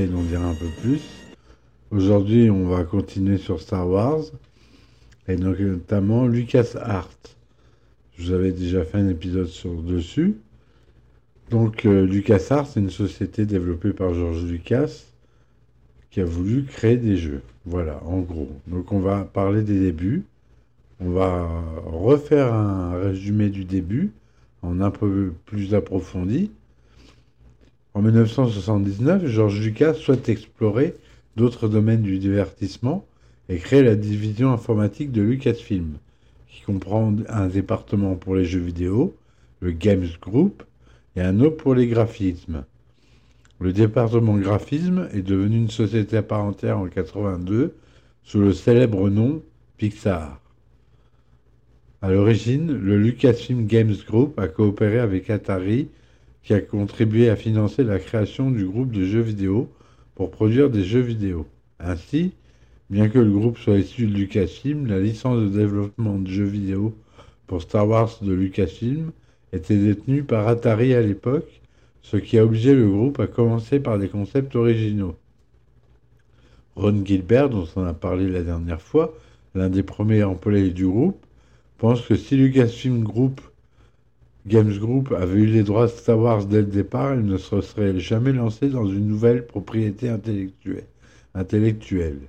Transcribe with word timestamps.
l'émission 0.00 0.22
qui 0.22 0.26
essaye 0.26 0.38
d'en 0.38 0.50
un 0.50 0.54
peu 0.54 0.68
plus. 0.80 1.02
Aujourd'hui, 1.90 2.50
on 2.50 2.68
va 2.68 2.84
continuer 2.84 3.38
sur 3.38 3.60
Star 3.60 3.88
Wars, 3.88 4.22
et 5.28 5.36
notamment 5.36 6.26
Lucas 6.26 6.76
Art. 6.80 7.08
Je 8.16 8.26
vous 8.26 8.32
avais 8.32 8.52
déjà 8.52 8.84
fait 8.84 8.98
un 8.98 9.08
épisode 9.08 9.46
sur 9.46 9.82
dessus. 9.82 10.36
Donc, 11.50 11.84
euh, 11.84 12.06
Lucas 12.06 12.46
Art, 12.50 12.66
c'est 12.66 12.80
une 12.80 12.90
société 12.90 13.46
développée 13.46 13.92
par 13.92 14.14
George 14.14 14.44
Lucas 14.44 14.90
qui 16.10 16.20
a 16.20 16.24
voulu 16.24 16.64
créer 16.64 16.96
des 16.96 17.16
jeux. 17.16 17.42
Voilà, 17.64 18.02
en 18.04 18.20
gros. 18.20 18.50
Donc, 18.66 18.92
on 18.92 19.00
va 19.00 19.24
parler 19.24 19.62
des 19.62 19.78
débuts. 19.78 20.24
On 21.00 21.10
va 21.10 21.48
refaire 21.86 22.52
un 22.52 23.00
résumé 23.00 23.48
du 23.48 23.64
début 23.64 24.12
en 24.62 24.80
un 24.80 24.90
peu 24.90 25.32
plus 25.46 25.74
approfondi. 25.74 26.50
En 27.94 28.02
1979, 28.02 29.26
George 29.26 29.60
Lucas 29.60 29.94
souhaite 29.94 30.28
explorer 30.28 30.94
d'autres 31.36 31.68
domaines 31.68 32.02
du 32.02 32.18
divertissement 32.18 33.04
et 33.48 33.58
créer 33.58 33.82
la 33.82 33.96
division 33.96 34.52
informatique 34.52 35.10
de 35.10 35.22
Lucasfilm, 35.22 35.94
qui 36.48 36.62
comprend 36.62 37.12
un 37.28 37.48
département 37.48 38.14
pour 38.14 38.36
les 38.36 38.44
jeux 38.44 38.60
vidéo, 38.60 39.16
le 39.58 39.72
Games 39.72 40.06
Group, 40.22 40.62
et 41.16 41.20
un 41.20 41.40
autre 41.40 41.56
pour 41.56 41.74
les 41.74 41.88
graphismes. 41.88 42.64
Le 43.58 43.72
département 43.72 44.36
graphisme 44.38 45.08
est 45.12 45.22
devenu 45.22 45.56
une 45.56 45.70
société 45.70 46.16
à 46.16 46.22
part 46.22 46.44
entière 46.44 46.78
en 46.78 46.86
82 46.86 47.74
sous 48.22 48.38
le 48.38 48.52
célèbre 48.52 49.10
nom 49.10 49.42
Pixar. 49.76 50.40
À 52.02 52.10
l'origine, 52.10 52.72
le 52.72 52.96
Lucasfilm 52.98 53.66
Games 53.66 53.96
Group 54.06 54.38
a 54.38 54.46
coopéré 54.46 55.00
avec 55.00 55.28
Atari, 55.28 55.88
qui 56.42 56.54
a 56.54 56.60
contribué 56.60 57.28
à 57.28 57.36
financer 57.36 57.84
la 57.84 57.98
création 57.98 58.50
du 58.50 58.64
groupe 58.64 58.92
de 58.92 59.04
jeux 59.04 59.20
vidéo 59.20 59.68
pour 60.14 60.30
produire 60.30 60.70
des 60.70 60.84
jeux 60.84 61.00
vidéo. 61.00 61.46
Ainsi, 61.78 62.32
bien 62.88 63.08
que 63.08 63.18
le 63.18 63.30
groupe 63.30 63.58
soit 63.58 63.78
issu 63.78 64.06
de 64.06 64.14
Lucasfilm, 64.14 64.86
la 64.86 65.00
licence 65.00 65.38
de 65.38 65.48
développement 65.48 66.18
de 66.18 66.28
jeux 66.28 66.44
vidéo 66.44 66.94
pour 67.46 67.62
Star 67.62 67.88
Wars 67.88 68.18
de 68.22 68.32
Lucasfilm 68.32 69.12
était 69.52 69.76
détenue 69.76 70.22
par 70.22 70.46
Atari 70.48 70.94
à 70.94 71.00
l'époque, 71.00 71.60
ce 72.02 72.16
qui 72.16 72.38
a 72.38 72.44
obligé 72.44 72.74
le 72.74 72.88
groupe 72.88 73.20
à 73.20 73.26
commencer 73.26 73.80
par 73.80 73.98
des 73.98 74.08
concepts 74.08 74.54
originaux. 74.56 75.16
Ron 76.76 77.04
Gilbert, 77.04 77.50
dont 77.50 77.66
on 77.76 77.84
a 77.84 77.92
parlé 77.92 78.28
la 78.28 78.42
dernière 78.42 78.80
fois, 78.80 79.14
l'un 79.54 79.68
des 79.68 79.82
premiers 79.82 80.22
employés 80.22 80.70
du 80.70 80.86
groupe, 80.86 81.24
pense 81.78 82.02
que 82.02 82.14
si 82.14 82.36
Lucasfilm 82.36 83.02
Group, 83.02 83.40
Games 84.46 84.78
Group 84.78 85.12
avait 85.12 85.40
eu 85.40 85.46
les 85.46 85.62
droits 85.62 85.86
de 85.86 85.90
Star 85.90 86.18
Wars 86.18 86.46
dès 86.46 86.60
le 86.60 86.66
départ, 86.66 87.14
il 87.14 87.24
ne 87.26 87.36
se 87.36 87.60
serait 87.60 87.98
jamais 87.98 88.32
lancé 88.32 88.68
dans 88.68 88.86
une 88.86 89.06
nouvelle 89.06 89.46
propriété 89.46 90.08
intellectuelle. 91.34 92.20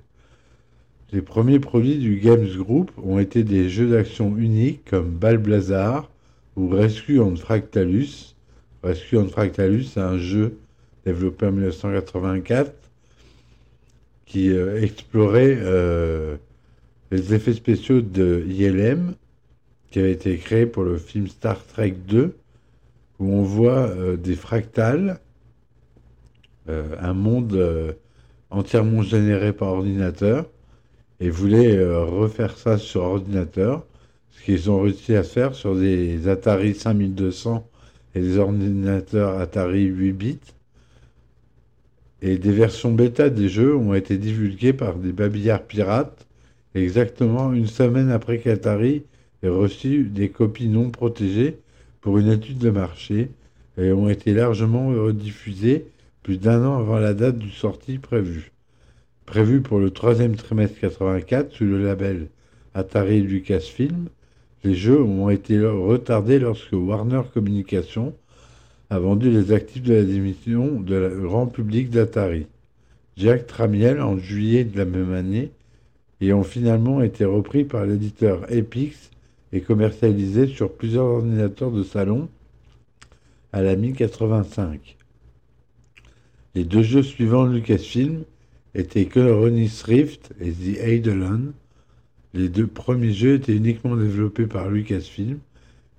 Les 1.12 1.22
premiers 1.22 1.58
produits 1.58 1.98
du 1.98 2.16
Games 2.16 2.48
Group 2.56 2.90
ont 3.02 3.18
été 3.18 3.44
des 3.44 3.68
jeux 3.68 3.90
d'action 3.90 4.36
uniques 4.36 4.84
comme 4.90 5.10
Balblazar 5.10 6.10
ou 6.56 6.68
Rescue 6.68 7.18
on 7.20 7.36
Fractalus. 7.36 8.34
Rescue 8.82 9.16
on 9.16 9.28
Fractalus, 9.28 9.84
c'est 9.84 10.00
un 10.00 10.18
jeu 10.18 10.56
développé 11.04 11.46
en 11.46 11.52
1984 11.52 12.72
qui 14.26 14.50
euh, 14.50 14.82
explorait 14.82 15.58
euh, 15.60 16.36
les 17.10 17.34
effets 17.34 17.52
spéciaux 17.52 18.00
de 18.00 18.44
ILM 18.48 19.14
qui 19.92 20.00
a 20.00 20.08
été 20.08 20.38
créé 20.38 20.64
pour 20.64 20.84
le 20.84 20.96
film 20.96 21.28
Star 21.28 21.62
Trek 21.66 21.94
2, 22.08 22.34
où 23.18 23.32
on 23.32 23.42
voit 23.42 23.88
euh, 23.90 24.16
des 24.16 24.34
fractales, 24.34 25.20
euh, 26.68 26.96
un 26.98 27.12
monde 27.12 27.52
euh, 27.52 27.92
entièrement 28.50 29.02
généré 29.02 29.52
par 29.52 29.68
ordinateur, 29.68 30.46
et 31.20 31.30
voulaient 31.30 31.78
refaire 31.86 32.56
ça 32.56 32.78
sur 32.78 33.02
ordinateur, 33.02 33.86
ce 34.30 34.42
qu'ils 34.44 34.70
ont 34.70 34.80
réussi 34.80 35.14
à 35.14 35.22
faire 35.22 35.54
sur 35.54 35.76
des 35.76 36.26
Atari 36.26 36.74
5200 36.74 37.64
et 38.16 38.20
des 38.20 38.38
ordinateurs 38.38 39.38
Atari 39.38 39.84
8 39.84 40.12
bits. 40.12 40.38
Et 42.22 42.38
des 42.38 42.50
versions 42.50 42.92
bêta 42.92 43.30
des 43.30 43.48
jeux 43.48 43.76
ont 43.76 43.94
été 43.94 44.18
divulguées 44.18 44.72
par 44.72 44.96
des 44.96 45.12
babillards 45.12 45.62
pirates 45.62 46.26
exactement 46.74 47.52
une 47.52 47.68
semaine 47.68 48.10
après 48.10 48.38
qu'Atari 48.38 49.04
et 49.42 49.48
reçu 49.48 50.04
des 50.04 50.28
copies 50.28 50.68
non 50.68 50.90
protégées 50.90 51.58
pour 52.00 52.18
une 52.18 52.30
étude 52.30 52.58
de 52.58 52.70
marché 52.70 53.30
et 53.78 53.92
ont 53.92 54.08
été 54.08 54.34
largement 54.34 54.88
rediffusées 54.88 55.86
plus 56.22 56.38
d'un 56.38 56.64
an 56.64 56.78
avant 56.78 56.98
la 56.98 57.14
date 57.14 57.38
du 57.38 57.50
sortie 57.50 57.98
prévue. 57.98 58.52
Prévu 59.26 59.60
pour 59.60 59.78
le 59.78 59.90
troisième 59.90 60.36
trimestre 60.36 60.78
84 60.80 61.52
sous 61.52 61.64
le 61.64 61.82
label 61.84 62.28
Atari 62.74 63.22
Lucasfilm, 63.22 64.08
les 64.64 64.74
jeux 64.74 65.02
ont 65.02 65.30
été 65.30 65.58
retardés 65.60 66.38
lorsque 66.38 66.72
Warner 66.72 67.22
Communications 67.32 68.14
a 68.90 68.98
vendu 68.98 69.30
les 69.30 69.52
actifs 69.52 69.82
de 69.82 69.94
la 69.94 70.04
démission 70.04 70.80
de 70.80 70.94
la 70.94 71.08
grand 71.08 71.46
public 71.46 71.90
d'Atari. 71.90 72.46
Jack 73.16 73.46
Tramiel 73.46 74.00
en 74.00 74.18
juillet 74.18 74.64
de 74.64 74.76
la 74.76 74.84
même 74.84 75.12
année 75.12 75.50
et 76.20 76.32
ont 76.32 76.44
finalement 76.44 77.02
été 77.02 77.24
repris 77.24 77.64
par 77.64 77.84
l'éditeur 77.86 78.50
Epix 78.52 79.11
et 79.52 79.60
commercialisé 79.60 80.46
sur 80.46 80.72
plusieurs 80.72 81.04
ordinateurs 81.04 81.70
de 81.70 81.82
salon 81.82 82.28
à 83.52 83.62
la 83.62 83.76
1085. 83.76 84.96
Les 86.54 86.64
deux 86.64 86.82
jeux 86.82 87.02
suivants 87.02 87.46
Lucasfilm 87.46 88.24
étaient 88.74 89.06
Colonis 89.06 89.82
Rift 89.84 90.32
et 90.40 90.52
The 90.52 90.78
Eidolon. 90.80 91.52
Les 92.34 92.48
deux 92.48 92.66
premiers 92.66 93.12
jeux 93.12 93.34
étaient 93.34 93.56
uniquement 93.56 93.96
développés 93.96 94.46
par 94.46 94.70
Lucasfilm 94.70 95.38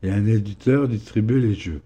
et 0.01 0.09
un 0.09 0.25
éditeur 0.25 0.87
distribuait 0.87 1.39
les 1.39 1.55
jeux. 1.55 1.81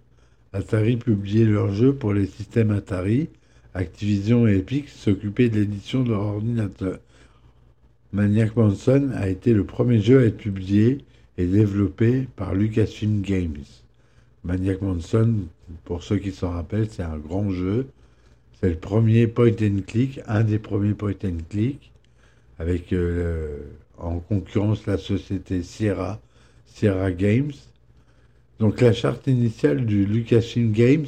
Atari 0.53 0.97
publiait 0.97 1.45
leurs 1.45 1.73
jeux 1.73 1.93
pour 1.93 2.13
les 2.13 2.25
systèmes 2.25 2.71
Atari. 2.71 3.29
Activision 3.73 4.47
et 4.47 4.57
Epic 4.57 4.89
s'occupaient 4.89 5.49
de 5.49 5.59
l'édition 5.59 6.03
de 6.03 6.09
leur 6.09 6.21
ordinateur. 6.21 6.97
Maniac 8.11 8.55
Manson 8.55 9.11
a 9.13 9.27
été 9.27 9.53
le 9.53 9.65
premier 9.65 10.01
jeu 10.01 10.19
à 10.19 10.23
être 10.23 10.37
publié 10.37 10.99
est 11.37 11.45
développé 11.45 12.27
par 12.35 12.55
Lucasfilm 12.55 13.21
Games. 13.21 13.63
Maniac 14.43 14.81
Manson, 14.81 15.35
pour 15.83 16.03
ceux 16.03 16.17
qui 16.17 16.31
s'en 16.31 16.51
rappellent, 16.51 16.89
c'est 16.89 17.03
un 17.03 17.17
grand 17.17 17.51
jeu. 17.51 17.87
C'est 18.59 18.69
le 18.69 18.75
premier 18.75 19.27
point 19.27 19.51
and 19.61 19.81
click, 19.85 20.19
un 20.27 20.43
des 20.43 20.57
premiers 20.57 20.93
point 20.93 21.13
and 21.23 21.37
click, 21.49 21.91
avec 22.57 22.91
euh, 22.91 23.59
en 23.97 24.19
concurrence 24.19 24.85
la 24.87 24.97
société 24.97 25.61
Sierra, 25.61 26.19
Sierra 26.65 27.11
Games. 27.11 27.51
Donc 28.59 28.81
la 28.81 28.93
charte 28.93 29.27
initiale 29.27 29.85
du 29.85 30.05
Lucasfilm 30.05 30.71
Games 30.71 31.05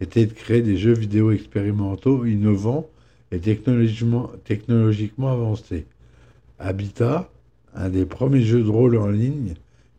était 0.00 0.26
de 0.26 0.32
créer 0.32 0.60
des 0.60 0.76
jeux 0.76 0.92
vidéo 0.92 1.30
expérimentaux, 1.30 2.26
innovants 2.26 2.90
et 3.32 3.38
technologiquement 3.38 4.30
avancés. 5.32 5.86
Habitat, 6.58 7.30
un 7.74 7.88
des 7.88 8.06
premiers 8.06 8.42
jeux 8.42 8.62
de 8.62 8.70
rôle 8.70 8.96
en 8.96 9.08
ligne 9.08 9.54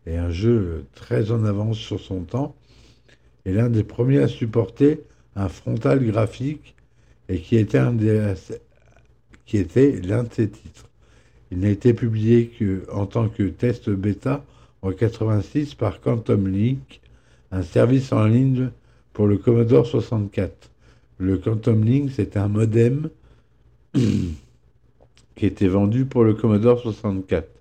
et 0.06 0.16
un 0.16 0.30
jeu 0.30 0.84
très 0.94 1.30
en 1.30 1.44
avance 1.44 1.78
sur 1.78 2.00
son 2.00 2.20
temps, 2.22 2.54
est 3.44 3.52
l'un 3.52 3.68
des 3.68 3.84
premiers 3.84 4.18
à 4.18 4.28
supporter 4.28 5.02
un 5.34 5.48
frontal 5.48 6.04
graphique 6.04 6.74
et 7.28 7.40
qui 7.40 7.56
était 7.56 7.80
l'un 7.80 7.92
de 7.92 8.34
ses 10.32 10.48
titres. 10.48 10.88
Il 11.50 11.60
n'a 11.60 11.68
été 11.68 11.94
publié 11.94 12.50
qu'en 12.58 13.06
tant 13.06 13.28
que 13.28 13.44
test 13.44 13.90
bêta 13.90 14.44
en 14.82 14.92
86 14.92 15.74
par 15.74 16.00
Quantum 16.00 16.48
Link, 16.48 17.00
un 17.52 17.62
service 17.62 18.12
en 18.12 18.26
ligne 18.26 18.70
pour 19.12 19.26
le 19.26 19.38
Commodore 19.38 19.86
64. 19.86 20.70
Le 21.18 21.38
Quantum 21.38 21.84
Link, 21.84 22.10
c'est 22.14 22.36
un 22.36 22.48
modem 22.48 23.08
qui 23.94 25.46
était 25.46 25.68
vendu 25.68 26.04
pour 26.04 26.24
le 26.24 26.34
Commodore 26.34 26.80
64. 26.80 27.55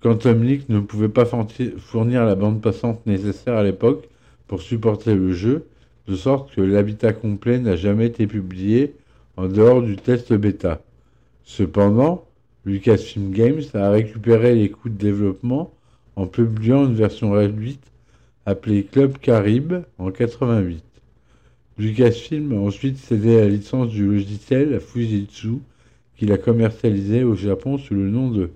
Quantum 0.00 0.44
Link 0.44 0.68
ne 0.68 0.78
pouvait 0.78 1.08
pas 1.08 1.24
fournir 1.24 2.24
la 2.24 2.36
bande 2.36 2.60
passante 2.60 3.04
nécessaire 3.06 3.56
à 3.56 3.64
l'époque 3.64 4.08
pour 4.46 4.62
supporter 4.62 5.14
le 5.14 5.32
jeu, 5.32 5.66
de 6.06 6.14
sorte 6.14 6.54
que 6.54 6.60
l'habitat 6.60 7.12
complet 7.12 7.58
n'a 7.58 7.74
jamais 7.74 8.06
été 8.06 8.26
publié 8.26 8.94
en 9.36 9.48
dehors 9.48 9.82
du 9.82 9.96
test 9.96 10.32
bêta. 10.32 10.80
Cependant, 11.44 12.24
Lucasfilm 12.64 13.32
Games 13.32 13.62
a 13.74 13.90
récupéré 13.90 14.54
les 14.54 14.70
coûts 14.70 14.88
de 14.88 14.94
développement 14.94 15.72
en 16.16 16.26
publiant 16.26 16.86
une 16.86 16.94
version 16.94 17.32
réduite 17.32 17.82
appelée 18.46 18.84
Club 18.84 19.18
Carib 19.18 19.82
en 19.98 20.10
88. 20.10 20.82
Lucasfilm 21.76 22.52
a 22.52 22.60
ensuite 22.60 22.98
cédé 22.98 23.36
la 23.36 23.48
licence 23.48 23.90
du 23.90 24.06
logiciel 24.06 24.74
à 24.74 24.80
Fujitsu, 24.80 25.58
qu'il 26.16 26.32
a 26.32 26.38
commercialisé 26.38 27.24
au 27.24 27.34
Japon 27.34 27.78
sous 27.78 27.94
le 27.94 28.10
nom 28.10 28.30
de 28.30 28.50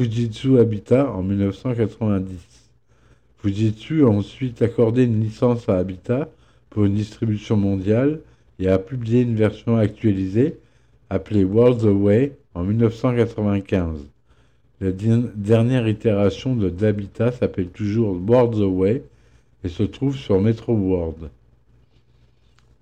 Fujitsu 0.00 0.58
Habitat 0.58 1.12
en 1.12 1.22
1990. 1.22 2.70
Fujitsu 3.36 4.04
a 4.04 4.08
ensuite 4.08 4.62
accordé 4.62 5.04
une 5.04 5.20
licence 5.20 5.68
à 5.68 5.76
Habitat 5.76 6.30
pour 6.70 6.86
une 6.86 6.94
distribution 6.94 7.58
mondiale 7.58 8.20
et 8.58 8.68
a 8.68 8.78
publié 8.78 9.20
une 9.20 9.36
version 9.36 9.76
actualisée 9.76 10.56
appelée 11.10 11.44
Worlds 11.44 11.86
Away 11.86 12.32
en 12.54 12.64
1995. 12.64 14.06
La 14.80 14.90
dernière 14.90 15.86
itération 15.86 16.56
de 16.56 16.70
d'Habitat 16.70 17.32
s'appelle 17.32 17.68
toujours 17.68 18.18
Worlds 18.26 18.62
Away 18.62 19.02
et 19.64 19.68
se 19.68 19.82
trouve 19.82 20.16
sur 20.16 20.40
Metro 20.40 20.72
World. 20.72 21.28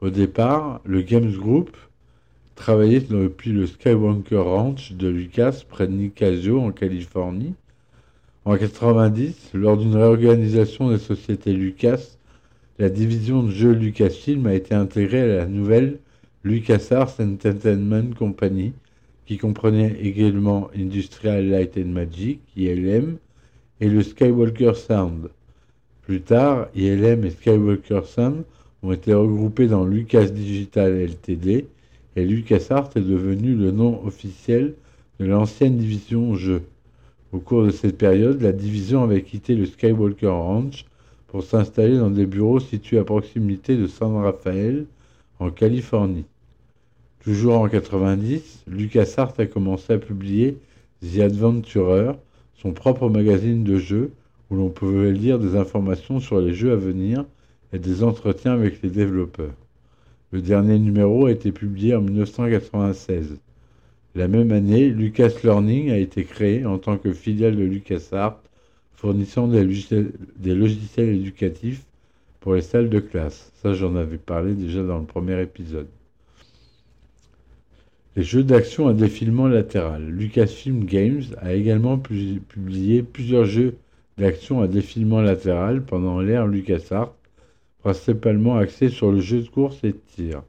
Au 0.00 0.10
départ, 0.10 0.80
le 0.84 1.02
Games 1.02 1.32
Group 1.32 1.76
travaillait 2.58 3.00
depuis 3.00 3.52
le 3.52 3.68
Skywalker 3.68 4.36
Ranch 4.36 4.92
de 4.92 5.08
Lucas 5.08 5.62
près 5.68 5.86
de 5.86 5.92
Nicasio 5.92 6.60
en 6.60 6.72
Californie. 6.72 7.54
En 8.44 8.56
90, 8.56 9.50
lors 9.54 9.76
d'une 9.76 9.94
réorganisation 9.94 10.90
des 10.90 10.98
sociétés 10.98 11.52
Lucas, 11.52 12.16
la 12.80 12.88
division 12.88 13.44
de 13.44 13.52
jeux 13.52 13.72
Lucasfilm 13.72 14.46
a 14.48 14.54
été 14.54 14.74
intégrée 14.74 15.22
à 15.22 15.38
la 15.38 15.46
nouvelle 15.46 15.98
LucasArts 16.42 17.20
Entertainment 17.20 18.12
Company, 18.18 18.72
qui 19.24 19.38
comprenait 19.38 19.96
également 20.02 20.68
Industrial 20.76 21.48
Light 21.48 21.78
and 21.78 21.90
Magic, 21.90 22.40
ILM, 22.56 23.18
et 23.80 23.88
le 23.88 24.02
Skywalker 24.02 24.74
Sound. 24.74 25.30
Plus 26.02 26.22
tard, 26.22 26.68
ILM 26.74 27.24
et 27.24 27.30
Skywalker 27.30 28.02
Sound 28.04 28.42
ont 28.82 28.92
été 28.92 29.14
regroupés 29.14 29.68
dans 29.68 29.84
Lucas 29.84 30.26
Digital 30.26 30.92
Ltd 30.92 31.66
et 32.18 32.24
LucasArts 32.24 32.90
est 32.96 33.00
devenu 33.00 33.54
le 33.54 33.70
nom 33.70 34.04
officiel 34.04 34.74
de 35.20 35.26
l'ancienne 35.26 35.76
division 35.76 36.34
jeux. 36.34 36.62
Au 37.30 37.38
cours 37.38 37.64
de 37.64 37.70
cette 37.70 37.96
période, 37.96 38.42
la 38.42 38.50
division 38.50 39.04
avait 39.04 39.22
quitté 39.22 39.54
le 39.54 39.66
Skywalker 39.66 40.26
Ranch 40.26 40.84
pour 41.28 41.44
s'installer 41.44 41.96
dans 41.96 42.10
des 42.10 42.26
bureaux 42.26 42.58
situés 42.58 42.98
à 42.98 43.04
proximité 43.04 43.76
de 43.76 43.86
San 43.86 44.16
Rafael, 44.16 44.86
en 45.38 45.50
Californie. 45.50 46.24
Toujours 47.22 47.60
en 47.60 47.68
90, 47.68 48.64
LucasArts 48.66 49.34
a 49.38 49.46
commencé 49.46 49.92
à 49.92 49.98
publier 49.98 50.56
The 51.02 51.20
Adventurer, 51.20 52.14
son 52.56 52.72
propre 52.72 53.08
magazine 53.08 53.62
de 53.62 53.78
jeux 53.78 54.10
où 54.50 54.56
l'on 54.56 54.70
pouvait 54.70 55.12
lire 55.12 55.38
des 55.38 55.54
informations 55.54 56.18
sur 56.18 56.40
les 56.40 56.52
jeux 56.52 56.72
à 56.72 56.76
venir 56.76 57.24
et 57.72 57.78
des 57.78 58.02
entretiens 58.02 58.54
avec 58.54 58.82
les 58.82 58.90
développeurs. 58.90 59.54
Le 60.30 60.42
dernier 60.42 60.78
numéro 60.78 61.24
a 61.24 61.32
été 61.32 61.52
publié 61.52 61.94
en 61.94 62.02
1996. 62.02 63.38
La 64.14 64.28
même 64.28 64.52
année, 64.52 64.90
Lucas 64.90 65.30
Learning 65.42 65.90
a 65.90 65.96
été 65.96 66.24
créé 66.24 66.66
en 66.66 66.76
tant 66.76 66.98
que 66.98 67.14
filiale 67.14 67.56
de 67.56 67.64
LucasArts, 67.64 68.38
fournissant 68.94 69.48
des 69.48 69.64
logiciels, 69.64 71.08
éducatifs 71.08 71.82
pour 72.40 72.54
les 72.54 72.60
salles 72.60 72.90
de 72.90 73.00
classe. 73.00 73.52
Ça, 73.62 73.72
j'en 73.72 73.96
avais 73.96 74.18
parlé 74.18 74.54
déjà 74.54 74.82
dans 74.82 74.98
le 74.98 75.06
premier 75.06 75.40
épisode. 75.40 75.88
Les 78.14 78.22
jeux 78.22 78.44
d'action 78.44 78.88
à 78.88 78.92
défilement 78.92 79.48
latéral. 79.48 80.04
Lucasfilm 80.04 80.84
Games 80.84 81.22
a 81.38 81.54
également 81.54 81.98
publié 81.98 83.02
plusieurs 83.02 83.46
jeux 83.46 83.76
d'action 84.18 84.60
à 84.60 84.68
défilement 84.68 85.22
latéral 85.22 85.84
pendant 85.84 86.20
l'ère 86.20 86.46
LucasArts, 86.46 87.14
principalement 87.82 88.56
axés 88.56 88.88
sur 88.88 89.12
le 89.12 89.20
jeu 89.20 89.42
de 89.42 89.48
course 89.48 89.82
et 89.84 89.92
de 89.92 90.00
tir. 90.14 90.42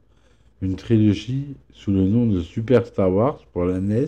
Une 0.62 0.76
trilogie 0.76 1.56
sous 1.72 1.90
le 1.90 2.04
nom 2.04 2.26
de 2.26 2.40
Super 2.40 2.86
Star 2.86 3.12
Wars 3.12 3.38
pour 3.52 3.64
la 3.64 3.80
NES, 3.80 4.06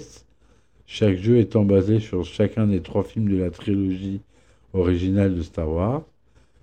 chaque 0.86 1.16
jeu 1.16 1.38
étant 1.38 1.64
basé 1.64 2.00
sur 2.00 2.24
chacun 2.24 2.66
des 2.66 2.80
trois 2.80 3.04
films 3.04 3.28
de 3.28 3.36
la 3.36 3.50
trilogie 3.50 4.20
originale 4.72 5.34
de 5.34 5.42
Star 5.42 5.70
Wars. 5.70 6.02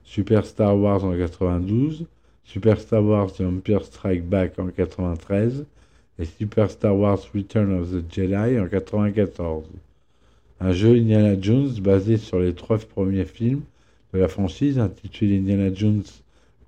Super 0.03 0.45
Star 0.45 0.77
Wars 0.77 1.03
en 1.03 1.15
92, 1.15 2.05
Super 2.43 2.79
Star 2.79 3.03
Wars 3.03 3.31
The 3.33 3.41
Empire 3.41 3.83
Strike 3.83 4.25
Back 4.25 4.59
en 4.59 4.67
93 4.67 5.65
et 6.19 6.25
Super 6.25 6.69
Star 6.69 6.95
Wars 6.95 7.19
Return 7.33 7.79
of 7.79 7.91
the 7.91 8.03
Jedi 8.13 8.59
en 8.59 8.67
94 8.67 9.65
un 10.61 10.71
jeu 10.73 10.95
Indiana 10.95 11.35
Jones 11.39 11.79
basé 11.79 12.17
sur 12.17 12.39
les 12.39 12.53
trois 12.53 12.77
premiers 12.77 13.25
films 13.25 13.61
de 14.13 14.19
la 14.19 14.27
franchise 14.27 14.77
intitulé 14.77 15.37
Indiana 15.37 15.73
Jones 15.73 16.03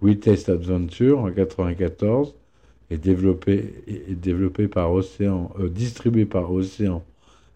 Greatest 0.01 0.49
Adventure 0.49 1.19
en 1.19 1.27
1994 1.27 2.33
et 2.89 2.97
développé, 2.97 3.73
et 3.87 4.15
développé 4.15 4.67
par 4.67 4.91
Océan, 4.91 5.51
euh, 5.59 5.69
distribué 5.69 6.25
par 6.25 6.51
Océan, 6.51 7.03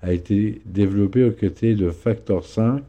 a 0.02 0.14
été 0.14 0.62
développé 0.66 1.24
aux 1.24 1.32
côtés 1.32 1.76
de 1.76 1.90
Factor 1.90 2.46
5, 2.46 2.84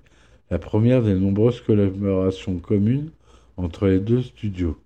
la 0.51 0.59
première 0.59 1.03
des 1.03 1.15
nombreuses 1.15 1.61
collaborations 1.61 2.59
communes 2.59 3.11
entre 3.57 3.87
les 3.89 3.99
deux 3.99 4.23
studios. 4.23 4.77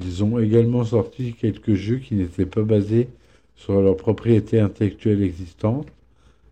Ils 0.00 0.24
ont 0.24 0.38
également 0.38 0.84
sorti 0.84 1.34
quelques 1.34 1.74
jeux 1.74 1.98
qui 1.98 2.14
n'étaient 2.14 2.46
pas 2.46 2.62
basés 2.62 3.08
sur 3.54 3.80
leurs 3.80 3.96
propriétés 3.96 4.58
intellectuelles 4.58 5.22
existantes, 5.22 5.88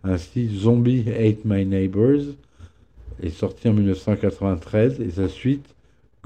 ainsi, 0.05 0.49
Zombie 0.57 1.05
Hate 1.11 1.45
My 1.45 1.67
Neighbors 1.67 2.35
est 3.21 3.31
sorti 3.31 3.69
en 3.69 3.73
1993 3.73 5.01
et 5.01 5.11
sa 5.11 5.29
suite, 5.29 5.75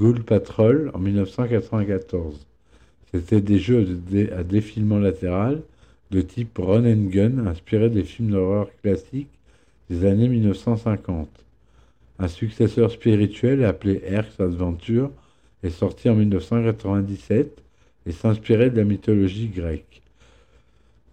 Ghoul 0.02 0.24
Patrol, 0.24 0.90
en 0.94 0.98
1994. 0.98 2.44
C'était 3.12 3.40
des 3.40 3.60
jeux 3.60 3.86
à 4.36 4.42
défilement 4.42 4.98
latéral 4.98 5.62
de 6.10 6.20
type 6.20 6.58
run 6.58 6.84
and 6.84 7.06
gun 7.08 7.46
inspirés 7.46 7.88
des 7.88 8.02
films 8.02 8.32
d'horreur 8.32 8.66
classiques 8.82 9.30
des 9.88 10.04
années 10.04 10.28
1950. 10.28 11.28
Un 12.18 12.26
successeur 12.26 12.90
spirituel 12.90 13.64
appelé 13.64 14.02
Erx 14.04 14.40
Adventure 14.40 15.12
est 15.62 15.70
sorti 15.70 16.08
en 16.08 16.16
1997 16.16 17.62
et 18.06 18.10
s'inspirait 18.10 18.70
de 18.70 18.78
la 18.78 18.84
mythologie 18.84 19.50
grecque. 19.50 20.02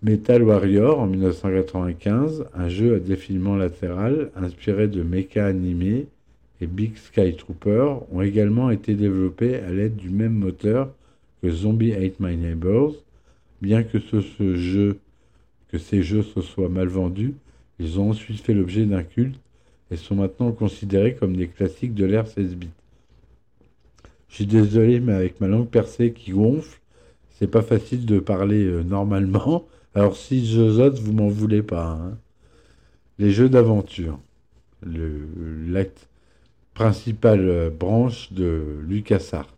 Metal 0.02 0.42
Warrior 0.42 1.00
en 1.00 1.06
1995, 1.06 2.46
un 2.56 2.70
jeu 2.70 2.96
à 2.96 3.00
défilement 3.00 3.56
latéral 3.56 4.32
inspiré 4.36 4.88
de 4.88 5.04
mecha 5.04 5.46
animé, 5.46 6.08
et 6.62 6.68
Big 6.68 6.98
Sky 6.98 7.36
Trooper 7.36 7.96
ont 8.12 8.22
également 8.22 8.70
été 8.70 8.94
développés 8.94 9.56
à 9.56 9.72
l'aide 9.72 9.96
du 9.96 10.10
même 10.10 10.34
moteur 10.34 10.90
que 11.42 11.50
Zombie 11.50 11.94
Hate 11.94 12.20
My 12.20 12.36
Neighbors. 12.36 12.96
Bien 13.62 13.84
que, 13.84 14.00
ce, 14.00 14.56
jeu, 14.56 15.00
que 15.70 15.78
ces 15.78 16.02
jeux 16.02 16.24
se 16.24 16.42
soient 16.42 16.70
mal 16.70 16.88
vendus, 16.88 17.34
ils 17.80 18.00
ont 18.00 18.10
ensuite 18.10 18.42
fait 18.42 18.54
l'objet 18.54 18.86
d'un 18.86 19.04
culte 19.04 19.40
et 19.92 19.98
sont 19.98 20.16
maintenant 20.16 20.52
considérés 20.52 21.16
comme 21.16 21.36
des 21.36 21.48
classiques 21.48 21.94
de 21.94 22.06
l'ère 22.06 22.28
16 22.28 22.56
bits. 22.56 22.70
Je 24.30 24.36
suis 24.36 24.46
désolé, 24.46 25.00
mais 25.00 25.14
avec 25.14 25.42
ma 25.42 25.48
langue 25.48 25.68
percée 25.68 26.14
qui 26.14 26.32
gonfle, 26.32 26.80
c'est 27.32 27.48
pas 27.48 27.62
facile 27.62 28.06
de 28.06 28.20
parler 28.20 28.66
euh, 28.66 28.84
normalement. 28.84 29.66
Alors 29.96 30.16
si 30.16 30.46
je 30.46 30.70
zote, 30.70 31.00
vous 31.00 31.14
m'en 31.14 31.30
voulez 31.30 31.64
pas. 31.64 31.88
Hein. 31.88 32.18
Les 33.18 33.32
jeux 33.32 33.50
d'aventure. 33.50 34.20
L'acte 34.84 36.09
principale 36.74 37.48
euh, 37.48 37.70
branche 37.70 38.32
de 38.32 38.80
LucasArts. 38.88 39.56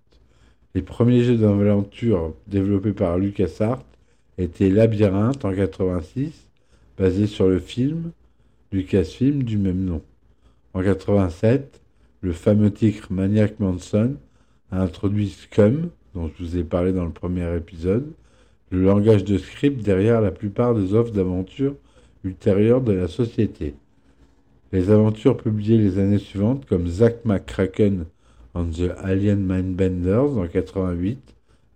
Les 0.74 0.82
premiers 0.82 1.24
jeux 1.24 1.38
d'aventure 1.38 2.34
développés 2.48 2.94
par 2.94 3.18
LucasArts 3.18 3.84
étaient 4.38 4.70
Labyrinthe 4.70 5.44
en 5.46 5.54
86, 5.54 6.48
basé 6.98 7.28
sur 7.28 7.48
le 7.48 7.60
film 7.60 8.12
Lucasfilm 8.72 9.44
du 9.44 9.58
même 9.58 9.84
nom. 9.84 10.02
En 10.74 10.82
87, 10.82 11.82
le 12.22 12.32
fameux 12.32 12.72
titre 12.72 13.12
Maniac 13.12 13.60
Manson 13.60 14.16
a 14.72 14.82
introduit 14.82 15.30
Scum, 15.30 15.90
dont 16.16 16.30
je 16.30 16.44
vous 16.44 16.58
ai 16.58 16.64
parlé 16.64 16.94
dans 16.94 17.06
le 17.06 17.12
premier 17.12 17.56
épisode, 17.56 18.14
le 18.70 18.84
langage 18.84 19.26
de 19.26 19.38
script 19.38 19.84
derrière 19.84 20.22
la 20.22 20.32
plupart 20.32 20.74
des 20.74 20.94
offres 20.94 21.12
d'aventure 21.12 21.76
ultérieures 22.24 22.82
de 22.82 22.94
la 22.94 23.08
société. 23.08 23.76
Les 24.72 24.90
aventures 24.90 25.36
publiées 25.36 25.78
les 25.78 26.00
années 26.00 26.18
suivantes, 26.18 26.66
comme 26.66 26.88
Zack 26.88 27.26
McCracken 27.26 28.06
on 28.54 28.66
the 28.66 28.92
Alien 28.98 29.46
Mindbenders 29.46 30.38
en 30.38 30.48
88, 30.48 31.20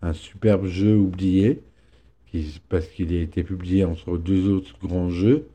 un 0.01 0.13
superbe 0.13 0.65
jeu 0.65 0.95
oublié, 0.95 1.61
parce 2.69 2.87
qu'il 2.87 3.13
a 3.13 3.21
été 3.21 3.43
publié 3.43 3.85
entre 3.85 4.17
deux 4.17 4.49
autres 4.49 4.75
grands 4.81 5.09
jeux, 5.09 5.47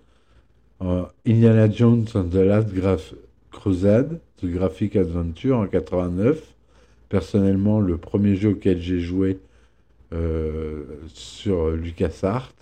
Indiana 1.27 1.71
Jones 1.71 2.07
and 2.15 2.29
the 2.31 2.37
Last 2.37 2.73
Graph 2.73 3.15
Crusade, 3.51 4.21
The 4.39 4.47
Graphic 4.47 4.97
Adventure 4.97 5.59
en 5.59 5.67
89, 5.67 6.55
personnellement 7.09 7.81
le 7.81 7.99
premier 7.99 8.37
jeu 8.37 8.51
auquel 8.51 8.81
j'ai 8.81 9.01
joué 9.01 9.39
euh, 10.13 10.85
sur 11.09 11.71
LucasArts 11.71 12.53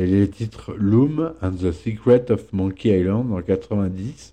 et 0.00 0.06
les 0.06 0.28
titres 0.30 0.72
Loom 0.78 1.34
and 1.42 1.52
the 1.52 1.72
Secret 1.72 2.30
of 2.30 2.54
Monkey 2.54 2.98
Island 2.98 3.30
en 3.34 3.42
90 3.42 4.32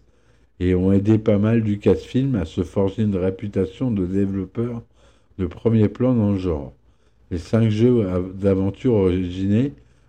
et 0.62 0.74
ont 0.76 0.94
aidé 0.94 1.18
pas 1.18 1.38
mal 1.38 1.60
Lucasfilm 1.60 2.36
à 2.36 2.46
se 2.46 2.64
forger 2.64 3.04
une 3.04 3.18
réputation 3.18 3.92
de 3.92 4.06
développeur 4.06 4.82
de 5.38 5.46
premier 5.46 5.90
plan 5.90 6.16
dans 6.16 6.32
le 6.32 6.38
genre. 6.38 6.72
Les 7.32 7.38
cinq 7.38 7.70
jeux 7.70 8.08
d'aventure 8.34 9.12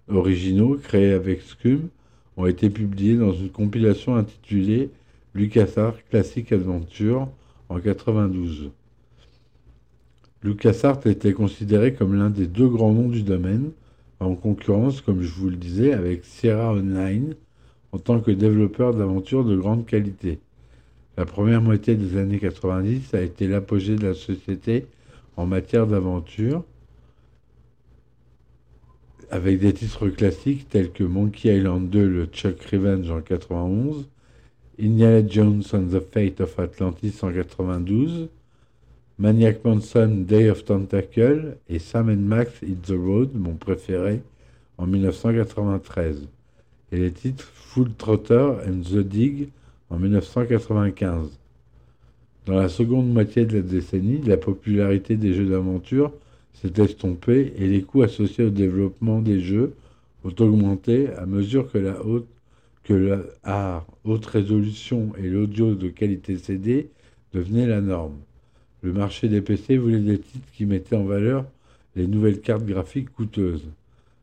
originaux 0.08 0.76
créés 0.76 1.12
avec 1.12 1.42
Scum 1.42 1.88
ont 2.36 2.46
été 2.46 2.70
publiés 2.70 3.16
dans 3.16 3.32
une 3.32 3.50
compilation 3.50 4.14
intitulée 4.14 4.90
LucasArts 5.34 5.96
Classic 6.08 6.52
Adventure 6.52 7.26
en 7.68 7.80
92. 7.80 8.70
LucasArts 10.44 11.04
était 11.08 11.32
considéré 11.32 11.94
comme 11.94 12.14
l'un 12.14 12.30
des 12.30 12.46
deux 12.46 12.68
grands 12.68 12.92
noms 12.92 13.08
du 13.08 13.24
domaine, 13.24 13.72
en 14.20 14.34
concurrence, 14.34 15.00
comme 15.00 15.22
je 15.22 15.32
vous 15.32 15.50
le 15.50 15.56
disais, 15.56 15.92
avec 15.92 16.24
Sierra 16.24 16.72
Online 16.72 17.34
en 17.92 17.98
tant 17.98 18.20
que 18.20 18.30
développeur 18.30 18.94
d'aventures 18.94 19.44
de 19.44 19.56
grande 19.56 19.86
qualité. 19.86 20.38
La 21.16 21.24
première 21.24 21.62
moitié 21.62 21.94
des 21.94 22.16
années 22.16 22.38
90 22.38 23.14
a 23.14 23.22
été 23.22 23.48
l'apogée 23.48 23.96
de 23.96 24.06
la 24.06 24.14
société 24.14 24.86
en 25.36 25.46
matière 25.46 25.86
d'aventure, 25.86 26.64
avec 29.30 29.60
des 29.60 29.72
titres 29.72 30.08
classiques 30.08 30.68
tels 30.68 30.90
que 30.90 31.04
Monkey 31.04 31.56
Island 31.56 31.88
2, 31.90 32.08
le 32.08 32.26
Chuck 32.26 32.60
Revenge 32.64 33.10
en 33.10 33.20
91, 33.20 34.08
Indiana 34.80 35.26
Jones 35.26 35.62
and 35.72 35.88
the 35.88 36.00
Fate 36.00 36.40
of 36.40 36.58
Atlantis 36.58 37.18
en 37.22 37.32
92, 37.32 38.28
Maniac 39.20 39.64
Manson 39.64 40.24
Day 40.28 40.48
of 40.48 40.64
Tentacle 40.64 41.56
et 41.68 41.80
Sam 41.80 42.14
Max 42.14 42.52
Hit 42.62 42.82
the 42.82 42.92
Road, 42.92 43.30
mon 43.34 43.54
préféré, 43.54 44.22
en 44.76 44.86
1993, 44.86 46.28
et 46.92 46.98
les 46.98 47.10
titres 47.10 47.50
Full 47.52 47.92
Trotter 47.94 48.52
and 48.64 48.82
The 48.82 48.98
Dig 48.98 49.48
en 49.90 49.98
1995. 49.98 51.36
Dans 52.46 52.54
la 52.54 52.68
seconde 52.68 53.12
moitié 53.12 53.44
de 53.44 53.56
la 53.56 53.62
décennie, 53.62 54.22
la 54.22 54.36
popularité 54.36 55.16
des 55.16 55.34
jeux 55.34 55.48
d'aventure 55.48 56.12
s'est 56.54 56.80
estompée 56.80 57.54
et 57.58 57.66
les 57.66 57.82
coûts 57.82 58.02
associés 58.02 58.44
au 58.44 58.50
développement 58.50 59.20
des 59.20 59.40
jeux 59.40 59.74
ont 60.22 60.34
augmenté 60.38 61.08
à 61.14 61.26
mesure 61.26 61.72
que 61.72 61.78
la 61.78 62.06
haute, 62.06 62.28
que 62.84 62.94
la 63.44 63.84
haute 64.04 64.26
résolution 64.26 65.10
et 65.18 65.28
l'audio 65.28 65.74
de 65.74 65.88
qualité 65.88 66.36
CD 66.36 66.88
devenaient 67.34 67.66
la 67.66 67.80
norme. 67.80 68.14
Le 68.82 68.92
marché 68.92 69.28
des 69.28 69.40
PC 69.40 69.76
voulait 69.76 69.98
des 69.98 70.18
titres 70.18 70.46
qui 70.52 70.64
mettaient 70.64 70.96
en 70.96 71.04
valeur 71.04 71.44
les 71.96 72.06
nouvelles 72.06 72.40
cartes 72.40 72.64
graphiques 72.64 73.12
coûteuses. 73.12 73.66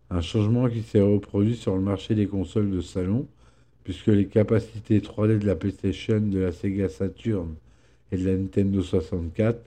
Un 0.10 0.22
changement 0.22 0.70
qui 0.70 0.82
s'est 0.82 1.02
reproduit 1.02 1.58
sur 1.58 1.76
le 1.76 1.82
marché 1.82 2.16
des 2.16 2.28
consoles 2.28 2.72
de 2.72 2.80
salon, 2.80 3.28
puisque 3.84 4.08
les 4.08 4.28
capacités 4.28 5.00
3D 5.00 5.40
de 5.40 5.46
la 5.46 5.56
PlayStation, 5.56 6.22
de 6.22 6.40
la 6.40 6.52
Sega 6.52 6.88
Saturn 6.88 7.56
et 8.12 8.18
de 8.18 8.26
la 8.26 8.38
Nintendo 8.38 8.82
64 8.82 9.60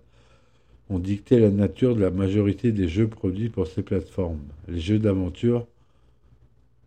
ont 0.91 0.99
dicté 0.99 1.39
la 1.39 1.51
nature 1.51 1.95
de 1.95 2.01
la 2.01 2.11
majorité 2.11 2.73
des 2.73 2.89
jeux 2.89 3.09
produits 3.09 3.51
pour 3.51 3.67
ces 3.67 3.83
plateformes. 3.83 4.41
Les 4.69 4.81
jeux 4.81 4.99
d'aventure 4.99 5.67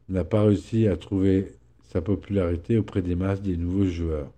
n'ont 0.09 0.25
pas 0.25 0.43
réussi 0.43 0.87
à 0.87 0.97
trouver 0.97 1.51
sa 1.91 2.01
popularité 2.01 2.77
auprès 2.77 3.01
des 3.01 3.15
masses 3.15 3.41
des 3.41 3.57
nouveaux 3.57 3.85
joueurs. 3.85 4.31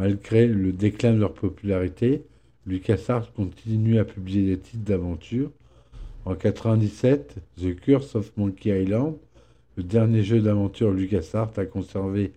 Malgré 0.00 0.46
le 0.46 0.72
déclin 0.72 1.12
de 1.12 1.18
leur 1.18 1.34
popularité, 1.34 2.24
LucasArts 2.64 3.34
continue 3.34 3.98
à 3.98 4.06
publier 4.06 4.46
des 4.46 4.58
titres 4.58 4.82
d'aventure. 4.82 5.50
En 6.24 6.30
1997, 6.30 7.34
The 7.58 7.76
Curse 7.78 8.14
of 8.14 8.32
Monkey 8.38 8.82
Island, 8.82 9.16
le 9.76 9.82
dernier 9.82 10.22
jeu 10.22 10.40
d'aventure 10.40 10.90
LucasArts, 10.90 11.52
a 11.58 11.66
conservé 11.66 12.32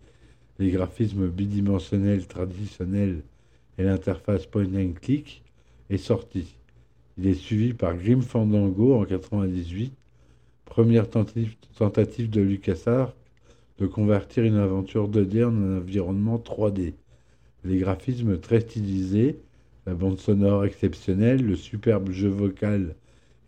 les 0.59 0.71
graphismes 0.71 1.29
bidimensionnels 1.29 2.27
traditionnels 2.27 3.21
et 3.77 3.83
l'interface 3.83 4.45
point 4.45 4.67
and 4.75 4.95
click, 5.01 5.41
est 5.89 5.95
sorti. 5.95 6.57
Il 7.17 7.27
est 7.27 7.33
suivi 7.33 7.73
par 7.73 7.95
Grim 7.95 8.23
Fandango 8.23 8.93
en 8.93 9.05
1998, 9.05 9.93
première 10.65 11.09
tentative 11.09 12.29
de 12.29 12.41
LucasArts 12.41 13.13
de 13.79 13.87
convertir 13.87 14.43
une 14.43 14.57
aventure 14.57 15.09
2D 15.09 15.45
en 15.45 15.55
un 15.55 15.77
environnement 15.77 16.37
3D 16.37 16.95
les 17.63 17.77
graphismes 17.77 18.39
très 18.39 18.61
stylisés, 18.61 19.39
la 19.85 19.93
bande 19.93 20.19
sonore 20.19 20.65
exceptionnelle, 20.65 21.45
le 21.45 21.55
superbe 21.55 22.11
jeu 22.11 22.29
vocal 22.29 22.95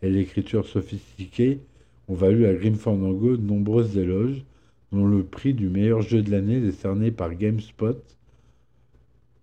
et 0.02 0.10
l'écriture 0.10 0.66
sophistiquée 0.66 1.60
ont 2.08 2.14
valu 2.14 2.46
à 2.46 2.54
Grim 2.54 2.74
Fandango 2.74 3.36
de 3.36 3.42
nombreuses 3.42 3.96
éloges, 3.96 4.44
dont 4.92 5.06
le 5.06 5.24
prix 5.24 5.54
du 5.54 5.68
meilleur 5.68 6.02
jeu 6.02 6.22
de 6.22 6.30
l'année 6.30 6.60
décerné 6.60 7.10
par 7.10 7.34
GameSpot 7.34 8.02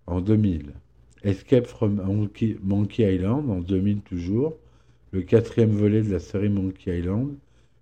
en 0.07 0.21
2000. 0.21 0.73
Escape 1.23 1.67
from 1.67 2.01
Monkey 2.63 3.15
Island 3.15 3.49
en 3.49 3.59
2000 3.59 4.01
toujours, 4.01 4.57
le 5.11 5.21
quatrième 5.21 5.71
volet 5.71 6.01
de 6.01 6.11
la 6.11 6.19
série 6.19 6.49
Monkey 6.49 6.99
Island, 6.99 7.33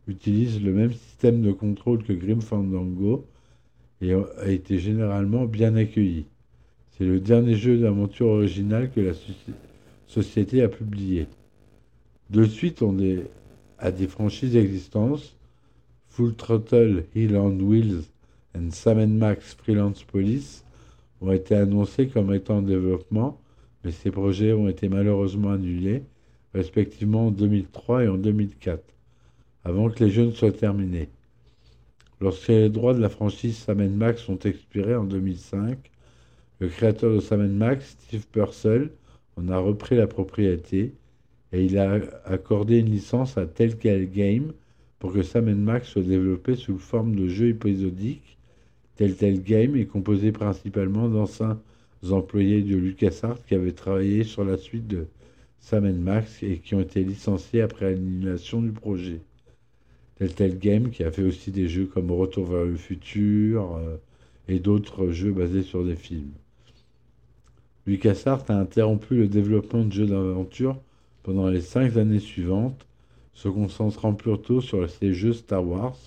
utilise 0.08 0.62
le 0.64 0.74
même 0.74 0.92
système 0.92 1.42
de 1.42 1.52
contrôle 1.52 2.04
que 2.04 2.14
Grim 2.14 2.42
Fandango 2.42 3.26
et 4.02 4.14
a 4.14 4.50
été 4.50 4.80
généralement 4.80 5.46
bien 5.46 5.76
accueilli. 5.76 6.26
C'est 7.02 7.08
le 7.08 7.20
dernier 7.20 7.56
jeu 7.56 7.80
d'aventure 7.80 8.28
original 8.28 8.92
que 8.92 9.02
la 9.02 9.14
société 10.06 10.62
a 10.62 10.68
publié. 10.68 11.26
De 12.30 12.44
suite, 12.44 12.84
on 12.84 13.00
est 13.00 13.26
à 13.80 13.92
des 13.92 14.06
franchises 14.06 14.56
existantes. 14.56 15.36
Full 16.10 16.36
Throttle, 16.36 17.06
Hill 17.16 17.36
on 17.38 17.58
Wheels 17.60 18.04
and 18.56 18.70
Sam 18.70 19.18
Max 19.18 19.56
Freelance 19.56 20.04
Police 20.04 20.64
ont 21.22 21.32
été 21.32 21.56
annoncés 21.56 22.08
comme 22.08 22.32
étant 22.36 22.58
en 22.58 22.62
développement, 22.62 23.42
mais 23.84 23.90
ces 23.90 24.12
projets 24.12 24.54
ont 24.54 24.70
été 24.70 24.88
malheureusement 24.88 25.54
annulés, 25.54 26.04
respectivement 26.54 27.30
en 27.30 27.32
2003 27.32 28.04
et 28.04 28.10
en 28.10 28.18
2004, 28.18 28.80
avant 29.64 29.90
que 29.90 30.04
les 30.04 30.12
jeux 30.12 30.26
ne 30.26 30.32
soient 30.34 30.52
terminés. 30.52 31.10
Lorsque 32.20 32.50
les 32.50 32.70
droits 32.70 32.94
de 32.94 33.02
la 33.02 33.10
franchise 33.10 33.58
Sam 33.58 33.90
Max 33.90 34.22
sont 34.22 34.38
expirés 34.38 34.96
en 34.96 35.06
2005, 35.06 35.91
le 36.62 36.68
créateur 36.68 37.16
de 37.16 37.20
Sam 37.20 37.52
Max, 37.52 37.98
Steve 38.00 38.28
Purcell, 38.28 38.92
en 39.36 39.50
a 39.50 39.58
repris 39.58 39.96
la 39.96 40.06
propriété 40.06 40.94
et 41.52 41.66
il 41.66 41.76
a 41.80 42.00
accordé 42.24 42.78
une 42.78 42.92
licence 42.92 43.36
à 43.36 43.48
Telltale 43.48 44.06
Game 44.06 44.54
pour 45.00 45.12
que 45.12 45.24
Sam 45.24 45.52
Max 45.56 45.88
soit 45.90 46.04
développé 46.04 46.56
sous 46.56 46.78
forme 46.78 47.16
de 47.16 47.28
jeu 47.28 47.48
épisodique. 47.48 48.38
Telltale 48.96 49.42
Game 49.42 49.76
est 49.76 49.88
composé 49.88 50.32
principalement 50.32 51.10
d'anciens 51.10 51.60
employés 52.12 52.62
de 52.62 52.76
LucasArts 52.76 53.44
qui 53.48 53.56
avaient 53.56 53.72
travaillé 53.72 54.24
sur 54.24 54.46
la 54.46 54.58
suite 54.58 54.88
de 54.88 55.08
Sam 55.60 55.92
Max 55.98 56.44
et 56.44 56.60
qui 56.60 56.76
ont 56.76 56.82
été 56.82 57.04
licenciés 57.04 57.64
après 57.64 57.90
l'annulation 57.90 58.62
du 58.62 58.72
projet. 58.72 59.20
Telltale 60.20 60.60
Game 60.60 60.92
qui 60.92 61.04
a 61.04 61.12
fait 61.12 61.24
aussi 61.24 61.50
des 61.50 61.68
jeux 61.68 61.88
comme 61.88 62.12
Retour 62.12 62.46
vers 62.46 62.66
le 62.66 62.76
futur 62.76 63.78
euh, 63.78 63.98
et 64.48 64.60
d'autres 64.60 65.10
jeux 65.10 65.32
basés 65.32 65.64
sur 65.64 65.84
des 65.84 65.96
films. 65.96 66.34
LucasArts 67.88 68.46
a 68.50 68.54
interrompu 68.54 69.16
le 69.16 69.28
développement 69.28 69.84
de 69.84 69.92
jeux 69.92 70.06
d'aventure 70.06 70.78
pendant 71.24 71.50
les 71.50 71.62
cinq 71.62 71.98
années 71.98 72.20
suivantes, 72.20 72.86
se 73.34 73.48
concentrant 73.48 74.14
plutôt 74.14 74.62
sur 74.62 74.88
ces 74.90 75.14
jeux 75.14 75.34
Star 75.34 75.66
Wars. 75.66 75.98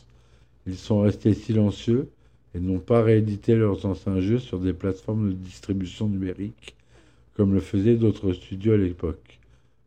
Ils 0.67 0.77
sont 0.77 1.01
restés 1.01 1.35
silencieux 1.35 2.09
et 2.55 2.61
n'ont 2.61 2.79
pas 2.79 3.03
réédité 3.03 3.57
leurs 3.57 3.87
anciens 3.87 4.21
jeux 4.21 4.39
sur 4.39 4.61
des 4.61 4.73
plateformes 4.73 5.31
de 5.31 5.35
distribution 5.35 6.09
numérique, 6.09 6.77
comme 7.35 7.53
le 7.53 7.61
faisaient 7.61 7.97
d'autres 7.97 8.33
studios 8.33 8.75
à 8.75 8.79
l'époque. 8.79 9.41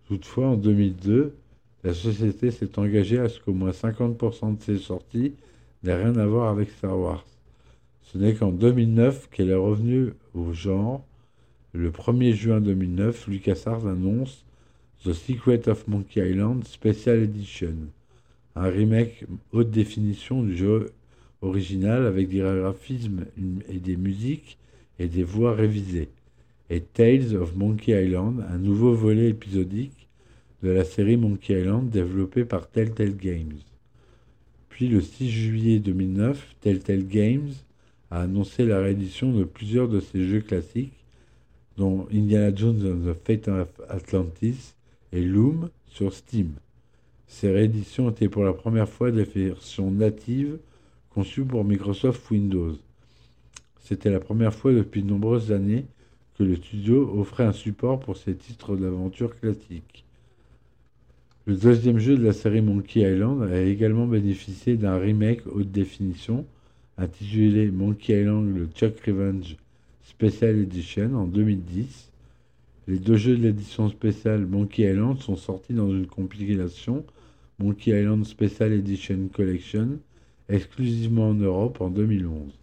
Toutefois, 0.08 0.48
en 0.48 0.56
2002, 0.56 1.34
la 1.84 1.94
société 1.94 2.52
s'est 2.52 2.78
engagée 2.78 3.20
à 3.20 3.30
ce 3.30 3.40
qu'au 3.40 3.54
moins 3.54 3.72
50% 3.72 4.58
de 4.58 4.62
ses 4.62 4.78
sorties 4.78 5.34
n'aient 5.84 5.96
rien 5.96 6.18
à 6.18 6.26
voir 6.26 6.50
avec 6.50 6.70
Star 6.72 7.00
Wars. 7.00 7.24
Ce 8.04 8.18
n'est 8.18 8.34
qu'en 8.34 8.52
2009 8.52 9.30
qu'elle 9.30 9.50
est 9.50 9.56
revenue 9.56 10.14
au 10.34 10.52
genre 10.52 11.04
le 11.74 11.92
1er 11.92 12.34
juin 12.34 12.62
2009, 12.62 13.28
LucasArts 13.28 13.88
annonce 13.88 14.46
The 15.04 15.14
Secret 15.14 15.68
of 15.68 15.88
Monkey 15.88 16.28
Island 16.28 16.66
Special 16.66 17.22
Edition, 17.22 17.76
un 18.56 18.70
remake 18.70 19.26
haute 19.52 19.70
définition 19.70 20.44
du 20.44 20.58
jeu 20.58 20.92
original 21.42 22.06
avec 22.06 22.30
des 22.30 22.40
graphismes 22.40 23.26
et 23.70 23.80
des 23.80 23.98
musiques 23.98 24.58
et 24.98 25.08
des 25.08 25.24
voix 25.24 25.54
révisées, 25.54 26.10
et 26.70 26.82
Tales 26.82 27.36
of 27.36 27.56
Monkey 27.56 27.92
Island, 27.92 28.44
un 28.50 28.58
nouveau 28.58 28.94
volet 28.94 29.30
épisodique 29.30 30.08
de 30.64 30.70
la 30.70 30.84
série 30.84 31.18
Monkey 31.18 31.62
Island 31.62 31.90
développé 31.90 32.46
par 32.46 32.70
Telltale 32.70 33.16
Games. 33.16 33.60
Puis 34.70 34.88
le 34.88 35.02
6 35.02 35.30
juillet 35.30 35.80
2009, 35.80 36.56
Telltale 36.62 37.06
Games 37.06 37.52
a 38.10 38.22
annoncé 38.22 38.66
la 38.66 38.80
réédition 38.80 39.32
de 39.32 39.44
plusieurs 39.44 39.90
de 39.90 40.00
ses 40.00 40.26
jeux 40.28 40.42
classiques 40.42 40.94
dont 41.78 42.08
Indiana 42.12 42.54
Jones 42.54 42.82
and 42.86 43.12
the 43.12 43.16
Fate 43.26 43.48
of 43.48 43.70
Atlantis 43.88 44.74
et 45.12 45.22
Loom 45.22 45.70
sur 45.88 46.14
Steam. 46.14 46.54
Ces 47.28 47.52
rééditions 47.52 48.10
étaient 48.10 48.30
pour 48.30 48.44
la 48.44 48.54
première 48.54 48.90
fois 48.90 49.12
des 49.12 49.24
versions 49.24 49.92
natives 49.92 50.58
conçues 51.14 51.44
pour 51.44 51.64
Microsoft 51.64 52.30
Windows. 52.32 52.76
C'était 53.82 54.10
la 54.10 54.20
première 54.20 54.54
fois 54.54 54.74
depuis 54.74 55.04
de 55.04 55.10
nombreuses 55.10 55.52
années 55.52 55.86
que 56.38 56.44
le 56.44 56.56
studio 56.56 57.20
offrait 57.20 57.46
un 57.46 57.54
support 57.54 58.00
pour 58.00 58.18
ces 58.18 58.36
titres 58.36 58.76
d'aventure 58.76 59.40
classiques. 59.40 60.06
Le 61.46 61.56
deuxième 61.56 62.00
jeu 62.00 62.18
de 62.18 62.24
la 62.24 62.34
série 62.34 62.62
Monkey 62.62 63.02
Island 63.02 63.44
a 63.44 63.62
également 63.62 64.06
bénéficié 64.06 64.76
d'un 64.76 64.98
remake 64.98 65.48
haute 65.48 65.72
définition 65.72 66.46
intitulé 66.98 67.72
Monkey 67.72 68.22
Island 68.22 68.56
le 68.56 68.68
Chuck 68.68 69.00
Revenge 69.06 69.56
Special 70.10 70.58
Edition 70.58 71.14
en 71.16 71.26
2010. 71.26 72.12
Les 72.88 72.98
deux 72.98 73.18
jeux 73.18 73.36
de 73.36 73.44
l'édition 73.44 73.90
spéciale 73.90 74.46
Monkey 74.46 74.84
Island 74.84 75.20
sont 75.20 75.36
sortis 75.36 75.74
dans 75.74 75.90
une 75.90 76.08
compilation 76.08 77.06
Monkey 77.60 77.92
Island 77.92 78.26
Special 78.26 78.72
Edition 78.72 79.28
Collection 79.34 80.00
exclusivement 80.48 81.32
en 81.32 81.34
Europe 81.34 81.82
en 81.82 81.90
2011. 81.90 82.54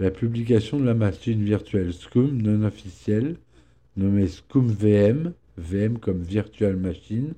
La 0.00 0.10
publication 0.10 0.80
de 0.80 0.84
la 0.84 0.94
machine 0.94 1.44
virtuelle 1.44 1.92
Scum 1.92 2.36
non 2.42 2.66
officielle, 2.66 3.36
nommée 3.96 4.26
Scum 4.26 4.66
VM, 4.66 5.32
VM 5.56 5.98
comme 5.98 6.22
Virtual 6.22 6.74
Machine, 6.74 7.32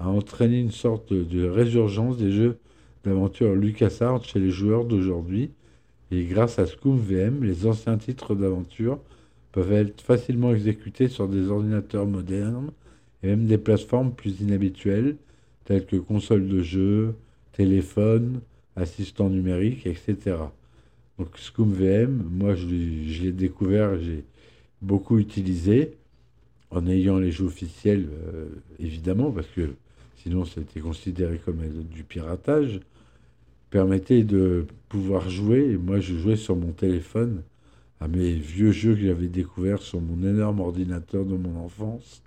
a 0.00 0.08
entraîné 0.08 0.58
une 0.58 0.72
sorte 0.72 1.12
de 1.12 1.48
résurgence 1.48 2.18
des 2.18 2.32
jeux 2.32 2.58
d'aventure 3.04 3.54
LucasArts 3.54 4.24
chez 4.24 4.40
les 4.40 4.50
joueurs 4.50 4.84
d'aujourd'hui. 4.84 5.52
Et 6.10 6.24
grâce 6.24 6.58
à 6.58 6.66
Scum 6.66 6.98
VM, 6.98 7.44
les 7.44 7.66
anciens 7.66 7.96
titres 7.98 8.34
d'aventure 8.34 8.98
peuvent 9.52 9.72
être 9.72 10.00
facilement 10.00 10.52
exécutés 10.52 11.08
sur 11.08 11.28
des 11.28 11.48
ordinateurs 11.48 12.06
modernes 12.06 12.70
et 13.22 13.28
même 13.28 13.46
des 13.46 13.58
plateformes 13.58 14.12
plus 14.12 14.40
inhabituelles 14.40 15.16
telles 15.64 15.86
que 15.86 15.96
consoles 15.96 16.46
de 16.46 16.62
jeux, 16.62 17.14
téléphone, 17.52 18.40
assistant 18.76 19.30
numérique, 19.30 19.86
etc. 19.86 20.36
Donc 21.18 21.28
Scum 21.38 21.72
VM, 21.72 22.24
moi 22.30 22.54
je, 22.54 22.66
l'ai 22.66 23.32
découvert, 23.32 23.98
j'ai 23.98 24.24
beaucoup 24.82 25.18
utilisé 25.18 25.96
en 26.70 26.86
ayant 26.86 27.18
les 27.18 27.30
jeux 27.30 27.46
officiels, 27.46 28.08
euh, 28.34 28.46
évidemment, 28.80 29.30
parce 29.30 29.46
que 29.46 29.70
sinon 30.16 30.44
c'était 30.44 30.80
considéré 30.80 31.38
comme 31.44 31.60
du 31.90 32.02
piratage, 32.02 32.80
permettait 33.74 34.22
de 34.22 34.66
pouvoir 34.88 35.28
jouer. 35.28 35.76
Moi 35.76 35.98
je 35.98 36.14
jouais 36.14 36.36
sur 36.36 36.54
mon 36.54 36.70
téléphone 36.70 37.42
à 37.98 38.06
mes 38.06 38.34
vieux 38.34 38.70
jeux 38.70 38.94
que 38.94 39.00
j'avais 39.00 39.26
découverts 39.26 39.82
sur 39.82 40.00
mon 40.00 40.22
énorme 40.24 40.60
ordinateur 40.60 41.24
de 41.24 41.34
mon 41.34 41.58
enfance. 41.58 42.22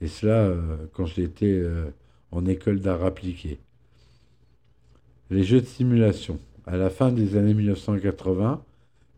Et 0.00 0.08
cela 0.08 0.40
euh, 0.40 0.76
quand 0.92 1.06
j'étais 1.06 1.54
euh, 1.54 1.84
en 2.32 2.46
école 2.46 2.80
d'art 2.80 3.04
appliqué. 3.04 3.60
Les 5.30 5.44
jeux 5.44 5.60
de 5.60 5.66
simulation. 5.66 6.40
À 6.66 6.76
la 6.76 6.90
fin 6.90 7.12
des 7.12 7.36
années 7.36 7.54
1980 7.54 8.60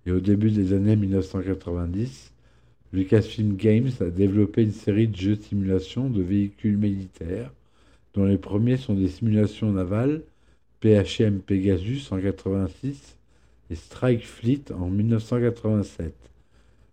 et 0.05 0.13
au 0.13 0.21
début 0.21 0.51
des 0.51 0.75
années 0.75 0.97
1990, 0.97 2.31
Lucasfilm 2.93 3.57
Games 3.57 3.91
a 4.01 4.11
développé 4.11 4.65
une 4.65 4.73
série 4.73 5.09
de 5.09 5.17
jeux 5.17 5.37
de 5.37 5.43
simulation 5.43 6.11
de 6.11 6.21
véhicules 6.21 6.77
militaires, 6.77 7.51
dont 8.13 8.27
les 8.27 8.37
premiers 8.37 8.77
sont 8.77 8.93
des 8.93 9.09
simulations 9.09 9.73
navales, 9.73 10.21
PHM 10.85 11.39
Pegasus 11.39 12.09
en 12.11 12.17
1986 12.17 13.17
et 13.71 13.75
Strike 13.75 14.27
Fleet 14.27 14.65
en 14.71 14.91
1987. 14.91 16.13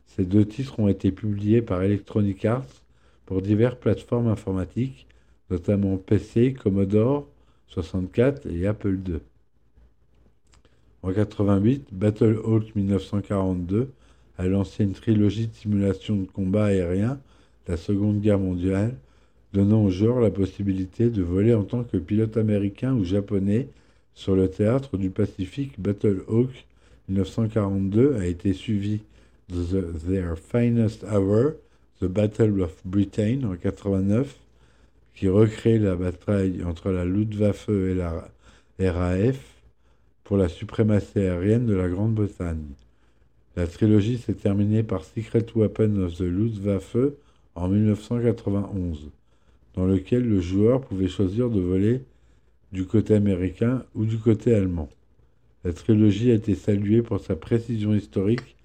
Ces 0.05 0.23
deux 0.23 0.45
titres 0.45 0.79
ont 0.79 0.87
été 0.87 1.11
publiés 1.11 1.61
par 1.61 1.83
Electronic 1.83 2.45
Arts 2.45 2.83
pour 3.25 3.41
diverses 3.41 3.75
plateformes 3.75 4.29
informatiques, 4.29 5.07
notamment 5.49 5.97
PC, 5.97 6.53
Commodore 6.53 7.27
64 7.67 8.45
et 8.45 8.65
Apple 8.65 8.97
II. 9.05 9.19
En 11.03 11.11
88, 11.11 11.89
Battlehawk 11.91 12.73
1942 12.73 13.91
a 14.37 14.47
lancé 14.47 14.85
une 14.85 14.93
trilogie 14.93 15.47
de 15.47 15.53
simulation 15.53 16.15
de 16.15 16.27
combat 16.27 16.67
aérien 16.67 17.19
la 17.67 17.75
Seconde 17.75 18.21
Guerre 18.21 18.39
mondiale, 18.39 18.95
donnant 19.51 19.83
au 19.83 19.89
joueur 19.89 20.21
la 20.21 20.31
possibilité 20.31 21.09
de 21.09 21.21
voler 21.21 21.53
en 21.53 21.65
tant 21.65 21.83
que 21.83 21.97
pilote 21.97 22.37
américain 22.37 22.93
ou 22.93 23.03
japonais 23.03 23.67
sur 24.13 24.35
le 24.35 24.49
théâtre 24.49 24.97
du 24.97 25.09
Pacifique. 25.09 25.79
Battlehawk 25.79 26.65
1942 27.09 28.15
a 28.15 28.25
été 28.25 28.53
suivi 28.53 29.01
de 29.49 29.81
Their 30.07 30.37
Finest 30.37 31.03
Hour, 31.03 31.53
The 31.99 32.05
Battle 32.05 32.61
of 32.61 32.75
Britain 32.85 33.41
en 33.43 33.55
89, 33.55 34.35
qui 35.15 35.27
recrée 35.27 35.77
la 35.77 35.95
bataille 35.95 36.63
entre 36.63 36.91
la 36.91 37.05
Luftwaffe 37.05 37.69
et 37.69 37.93
la 37.93 38.29
RAF 38.79 39.39
pour 40.23 40.37
la 40.37 40.47
suprématie 40.47 41.19
aérienne 41.19 41.65
de 41.65 41.73
la 41.73 41.89
Grande-Bretagne. 41.89 42.69
La 43.57 43.67
trilogie 43.67 44.17
s'est 44.17 44.33
terminée 44.33 44.83
par 44.83 45.03
Secret 45.03 45.45
Weapon 45.55 45.97
of 45.97 46.15
the 46.15 46.21
Luftwaffe 46.21 46.95
en 47.55 47.67
1991, 47.67 49.09
dans 49.75 49.85
lequel 49.85 50.27
le 50.27 50.39
joueur 50.39 50.81
pouvait 50.81 51.09
choisir 51.09 51.49
de 51.49 51.59
voler 51.59 52.01
du 52.71 52.85
côté 52.85 53.15
américain 53.15 53.85
ou 53.95 54.05
du 54.05 54.17
côté 54.17 54.53
allemand. 54.53 54.89
La 55.63 55.73
trilogie 55.73 56.31
a 56.31 56.35
été 56.35 56.55
saluée 56.55 57.01
pour 57.01 57.19
sa 57.19 57.35
précision 57.35 57.93
historique 57.93 58.55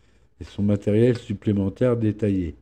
et 0.40 0.44
son 0.44 0.62
matériel 0.62 1.16
supplémentaire 1.16 1.96
détaillé. 1.96 2.54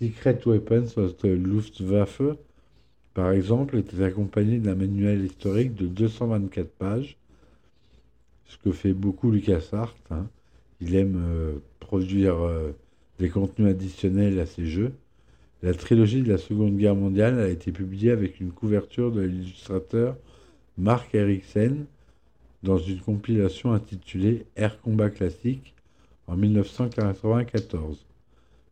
Secret 0.00 0.40
Weapons 0.46 0.96
of 0.96 1.16
the 1.16 1.24
Luftwaffe, 1.24 2.22
par 3.14 3.32
exemple, 3.32 3.76
était 3.76 4.02
accompagné 4.02 4.58
d'un 4.58 4.74
manuel 4.74 5.24
historique 5.24 5.74
de 5.74 5.86
224 5.86 6.70
pages, 6.70 7.16
ce 8.46 8.56
que 8.58 8.70
fait 8.72 8.92
beaucoup 8.92 9.30
LucasArts. 9.30 9.96
Hein. 10.10 10.26
Il 10.80 10.94
aime 10.94 11.20
euh, 11.20 11.58
produire 11.80 12.36
euh, 12.40 12.70
des 13.18 13.28
contenus 13.28 13.68
additionnels 13.68 14.38
à 14.38 14.46
ses 14.46 14.66
jeux. 14.66 14.92
La 15.60 15.74
trilogie 15.74 16.22
de 16.22 16.28
la 16.28 16.38
Seconde 16.38 16.76
Guerre 16.76 16.94
mondiale 16.94 17.40
a 17.40 17.48
été 17.48 17.72
publiée 17.72 18.12
avec 18.12 18.38
une 18.38 18.52
couverture 18.52 19.10
de 19.10 19.22
l'illustrateur 19.22 20.16
Mark 20.76 21.12
Eriksen 21.16 21.86
dans 22.62 22.78
une 22.78 23.00
compilation 23.00 23.72
intitulée 23.72 24.46
Air 24.54 24.80
Combat 24.80 25.10
Classique 25.10 25.74
en 26.28 26.36
1994. 26.36 28.06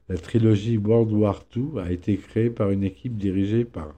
La 0.09 0.16
trilogie 0.16 0.79
World 0.79 1.11
War 1.11 1.44
II 1.57 1.81
a 1.81 1.90
été 1.90 2.16
créée 2.18 2.51
par 2.51 2.70
une 2.70 2.85
équipe 2.85 3.16
dirigée 3.16 3.64
par 3.64 3.92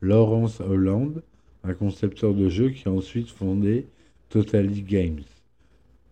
Lawrence 0.00 0.60
Holland, 0.60 1.22
un 1.62 1.74
concepteur 1.74 2.34
de 2.34 2.48
jeux 2.48 2.70
qui 2.70 2.88
a 2.88 2.92
ensuite 2.92 3.28
fondé 3.28 3.86
Totally 4.28 4.82
Games. 4.82 5.22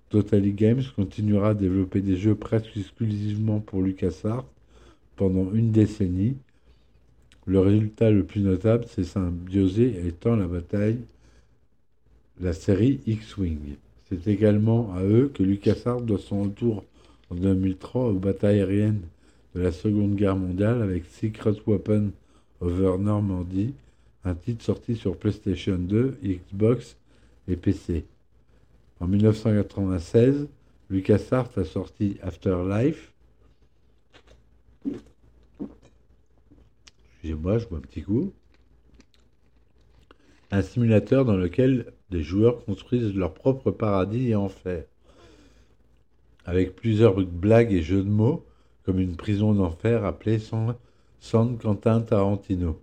Totally 0.08 0.52
Games 0.52 0.84
continuera 0.94 1.48
à 1.48 1.54
développer 1.54 2.00
des 2.00 2.16
jeux 2.16 2.36
presque 2.36 2.76
exclusivement 2.76 3.58
pour 3.58 3.82
LucasArts 3.82 4.46
pendant 5.22 5.52
une 5.54 5.70
décennie. 5.70 6.36
Le 7.46 7.60
résultat 7.60 8.10
le 8.10 8.24
plus 8.24 8.40
notable 8.40 8.86
s'est 8.86 9.04
symbiosé 9.04 10.04
étant 10.04 10.34
la 10.34 10.48
bataille, 10.48 10.98
la 12.40 12.52
série 12.52 12.98
X-Wing. 13.06 13.76
C'est 14.08 14.26
également 14.26 14.92
à 14.96 15.04
eux 15.04 15.30
que 15.32 15.44
LucasArts 15.44 16.00
doit 16.00 16.18
son 16.18 16.42
retour 16.42 16.82
en 17.30 17.36
2003 17.36 18.08
aux 18.08 18.18
batailles 18.18 18.58
aériennes 18.58 19.02
de 19.54 19.60
la 19.60 19.70
Seconde 19.70 20.16
Guerre 20.16 20.34
mondiale 20.34 20.82
avec 20.82 21.04
Secret 21.04 21.54
Weapon 21.68 22.10
over 22.60 22.98
Normandy, 22.98 23.74
un 24.24 24.34
titre 24.34 24.64
sorti 24.64 24.96
sur 24.96 25.16
PlayStation 25.16 25.76
2, 25.78 26.18
Xbox 26.24 26.96
et 27.46 27.54
PC. 27.54 28.06
En 28.98 29.06
1996, 29.06 30.48
LucasArts 30.90 31.56
a 31.58 31.64
sorti 31.64 32.16
Afterlife. 32.22 33.12
Excusez-moi, 37.22 37.58
je 37.58 37.68
bois 37.68 37.78
un 37.78 37.82
petit 37.82 38.02
coup. 38.02 38.32
Un 40.50 40.60
simulateur 40.60 41.24
dans 41.24 41.36
lequel 41.36 41.92
des 42.10 42.24
joueurs 42.24 42.64
construisent 42.64 43.14
leur 43.14 43.32
propre 43.32 43.70
paradis 43.70 44.30
et 44.30 44.34
enfer. 44.34 44.86
Avec 46.44 46.74
plusieurs 46.74 47.14
blagues 47.24 47.72
et 47.72 47.80
jeux 47.80 48.02
de 48.02 48.08
mots, 48.08 48.44
comme 48.82 48.98
une 48.98 49.14
prison 49.14 49.54
d'enfer 49.54 50.04
appelée 50.04 50.40
San 51.20 51.58
Quentin 51.58 52.00
Tarantino. 52.00 52.82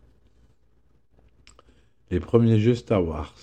Les 2.09 2.21
premiers 2.21 2.61
jeux 2.61 2.75
Star 2.75 3.05
Wars. 3.05 3.35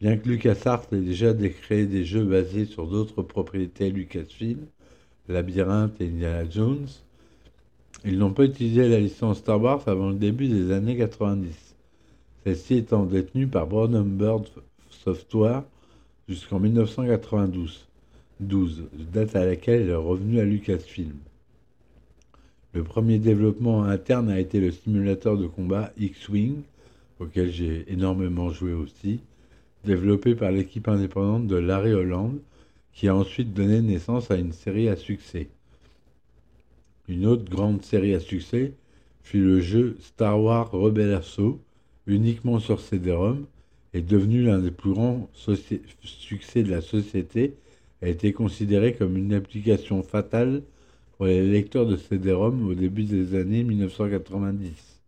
Bien 0.00 0.16
que 0.16 0.28
LucasArts 0.28 0.86
ait 0.92 1.00
déjà 1.00 1.34
créé 1.34 1.86
des 1.86 2.04
jeux 2.04 2.24
basés 2.24 2.66
sur 2.66 2.86
d'autres 2.86 3.24
propriétés 3.24 3.90
Lucasfilm, 3.90 4.68
Labyrinthe 5.26 6.00
et 6.00 6.06
Indiana 6.06 6.48
Jones, 6.48 6.86
ils 8.04 8.18
n'ont 8.18 8.32
pas 8.32 8.44
utilisé 8.44 8.88
la 8.88 9.00
licence 9.00 9.38
Star 9.38 9.60
Wars 9.60 9.82
avant 9.86 10.10
le 10.10 10.14
début 10.14 10.48
des 10.48 10.72
années 10.72 10.96
90, 10.96 11.74
celle-ci 12.44 12.74
étant 12.76 13.04
détenue 13.04 13.46
par 13.46 13.66
Brown 13.66 14.02
Bird 14.02 14.46
Software 14.90 15.62
jusqu'en 16.28 16.60
1992. 16.60 17.86
12, 18.40 18.84
date 19.12 19.36
à 19.36 19.46
laquelle 19.46 19.82
elle 19.82 19.90
est 19.90 19.94
revenue 19.94 20.40
à 20.40 20.44
Lucasfilm. 20.44 21.16
Le 22.72 22.82
premier 22.82 23.18
développement 23.18 23.84
interne 23.84 24.28
a 24.28 24.40
été 24.40 24.58
le 24.60 24.72
simulateur 24.72 25.38
de 25.38 25.46
combat 25.46 25.92
X-Wing, 25.96 26.62
auquel 27.20 27.52
j'ai 27.52 27.84
énormément 27.92 28.50
joué 28.50 28.72
aussi, 28.72 29.20
développé 29.84 30.34
par 30.34 30.50
l'équipe 30.50 30.88
indépendante 30.88 31.46
de 31.46 31.56
Larry 31.56 31.92
Holland, 31.92 32.38
qui 32.92 33.08
a 33.08 33.14
ensuite 33.14 33.54
donné 33.54 33.80
naissance 33.80 34.30
à 34.30 34.36
une 34.36 34.52
série 34.52 34.88
à 34.88 34.96
succès. 34.96 35.48
Une 37.08 37.26
autre 37.26 37.44
grande 37.50 37.84
série 37.84 38.14
à 38.14 38.20
succès 38.20 38.72
fut 39.22 39.40
le 39.40 39.60
jeu 39.60 39.96
Star 40.00 40.40
Wars 40.40 40.70
Rebel 40.70 41.12
Assault, 41.12 41.60
uniquement 42.06 42.58
sur 42.58 42.80
CD-ROM, 42.80 43.46
est 43.92 44.02
devenu 44.02 44.42
l'un 44.42 44.58
des 44.58 44.70
plus 44.70 44.92
grands 44.92 45.28
succès 46.02 46.62
de 46.62 46.70
la 46.70 46.80
société 46.80 47.54
a 48.02 48.08
été 48.08 48.32
considéré 48.32 48.92
comme 48.92 49.16
une 49.16 49.32
application 49.32 50.02
fatale 50.02 50.62
pour 51.16 51.26
les 51.26 51.46
lecteurs 51.46 51.86
de 51.86 51.96
CD-ROM 51.96 52.68
au 52.68 52.74
début 52.74 53.04
des 53.04 53.34
années 53.34 53.64
1990. 53.64 55.00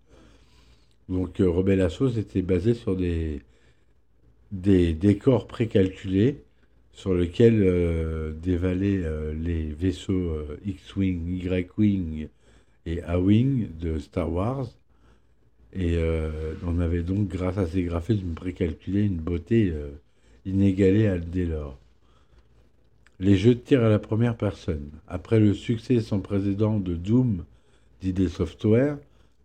Donc 1.08 1.40
euh, 1.40 1.50
Rebel 1.50 1.80
Assault 1.82 2.10
était 2.16 2.42
basé 2.42 2.74
sur 2.74 2.96
des, 2.96 3.42
des 4.50 4.94
décors 4.94 5.46
précalculés 5.46 6.42
sur 6.96 7.14
lesquels 7.14 7.62
euh, 7.62 8.32
dévalaient 8.32 9.02
euh, 9.04 9.34
les 9.34 9.66
vaisseaux 9.66 10.34
X-Wing, 10.64 11.28
Y-Wing 11.28 12.28
et 12.86 13.02
A-Wing 13.02 13.68
de 13.78 13.98
Star 13.98 14.32
Wars. 14.32 14.66
Et 15.78 15.98
on 16.66 16.80
avait 16.80 17.02
donc, 17.02 17.28
grâce 17.28 17.58
à 17.58 17.66
ces 17.66 17.82
graphismes 17.82 18.32
précalculés, 18.32 19.02
une 19.02 19.18
beauté 19.18 19.74
inégalée 20.46 21.06
à 21.06 21.18
dès. 21.18 21.48
Les 23.20 23.36
jeux 23.36 23.56
de 23.56 23.60
tir 23.60 23.84
à 23.84 23.90
la 23.90 23.98
première 23.98 24.38
personne. 24.38 24.88
Après 25.06 25.38
le 25.38 25.52
succès 25.52 26.00
sans 26.00 26.20
précédent 26.20 26.78
de 26.78 26.94
Doom 26.94 27.44
d'ID 28.00 28.28
Software, 28.28 28.96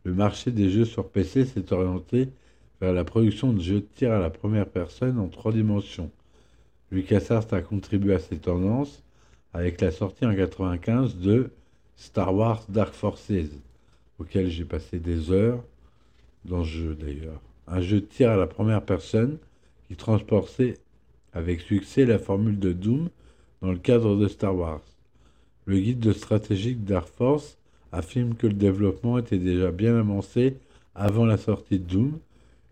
le 0.06 0.14
marché 0.14 0.52
des 0.52 0.70
jeux 0.70 0.86
sur 0.86 1.10
PC 1.10 1.44
s'est 1.44 1.74
orienté 1.74 2.30
vers 2.80 2.94
la 2.94 3.04
production 3.04 3.52
de 3.52 3.60
jeux 3.60 3.82
de 3.82 3.88
tir 3.96 4.14
à 4.14 4.20
la 4.20 4.30
première 4.30 4.70
personne 4.70 5.20
en 5.20 5.28
trois 5.28 5.52
dimensions. 5.52 6.12
LucasArts 6.92 7.54
a 7.54 7.62
contribué 7.62 8.16
à 8.16 8.20
ces 8.20 8.38
tendances 8.38 9.02
avec 9.54 9.80
la 9.82 9.92
sortie 9.92 10.26
en 10.26 10.30
1995 10.30 11.16
de 11.18 11.50
Star 11.96 12.34
Wars 12.36 12.66
Dark 12.70 12.94
Forces, 12.94 13.32
auquel 14.20 14.50
j'ai 14.50 14.66
passé 14.66 15.00
des 15.00 15.32
heures 15.32 15.64
dans 16.46 16.64
ce 16.64 16.70
jeu 16.70 16.96
d'ailleurs. 16.96 17.42
Un 17.68 17.82
jeu 17.82 18.02
de 18.02 18.06
tir 18.06 18.30
à 18.32 18.38
la 18.38 18.48
première 18.48 18.82
personne 18.82 19.38
qui 19.88 19.96
transportait 19.96 20.76
avec 21.34 21.62
succès 21.62 22.06
la 22.06 22.20
formule 22.20 22.60
de 22.60 22.74
Doom 22.74 23.10
dans 23.62 23.72
le 23.72 23.78
cadre 23.78 24.18
de 24.18 24.28
Star 24.28 24.56
Wars. 24.56 24.82
Le 25.66 25.80
guide 25.80 26.00
de 26.00 26.12
stratégique 26.12 26.84
d'Air 26.84 27.08
Force 27.08 27.58
affirme 27.92 28.36
que 28.36 28.48
le 28.48 28.54
développement 28.54 29.18
était 29.18 29.38
déjà 29.38 29.72
bien 29.72 29.98
avancé 29.98 30.58
avant 30.96 31.26
la 31.26 31.38
sortie 31.38 31.80
de 31.80 31.86
Doom 31.86 32.20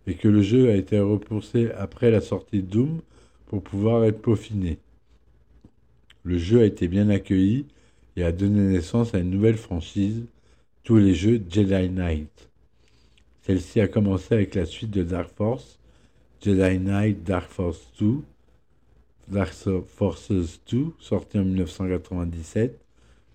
et 0.08 0.15
que 0.15 0.27
le 0.27 0.41
jeu 0.41 0.69
a 0.69 0.75
été 0.75 0.99
repoussé 0.99 1.71
après 1.77 2.12
la 2.12 2.19
sortie 2.21 2.63
de 2.63 2.67
Doom 2.67 3.01
pour 3.49 3.62
pouvoir 3.62 4.05
être 4.05 4.21
peaufiné. 4.21 4.77
Le 6.23 6.38
jeu 6.38 6.62
a 6.62 6.65
été 6.65 6.88
bien 6.88 7.09
accueilli 7.09 7.65
et 8.15 8.23
a 8.23 8.31
donné 8.31 8.62
naissance 8.62 9.13
à 9.13 9.19
une 9.19 9.31
nouvelle 9.31 9.57
franchise, 9.57 10.23
tous 10.83 10.97
les 10.97 11.15
jeux 11.15 11.41
Jedi 11.49 11.89
Knight. 11.89 12.49
Celle-ci 13.41 13.81
a 13.81 13.88
commencé 13.88 14.33
avec 14.35 14.55
la 14.55 14.65
suite 14.65 14.91
de 14.91 15.03
Dark 15.03 15.31
Force, 15.35 15.79
Jedi 16.41 16.79
Knight 16.79 17.23
Dark 17.23 17.49
Force 17.49 17.91
2, 17.99 18.19
Dark 19.29 19.53
Forces 19.88 20.62
2, 20.71 20.85
sorti 20.99 21.39
en 21.39 21.43
1997. 21.43 22.79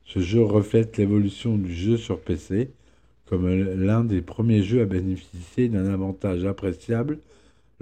Ce 0.04 0.20
jeu 0.20 0.42
reflète 0.42 0.96
l'évolution 0.96 1.58
du 1.58 1.74
jeu 1.74 1.96
sur 1.96 2.20
PC 2.20 2.70
comme 3.26 3.48
l'un 3.48 4.04
des 4.04 4.20
premiers 4.20 4.62
jeux 4.62 4.82
à 4.82 4.84
bénéficier 4.84 5.68
d'un 5.68 5.92
avantage 5.92 6.44
appréciable 6.44 7.18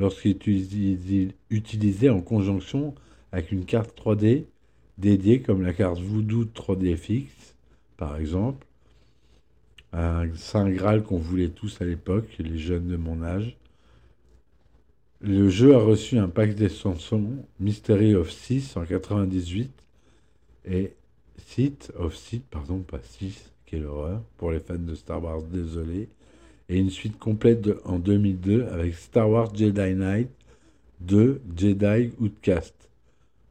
lorsqu'il 0.03 0.37
est 0.37 1.35
utilisé 1.49 2.11
en 2.11 2.21
conjonction 2.21 2.95
avec 3.31 3.53
une 3.53 3.65
carte 3.65 3.97
3D 3.97 4.45
dédiée 4.99 5.43
comme 5.43 5.63
la 5.63 5.73
carte 5.73 6.01
Voodoo 6.01 6.45
3D 6.45 6.97
FX, 6.97 7.55
par 7.97 8.17
exemple. 8.17 8.67
Un 9.93 10.35
Saint 10.35 10.71
Graal 10.71 11.05
qu'on 11.05 11.19
voulait 11.19 11.51
tous 11.51 11.81
à 11.81 11.85
l'époque, 11.85 12.27
les 12.39 12.59
jeunes 12.59 12.89
de 12.89 12.97
mon 12.97 13.23
âge. 13.23 13.57
Le 15.21 15.49
jeu 15.49 15.77
a 15.77 15.79
reçu 15.79 16.19
un 16.19 16.29
pack 16.29 16.57
d'extensions 16.57 17.47
Mystery 17.61 18.17
of 18.17 18.31
6 18.31 18.77
en 18.77 18.85
98 18.85 19.71
et 20.65 20.95
Sith 21.47 21.93
of 21.97 22.17
Sith, 22.17 22.45
pardon, 22.51 22.81
pas 22.81 23.01
6, 23.01 23.53
quelle 23.67 23.87
horreur, 23.87 24.21
pour 24.37 24.51
les 24.51 24.59
fans 24.59 24.75
de 24.75 24.97
Star 24.97 25.23
Wars, 25.23 25.43
désolé, 25.43 26.09
et 26.69 26.79
une 26.79 26.91
suite 26.91 27.19
complète 27.19 27.69
en 27.85 27.99
2002 27.99 28.67
avec 28.67 28.95
Star 28.95 29.29
Wars 29.31 29.55
Jedi 29.55 29.95
Knight 29.95 30.29
2 31.01 31.41
Jedi 31.57 32.11
Outcast. 32.21 32.75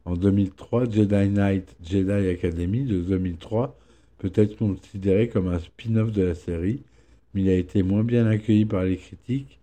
En 0.04 0.16
2003, 0.16 0.90
Jedi 0.90 1.28
Knight 1.28 1.76
Jedi 1.82 2.28
Academy 2.28 2.84
de 2.84 3.00
2003 3.00 3.78
peut 4.18 4.32
être 4.34 4.56
considéré 4.56 5.28
comme 5.28 5.48
un 5.48 5.58
spin-off 5.58 6.12
de 6.12 6.22
la 6.22 6.34
série, 6.34 6.82
mais 7.34 7.42
il 7.42 7.48
a 7.48 7.56
été 7.56 7.82
moins 7.82 8.04
bien 8.04 8.26
accueilli 8.26 8.64
par 8.64 8.84
les 8.84 8.96
critiques 8.96 9.58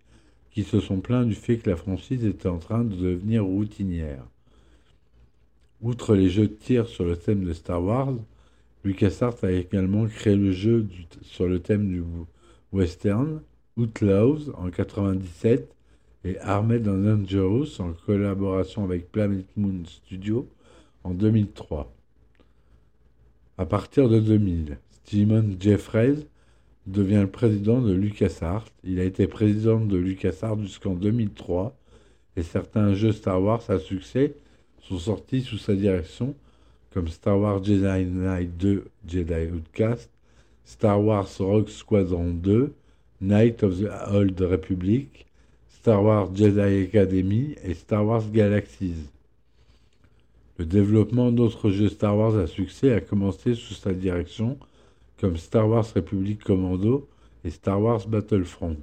qui 0.50 0.64
se 0.64 0.80
sont 0.80 1.00
plaints 1.00 1.24
du 1.24 1.34
fait 1.34 1.58
que 1.58 1.70
la 1.70 1.76
franchise 1.76 2.24
était 2.24 2.48
en 2.48 2.58
train 2.58 2.84
de 2.84 2.94
devenir 2.94 3.44
routinière. 3.44 4.24
Outre 5.80 6.14
les 6.14 6.28
jeux 6.28 6.48
de 6.48 6.54
tir 6.54 6.86
sur 6.86 7.04
le 7.04 7.16
thème 7.16 7.44
de 7.44 7.52
Star 7.52 7.82
Wars, 7.82 8.14
LucasArts 8.84 9.44
a 9.44 9.52
également 9.52 10.06
créé 10.06 10.36
le 10.36 10.52
jeu 10.52 10.86
sur 11.22 11.46
le 11.46 11.60
thème 11.60 11.88
du 11.88 12.02
western, 12.72 13.42
Outlaws 13.76 14.50
en 14.54 14.64
1997 14.64 15.74
et 16.24 16.38
Armed 16.40 16.86
and 16.86 16.98
Dangerous 16.98 17.80
en 17.80 17.92
collaboration 17.92 18.84
avec 18.84 19.10
Planet 19.10 19.46
Moon 19.56 19.84
Studio 19.86 20.48
en 21.04 21.10
2003. 21.14 21.92
À 23.58 23.66
partir 23.66 24.08
de 24.08 24.20
2000, 24.20 24.78
Steven 25.04 25.56
Jeffreys 25.58 26.26
devient 26.86 27.20
le 27.22 27.30
président 27.30 27.80
de 27.80 27.92
LucasArts. 27.92 28.66
Il 28.84 29.00
a 29.00 29.04
été 29.04 29.26
président 29.26 29.80
de 29.80 29.96
LucasArts 29.96 30.60
jusqu'en 30.60 30.94
2003 30.94 31.76
et 32.36 32.42
certains 32.42 32.94
jeux 32.94 33.12
Star 33.12 33.42
Wars 33.42 33.62
à 33.68 33.78
succès 33.78 34.34
sont 34.82 34.98
sortis 34.98 35.42
sous 35.42 35.58
sa 35.58 35.74
direction 35.74 36.34
comme 36.92 37.08
Star 37.08 37.38
Wars 37.38 37.62
Jedi 37.62 38.04
Knight 38.06 38.56
2 38.56 38.84
Jedi 39.06 39.52
Outcast, 39.52 40.09
Star 40.70 41.00
Wars 41.00 41.26
Rogue 41.40 41.68
Squadron 41.68 42.32
2, 42.32 42.72
Knight 43.22 43.64
of 43.64 43.80
the 43.80 43.90
Old 44.14 44.40
Republic, 44.40 45.26
Star 45.68 46.00
Wars 46.00 46.28
Jedi 46.32 46.84
Academy 46.84 47.56
et 47.64 47.74
Star 47.74 48.06
Wars 48.06 48.30
Galaxies. 48.30 49.10
Le 50.58 50.64
développement 50.64 51.32
d'autres 51.32 51.70
jeux 51.70 51.88
Star 51.88 52.16
Wars 52.16 52.36
à 52.36 52.46
succès 52.46 52.92
a 52.94 53.00
commencé 53.00 53.54
sous 53.54 53.74
sa 53.74 53.92
direction 53.92 54.58
comme 55.20 55.38
Star 55.38 55.68
Wars 55.68 55.86
Republic 55.92 56.44
Commando 56.44 57.08
et 57.44 57.50
Star 57.50 57.82
Wars 57.82 58.06
Battlefront. 58.06 58.78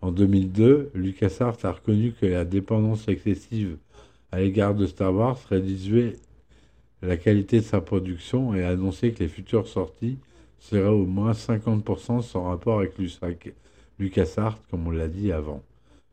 En 0.00 0.10
2002, 0.10 0.92
LucasArts 0.94 1.58
a 1.64 1.72
reconnu 1.72 2.12
que 2.18 2.24
la 2.24 2.46
dépendance 2.46 3.06
excessive 3.06 3.76
à 4.32 4.40
l'égard 4.40 4.74
de 4.74 4.86
Star 4.86 5.14
Wars 5.14 5.38
réduisait 5.50 6.16
la 7.02 7.18
qualité 7.18 7.58
de 7.58 7.64
sa 7.64 7.82
production 7.82 8.54
et 8.54 8.64
a 8.64 8.70
annoncé 8.70 9.12
que 9.12 9.22
les 9.22 9.28
futures 9.28 9.68
sorties 9.68 10.16
seraient 10.58 10.88
au 10.88 11.06
moins 11.06 11.32
50% 11.32 12.22
sans 12.22 12.44
rapport 12.44 12.78
avec 12.78 12.94
LucasArts, 13.98 14.58
comme 14.70 14.86
on 14.86 14.90
l'a 14.90 15.08
dit 15.08 15.32
avant. 15.32 15.62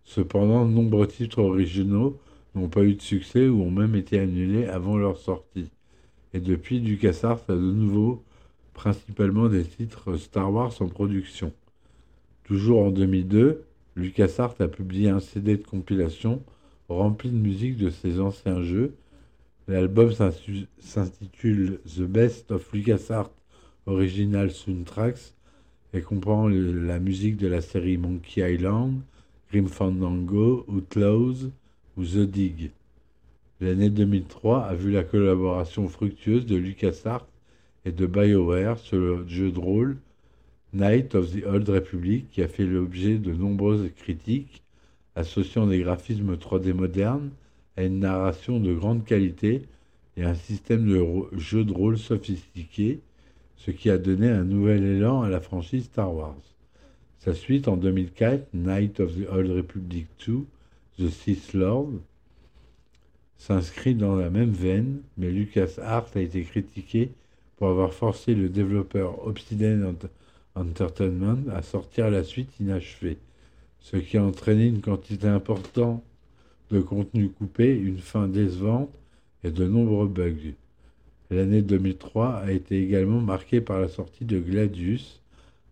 Cependant, 0.04 0.66
de 0.66 0.72
nombreux 0.72 1.08
titres 1.08 1.40
originaux 1.40 2.20
n'ont 2.56 2.70
pas 2.70 2.84
eu 2.84 2.96
de 2.96 3.02
succès 3.02 3.48
ou 3.48 3.62
ont 3.62 3.72
même 3.72 3.96
été 3.96 4.20
annulés 4.20 4.66
avant 4.68 4.98
leur 4.98 5.18
sortie. 5.18 5.70
Et 6.34 6.40
depuis, 6.40 6.80
LucasArts 6.80 7.44
a 7.48 7.54
de 7.54 7.60
nouveau 7.60 8.24
principalement 8.74 9.50
des 9.50 9.64
titres 9.64 10.18
Star 10.18 10.52
Wars 10.52 10.74
en 10.82 10.88
production. 10.88 11.54
Toujours 12.44 12.82
en 12.82 12.92
2002, 12.92 13.64
LucasArts 13.96 14.56
a 14.60 14.68
publié 14.68 15.10
un 15.10 15.20
CD 15.20 15.58
de 15.58 15.64
compilation 15.64 16.42
rempli 16.90 17.30
de 17.30 17.38
musique 17.38 17.78
de 17.78 17.90
ses 17.90 18.20
anciens 18.20 18.62
jeux. 18.62 18.96
L'album 19.68 20.12
s'intitule 20.80 21.80
The 21.86 22.02
Best 22.02 22.52
of 22.52 22.72
LucasArts 22.74 23.32
Original 23.86 24.52
Soundtracks 24.52 25.34
et 25.94 26.02
comprend 26.02 26.48
la 26.48 27.00
musique 27.00 27.38
de 27.38 27.48
la 27.48 27.62
série 27.62 27.98
Monkey 27.98 28.54
Island, 28.54 29.02
Grim 29.52 29.68
Fandango, 29.68 30.66
Outlaws 30.68 31.52
ou 31.98 32.04
The 32.04 32.20
Dig. 32.20 32.72
L'année 33.62 33.90
2003 33.90 34.64
a 34.64 34.74
vu 34.74 34.92
la 34.92 35.04
collaboration 35.04 35.88
fructueuse 35.88 36.46
de 36.46 36.56
LucasArts 36.56 37.28
et 37.86 37.92
de 37.92 38.06
BioWare 38.06 38.80
sur 38.80 38.98
le 38.98 39.28
jeu 39.28 39.52
de 39.52 39.60
rôle 39.60 39.98
Night 40.74 41.14
of 41.14 41.32
the 41.32 41.46
Old 41.46 41.70
Republic 41.70 42.30
qui 42.32 42.42
a 42.42 42.48
fait 42.48 42.66
l'objet 42.66 43.18
de 43.18 43.32
nombreuses 43.32 43.92
critiques 43.96 44.64
associant 45.16 45.68
des 45.68 45.80
graphismes 45.80 46.36
3D 46.36 46.74
modernes 46.74 47.30
à 47.78 47.84
une 47.84 48.00
narration 48.00 48.60
de 48.60 48.74
grande 48.74 49.06
qualité 49.06 49.64
et 50.18 50.24
un 50.24 50.34
système 50.34 50.88
de 50.88 51.38
jeu 51.38 51.64
de 51.64 51.74
rôle 51.74 51.98
sophistiqué, 51.98 53.00
ce 53.66 53.72
qui 53.72 53.90
a 53.90 53.98
donné 53.98 54.28
un 54.30 54.44
nouvel 54.44 54.84
élan 54.84 55.22
à 55.22 55.30
la 55.30 55.40
franchise 55.40 55.86
Star 55.86 56.14
Wars. 56.14 56.36
Sa 57.20 57.34
suite 57.34 57.70
en 57.70 57.78
2004, 57.78 58.50
Night 58.54 59.00
of 59.00 59.16
the 59.16 59.26
Old 59.32 59.52
Republic 59.52 60.08
2, 60.28 60.46
The 61.00 61.10
Sith 61.10 61.54
Lord, 61.54 61.92
s'inscrit 63.38 63.96
dans 63.96 64.18
la 64.18 64.30
même 64.30 64.52
veine, 64.52 65.00
mais 65.18 65.32
Lucas 65.32 65.76
Art 65.82 66.08
a 66.16 66.20
été 66.20 66.44
critiqué 66.44 67.12
pour 67.56 67.70
avoir 67.70 67.94
forcé 67.94 68.36
le 68.36 68.50
développeur 68.50 69.26
Obsidian 69.26 69.94
Entertainment 70.56 71.50
à 71.54 71.62
sortir 71.62 72.12
la 72.12 72.26
suite 72.26 72.60
inachevée, 72.60 73.18
ce 73.80 73.96
qui 73.96 74.18
a 74.18 74.26
entraîné 74.26 74.66
une 74.66 74.82
quantité 74.82 75.28
importante 75.28 76.04
de 76.70 76.82
contenu 76.82 77.30
coupé, 77.30 77.74
une 77.74 78.00
fin 78.00 78.28
décevante 78.28 78.94
et 79.46 79.52
de 79.52 79.66
nombreux 79.66 80.10
bugs. 80.10 80.54
L'année 81.30 81.62
2003 81.62 82.36
a 82.36 82.52
été 82.52 82.82
également 82.82 83.22
marquée 83.22 83.62
par 83.62 83.80
la 83.80 83.88
sortie 83.88 84.26
de 84.26 84.40
Gladius, 84.40 85.22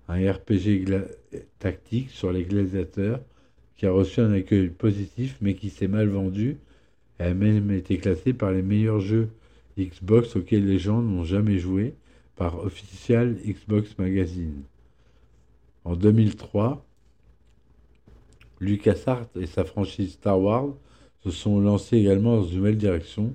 un 0.08 0.32
RPG 0.32 0.86
tactique 1.60 2.10
sur 2.10 2.32
les 2.32 2.44
gladiateurs 2.44 3.20
qui 3.78 3.86
a 3.86 3.92
reçu 3.92 4.20
un 4.22 4.32
accueil 4.34 4.70
positif 4.70 5.38
mais 5.42 5.56
qui 5.56 5.70
s'est 5.70 5.88
mal 5.88 6.08
vendu 6.08 6.58
et 7.20 7.24
a 7.24 7.34
même 7.34 7.72
été 7.72 7.98
classé 7.98 8.34
par 8.34 8.52
les 8.52 8.62
meilleurs 8.62 9.00
jeux 9.00 9.30
Xbox 9.78 10.36
auxquels 10.36 10.66
les 10.66 10.80
gens 10.80 11.02
n'ont 11.02 11.24
jamais 11.24 11.58
joué 11.58 11.96
par 12.36 12.60
Official 12.60 13.38
Xbox 13.46 13.98
Magazine. 13.98 14.64
En 15.84 15.96
2003, 15.96 16.86
LucasArts 18.60 19.28
et 19.40 19.48
sa 19.48 19.64
franchise 19.64 20.14
Star 20.14 20.40
Wars 20.40 20.74
se 21.24 21.32
sont 21.32 21.60
lancés 21.60 21.98
également 21.98 22.38
dans 22.38 22.44
une 22.44 22.58
nouvelle 22.58 22.78
direction, 22.78 23.34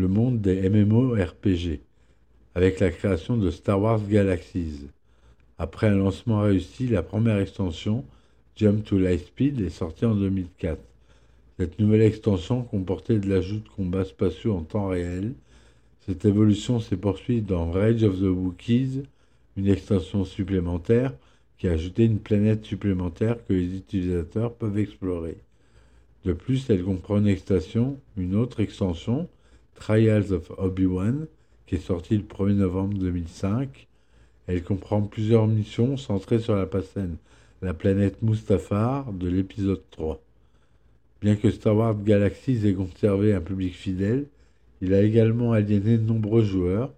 le 0.00 0.08
monde 0.08 0.40
des 0.40 0.68
MMORPG, 0.68 1.80
avec 2.54 2.80
la 2.80 2.90
création 2.90 3.36
de 3.36 3.50
Star 3.50 3.80
Wars 3.80 4.00
Galaxies. 4.08 4.88
Après 5.58 5.88
un 5.88 5.96
lancement 5.96 6.40
réussi, 6.40 6.86
la 6.86 7.02
première 7.02 7.38
extension, 7.38 8.04
Jump 8.56 8.82
to 8.82 8.98
Lightspeed, 8.98 9.60
est 9.60 9.68
sortie 9.68 10.06
en 10.06 10.14
2004. 10.14 10.80
Cette 11.58 11.78
nouvelle 11.78 12.00
extension 12.00 12.62
comportait 12.62 13.18
de 13.18 13.28
l'ajout 13.28 13.60
de 13.60 13.68
combats 13.68 14.06
spatiaux 14.06 14.54
en 14.54 14.62
temps 14.62 14.88
réel. 14.88 15.34
Cette 16.06 16.24
évolution 16.24 16.80
s'est 16.80 16.96
poursuivie 16.96 17.42
dans 17.42 17.70
Rage 17.70 18.02
of 18.02 18.18
the 18.18 18.22
Wookiees, 18.22 19.02
une 19.58 19.68
extension 19.68 20.24
supplémentaire 20.24 21.12
qui 21.58 21.68
a 21.68 21.72
ajouté 21.72 22.06
une 22.06 22.20
planète 22.20 22.64
supplémentaire 22.64 23.36
que 23.46 23.52
les 23.52 23.76
utilisateurs 23.76 24.54
peuvent 24.54 24.78
explorer. 24.78 25.36
De 26.24 26.32
plus, 26.32 26.70
elle 26.70 26.84
comprend 26.84 27.18
une 27.18 27.28
extension, 27.28 27.98
une 28.16 28.34
autre 28.34 28.60
extension, 28.60 29.28
Trials 29.80 30.30
of 30.32 30.52
Obi-Wan, 30.58 31.26
qui 31.66 31.76
est 31.76 31.78
sortie 31.78 32.18
le 32.18 32.22
1er 32.22 32.52
novembre 32.52 32.98
2005, 32.98 33.88
elle 34.46 34.62
comprend 34.62 35.00
plusieurs 35.00 35.46
missions 35.46 35.96
centrées 35.96 36.38
sur 36.38 36.54
la, 36.54 36.68
la 37.62 37.74
planète 37.74 38.20
Mustafar 38.20 39.10
de 39.12 39.28
l'épisode 39.28 39.82
3. 39.90 40.20
Bien 41.22 41.34
que 41.34 41.50
Star 41.50 41.76
Wars 41.76 41.96
Galaxies 42.02 42.66
ait 42.66 42.74
conservé 42.74 43.34
un 43.34 43.40
public 43.40 43.74
fidèle, 43.74 44.26
il 44.82 44.92
a 44.92 45.02
également 45.02 45.52
aliéné 45.52 45.96
de 45.96 46.06
nombreux 46.06 46.44
joueurs. 46.44 46.92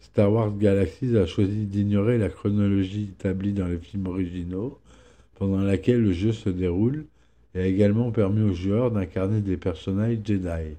Star 0.00 0.30
Wars 0.30 0.56
Galaxies 0.56 1.16
a 1.16 1.24
choisi 1.24 1.64
d'ignorer 1.64 2.18
la 2.18 2.28
chronologie 2.28 3.10
établie 3.18 3.54
dans 3.54 3.66
les 3.66 3.78
films 3.78 4.08
originaux, 4.08 4.78
pendant 5.36 5.62
laquelle 5.62 6.02
le 6.02 6.12
jeu 6.12 6.32
se 6.32 6.50
déroule, 6.50 7.06
et 7.54 7.60
a 7.60 7.66
également 7.66 8.10
permis 8.10 8.42
aux 8.42 8.54
joueurs 8.54 8.90
d'incarner 8.90 9.40
des 9.40 9.56
personnages 9.56 10.18
Jedi. 10.22 10.76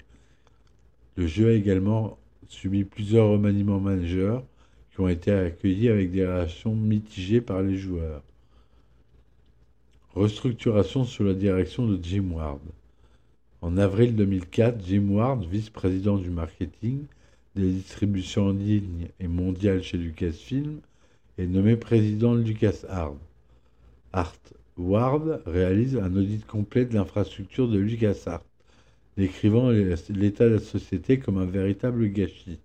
Le 1.16 1.26
jeu 1.26 1.48
a 1.48 1.52
également 1.52 2.18
subi 2.48 2.84
plusieurs 2.84 3.28
remaniements 3.28 3.80
majeurs, 3.80 4.44
qui 4.90 5.00
ont 5.00 5.08
été 5.08 5.30
accueillis 5.30 5.88
avec 5.88 6.10
des 6.10 6.26
réactions 6.26 6.74
mitigées 6.74 7.40
par 7.40 7.62
les 7.62 7.76
joueurs. 7.76 8.22
Restructuration 10.14 11.04
sous 11.04 11.24
la 11.24 11.34
direction 11.34 11.86
de 11.86 12.02
Jim 12.02 12.30
Ward. 12.32 12.60
En 13.60 13.76
avril 13.76 14.14
2004, 14.14 14.82
Jim 14.86 15.08
Ward, 15.10 15.44
vice-président 15.44 16.18
du 16.18 16.30
marketing, 16.30 17.04
des 17.54 17.70
distributions 17.70 18.48
en 18.48 18.52
ligne 18.52 19.08
et 19.18 19.28
mondiales 19.28 19.82
chez 19.82 19.98
Lucasfilm, 19.98 20.80
est 21.38 21.46
nommé 21.46 21.76
président 21.76 22.34
de 22.34 22.42
LucasArts. 22.42 23.16
Art. 24.12 24.36
Ward 24.78 25.42
réalise 25.46 25.96
un 25.96 26.14
audit 26.14 26.46
complet 26.46 26.84
de 26.84 26.94
l'infrastructure 26.94 27.68
de 27.68 27.78
LucasArts, 27.78 28.44
décrivant 29.16 29.70
l'état 29.70 30.44
de 30.48 30.54
la 30.54 30.60
société 30.60 31.18
comme 31.18 31.38
un 31.38 31.46
véritable 31.46 32.08
gâchis. 32.08 32.60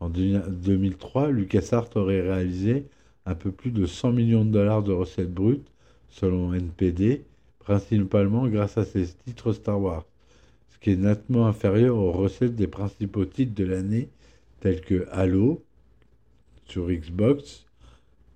En 0.00 0.08
2003, 0.08 1.30
LucasArts 1.30 1.90
aurait 1.96 2.20
réalisé 2.20 2.86
un 3.24 3.34
peu 3.34 3.50
plus 3.50 3.70
de 3.70 3.86
100 3.86 4.12
millions 4.12 4.44
de 4.44 4.50
dollars 4.50 4.82
de 4.82 4.92
recettes 4.92 5.32
brutes, 5.32 5.68
selon 6.08 6.52
NPD, 6.54 7.24
principalement 7.58 8.46
grâce 8.48 8.78
à 8.78 8.84
ses 8.84 9.06
titres 9.06 9.52
Star 9.52 9.80
Wars, 9.80 10.04
ce 10.70 10.78
qui 10.78 10.90
est 10.90 10.96
nettement 10.96 11.46
inférieur 11.46 11.96
aux 11.96 12.12
recettes 12.12 12.54
des 12.54 12.68
principaux 12.68 13.24
titres 13.24 13.54
de 13.54 13.64
l'année 13.64 14.08
tels 14.60 14.80
que 14.80 15.06
Halo 15.10 15.62
sur 16.66 16.88
Xbox. 16.88 17.64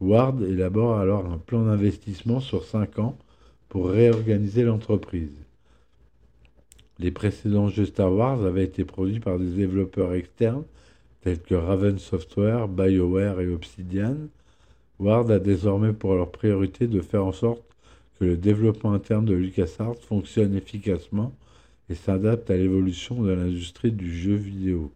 Ward 0.01 0.43
élabore 0.43 0.99
alors 0.99 1.27
un 1.27 1.39
plan 1.39 1.65
d'investissement 1.65 2.41
sur 2.41 2.65
5 2.65 2.99
ans 2.99 3.19
pour 3.69 3.91
réorganiser 3.91 4.65
l'entreprise. 4.65 5.50
Les 7.01 7.11
précédents 7.11 7.69
jeux 7.69 7.87
Star 7.87 8.13
Wars 8.13 8.45
avaient 8.45 8.65
été 8.65 8.85
produits 8.85 9.21
par 9.21 9.39
des 9.39 9.49
développeurs 9.49 10.13
externes 10.13 10.65
tels 11.23 11.41
que 11.41 11.55
Raven 11.55 11.99
Software, 11.99 12.69
BioWare 12.69 13.41
et 13.41 13.49
Obsidian, 13.49 14.17
Ward 14.99 15.31
a 15.31 15.39
désormais 15.39 15.95
pour 15.95 16.15
leur 16.15 16.31
priorité 16.31 16.87
de 16.87 17.01
faire 17.01 17.25
en 17.25 17.33
sorte 17.33 17.63
que 18.19 18.27
le 18.27 18.37
développement 18.37 18.93
interne 18.93 19.25
de 19.25 19.33
LucasArts 19.33 19.97
fonctionne 19.97 20.55
efficacement 20.55 21.33
et 21.89 21.95
s'adapte 21.95 22.51
à 22.51 22.57
l'évolution 22.59 23.23
de 23.23 23.33
l'industrie 23.33 23.93
du 23.93 24.15
jeu 24.15 24.35
vidéo. 24.35 24.93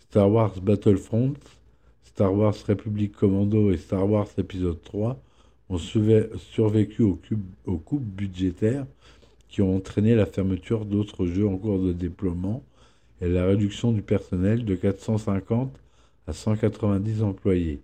Star 0.00 0.30
Wars 0.30 0.60
Battlefront, 0.60 1.32
Star 2.04 2.34
Wars 2.34 2.56
Republic 2.68 3.12
Commando 3.12 3.72
et 3.72 3.78
Star 3.78 4.06
Wars 4.06 4.28
Épisode 4.36 4.82
3 4.82 5.18
ont 5.70 5.78
survécu 5.78 7.02
aux 7.02 7.78
coupes 7.78 8.02
budgétaires 8.02 8.84
qui 9.52 9.60
ont 9.60 9.76
entraîné 9.76 10.14
la 10.14 10.24
fermeture 10.24 10.86
d'autres 10.86 11.26
jeux 11.26 11.46
en 11.46 11.58
cours 11.58 11.78
de 11.78 11.92
déploiement 11.92 12.64
et 13.20 13.28
la 13.28 13.44
réduction 13.44 13.92
du 13.92 14.00
personnel 14.00 14.64
de 14.64 14.74
450 14.74 15.78
à 16.26 16.32
190 16.32 17.22
employés. 17.22 17.80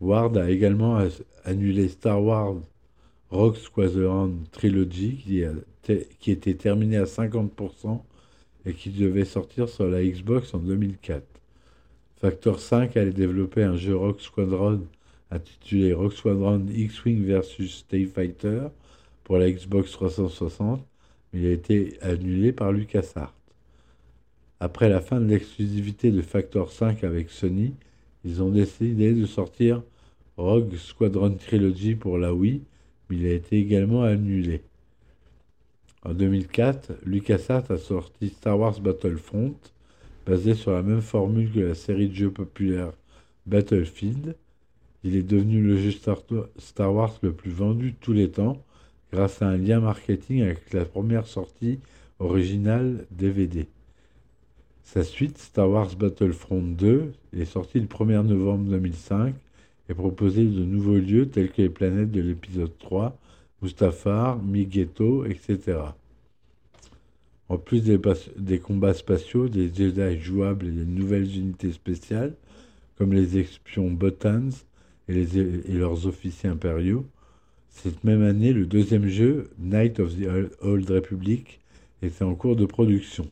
Ward 0.00 0.36
a 0.36 0.50
également 0.50 1.00
annulé 1.44 1.88
Star 1.88 2.22
Wars 2.22 2.56
Rock 3.30 3.58
Squadron 3.58 4.34
Trilogy 4.50 5.22
qui, 6.20 6.30
était 6.30 6.54
terminé 6.54 6.96
à 6.96 7.04
50% 7.04 8.00
et 8.66 8.72
qui 8.72 8.90
devait 8.90 9.24
sortir 9.24 9.68
sur 9.68 9.86
la 9.86 10.02
Xbox 10.02 10.52
en 10.52 10.58
2004. 10.58 11.22
Factor 12.20 12.58
5 12.58 12.96
allait 12.96 13.12
développer 13.12 13.62
un 13.62 13.76
jeu 13.76 13.94
Rock 13.96 14.20
Squadron 14.20 14.82
intitulé 15.30 15.92
Rock 15.92 16.14
Squadron 16.14 16.66
X-Wing 16.68 17.24
vs 17.24 17.84
TIE 17.88 18.06
Fighter 18.06 18.62
pour 19.28 19.36
la 19.36 19.50
Xbox 19.50 19.92
360, 19.92 20.80
mais 21.32 21.40
il 21.40 21.46
a 21.46 21.52
été 21.52 21.98
annulé 22.00 22.50
par 22.50 22.72
LucasArts. 22.72 23.34
Après 24.58 24.88
la 24.88 25.02
fin 25.02 25.20
de 25.20 25.26
l'exclusivité 25.26 26.10
de 26.10 26.22
Factor 26.22 26.72
5 26.72 27.04
avec 27.04 27.28
Sony, 27.28 27.74
ils 28.24 28.42
ont 28.42 28.48
décidé 28.48 29.12
de 29.12 29.26
sortir 29.26 29.82
Rogue 30.38 30.74
Squadron 30.76 31.34
Trilogy 31.34 31.94
pour 31.94 32.16
la 32.16 32.32
Wii, 32.32 32.62
mais 33.08 33.16
il 33.16 33.26
a 33.26 33.34
été 33.34 33.58
également 33.58 34.02
annulé. 34.02 34.62
En 36.04 36.14
2004, 36.14 36.92
LucasArts 37.04 37.70
a 37.70 37.76
sorti 37.76 38.30
Star 38.30 38.58
Wars 38.58 38.80
Battlefront, 38.80 39.56
basé 40.26 40.54
sur 40.54 40.72
la 40.72 40.82
même 40.82 41.02
formule 41.02 41.52
que 41.52 41.60
la 41.60 41.74
série 41.74 42.08
de 42.08 42.14
jeux 42.14 42.30
populaire 42.30 42.92
Battlefield. 43.44 44.36
Il 45.04 45.16
est 45.16 45.22
devenu 45.22 45.60
le 45.60 45.76
jeu 45.76 45.90
Star 45.90 46.94
Wars 46.94 47.18
le 47.20 47.34
plus 47.34 47.50
vendu 47.50 47.90
de 47.90 47.96
tous 48.00 48.14
les 48.14 48.30
temps 48.30 48.64
grâce 49.12 49.42
à 49.42 49.48
un 49.48 49.56
lien 49.56 49.80
marketing 49.80 50.42
avec 50.42 50.72
la 50.72 50.84
première 50.84 51.26
sortie 51.26 51.78
originale 52.18 53.06
DVD. 53.10 53.66
Sa 54.82 55.04
suite, 55.04 55.38
Star 55.38 55.68
Wars 55.68 55.94
Battlefront 55.96 56.62
2, 56.62 57.12
est 57.36 57.44
sortie 57.44 57.78
le 57.78 57.86
1er 57.86 58.26
novembre 58.26 58.70
2005 58.70 59.34
et 59.88 59.94
proposait 59.94 60.44
de 60.44 60.64
nouveaux 60.64 60.96
lieux 60.98 61.28
tels 61.28 61.50
que 61.50 61.62
les 61.62 61.68
planètes 61.68 62.10
de 62.10 62.20
l'épisode 62.20 62.72
3, 62.78 63.16
Mustafar, 63.62 64.42
Migeto, 64.42 65.24
etc. 65.24 65.78
En 67.48 67.56
plus 67.56 67.82
des, 67.82 68.58
combats 68.58 68.94
spatiaux, 68.94 69.48
des 69.48 69.72
Jedi 69.74 70.20
jouables 70.20 70.66
et 70.66 70.70
des 70.70 70.84
nouvelles 70.84 71.36
unités 71.36 71.72
spéciales, 71.72 72.34
comme 72.96 73.12
les 73.12 73.38
espions 73.38 73.90
Botans 73.90 74.50
et, 75.08 75.20
et, 75.20 75.72
leurs 75.72 76.06
officiers 76.06 76.50
impériaux, 76.50 77.06
cette 77.82 78.02
même 78.02 78.22
année, 78.22 78.52
le 78.52 78.66
deuxième 78.66 79.06
jeu, 79.06 79.50
Night 79.58 80.00
of 80.00 80.16
the 80.16 80.26
Old 80.60 80.90
Republic, 80.90 81.60
était 82.02 82.24
en 82.24 82.34
cours 82.34 82.56
de 82.56 82.66
production. 82.66 83.30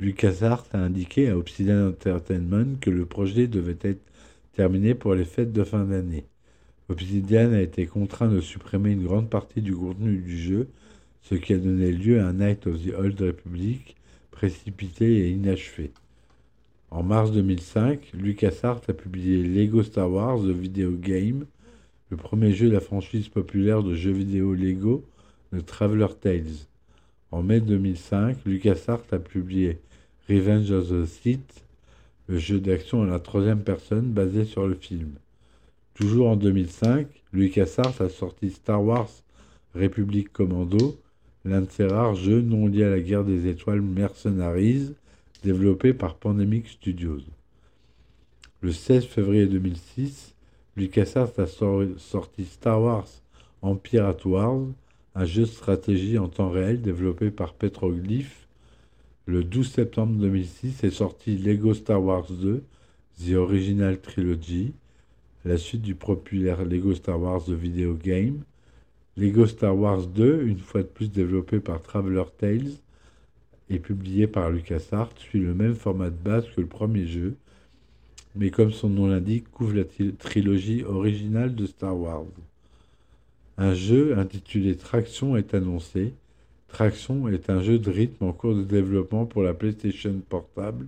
LucasArts 0.00 0.66
a 0.72 0.78
indiqué 0.78 1.28
à 1.28 1.36
Obsidian 1.36 1.88
Entertainment 1.88 2.76
que 2.80 2.90
le 2.90 3.04
projet 3.04 3.48
devait 3.48 3.76
être 3.82 4.02
terminé 4.52 4.94
pour 4.94 5.14
les 5.14 5.26
fêtes 5.26 5.52
de 5.52 5.62
fin 5.64 5.84
d'année. 5.84 6.24
Obsidian 6.88 7.52
a 7.52 7.60
été 7.60 7.86
contraint 7.86 8.28
de 8.28 8.40
supprimer 8.40 8.92
une 8.92 9.04
grande 9.04 9.28
partie 9.28 9.60
du 9.60 9.74
contenu 9.74 10.16
du 10.18 10.38
jeu, 10.38 10.68
ce 11.22 11.34
qui 11.34 11.52
a 11.52 11.58
donné 11.58 11.92
lieu 11.92 12.20
à 12.20 12.28
un 12.28 12.32
Night 12.32 12.66
of 12.66 12.82
the 12.82 12.94
Old 12.96 13.20
Republic 13.20 13.96
précipité 14.30 15.18
et 15.18 15.30
inachevé. 15.30 15.92
En 16.90 17.02
mars 17.02 17.30
2005, 17.32 18.12
LucasArts 18.14 18.82
a 18.88 18.92
publié 18.92 19.42
Lego 19.42 19.82
Star 19.82 20.10
Wars 20.10 20.38
The 20.38 20.50
Video 20.50 20.92
Game, 20.92 21.46
le 22.10 22.16
premier 22.16 22.52
jeu 22.52 22.68
de 22.68 22.74
la 22.74 22.80
franchise 22.80 23.28
populaire 23.28 23.82
de 23.82 23.94
jeux 23.94 24.12
vidéo 24.12 24.54
Lego, 24.54 25.04
The 25.52 25.64
Traveler 25.64 26.14
Tales. 26.20 26.68
En 27.32 27.42
mai 27.42 27.60
2005, 27.60 28.38
LucasArts 28.46 29.02
a 29.10 29.18
publié 29.18 29.78
Revenge 30.28 30.70
of 30.70 30.88
the 30.88 31.04
Sith, 31.04 31.64
le 32.28 32.38
jeu 32.38 32.60
d'action 32.60 33.02
à 33.02 33.06
la 33.06 33.18
troisième 33.18 33.62
personne 33.62 34.12
basé 34.12 34.44
sur 34.44 34.68
le 34.68 34.74
film. 34.74 35.14
Toujours 35.94 36.28
en 36.28 36.36
2005, 36.36 37.08
LucasArts 37.32 38.00
a 38.00 38.08
sorti 38.08 38.50
Star 38.50 38.84
Wars 38.84 39.10
République 39.74 40.32
Commando, 40.32 40.96
l'un 41.44 41.62
de 41.62 41.70
ses 41.70 41.86
rares 41.86 42.14
jeux 42.14 42.40
non 42.40 42.68
liés 42.68 42.84
à 42.84 42.90
la 42.90 43.00
guerre 43.00 43.24
des 43.24 43.48
étoiles 43.48 43.80
Mercenaries, 43.80 44.94
développé 45.42 45.92
par 45.92 46.14
Pandemic 46.14 46.68
Studios. 46.68 47.20
Le 48.62 48.72
16 48.72 49.06
février 49.06 49.46
2006, 49.46 50.35
LucasArts 50.76 51.38
a 51.38 51.46
sorti 51.46 52.44
Star 52.44 52.82
Wars 52.82 53.22
Empire 53.62 54.04
at 54.04 54.26
Wars, 54.26 54.60
un 55.14 55.24
jeu 55.24 55.42
de 55.42 55.46
stratégie 55.46 56.18
en 56.18 56.28
temps 56.28 56.50
réel 56.50 56.82
développé 56.82 57.30
par 57.30 57.54
Petroglyph. 57.54 58.46
Le 59.24 59.42
12 59.42 59.70
septembre 59.70 60.20
2006 60.20 60.84
est 60.84 60.90
sorti 60.90 61.38
Lego 61.38 61.72
Star 61.72 62.02
Wars 62.02 62.30
2, 62.30 62.62
The 63.18 63.32
Original 63.32 63.98
Trilogy, 63.98 64.74
la 65.46 65.56
suite 65.56 65.80
du 65.80 65.94
populaire 65.94 66.62
Lego 66.66 66.94
Star 66.94 67.18
Wars 67.18 67.44
The 67.46 67.52
Video 67.52 67.94
Game. 67.94 68.42
Lego 69.16 69.46
Star 69.46 69.74
Wars 69.74 70.06
2, 70.06 70.42
une 70.42 70.58
fois 70.58 70.82
de 70.82 70.88
plus 70.88 71.10
développé 71.10 71.58
par 71.58 71.80
Traveler 71.80 72.24
Tales 72.36 72.72
et 73.70 73.78
publié 73.78 74.26
par 74.26 74.50
LucasArts, 74.50 75.16
suit 75.16 75.40
le 75.40 75.54
même 75.54 75.74
format 75.74 76.10
de 76.10 76.22
base 76.22 76.44
que 76.54 76.60
le 76.60 76.66
premier 76.66 77.06
jeu, 77.06 77.34
mais 78.36 78.50
comme 78.50 78.72
son 78.72 78.90
nom 78.90 79.06
l'indique, 79.06 79.50
couvre 79.50 79.74
la 79.74 79.84
trilogie 80.18 80.84
originale 80.84 81.54
de 81.54 81.66
Star 81.66 81.98
Wars. 81.98 82.24
Un 83.58 83.74
jeu 83.74 84.18
intitulé 84.18 84.76
Traction 84.76 85.36
est 85.36 85.54
annoncé. 85.54 86.12
Traction 86.68 87.28
est 87.28 87.48
un 87.48 87.62
jeu 87.62 87.78
de 87.78 87.90
rythme 87.90 88.24
en 88.24 88.32
cours 88.32 88.54
de 88.54 88.62
développement 88.62 89.24
pour 89.24 89.42
la 89.42 89.54
PlayStation 89.54 90.20
portable 90.28 90.86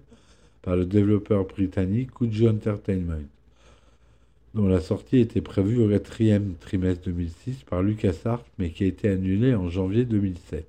par 0.61 0.77
le 0.77 0.85
développeur 0.85 1.47
britannique 1.47 2.11
Kujo 2.13 2.49
Entertainment, 2.49 3.25
dont 4.55 4.69
la 4.69 4.81
sortie 4.81 5.19
était 5.19 5.41
prévue 5.41 5.83
au 5.83 5.89
quatrième 5.89 6.55
trimestre 6.61 7.05
2006 7.07 7.63
par 7.65 7.83
LucasArts, 7.83 8.45
mais 8.59 8.71
qui 8.71 8.85
a 8.85 8.89
été 8.89 9.09
annulée 9.09 9.55
en 9.55 9.71
janvier 9.71 10.05
2007. 10.05 10.67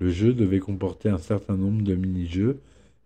Le 0.00 0.10
jeu 0.10 0.32
devait 0.32 0.58
comporter 0.58 1.08
un 1.08 1.18
certain 1.18 1.56
nombre 1.56 1.82
de 1.82 1.94
mini-jeux 1.94 2.58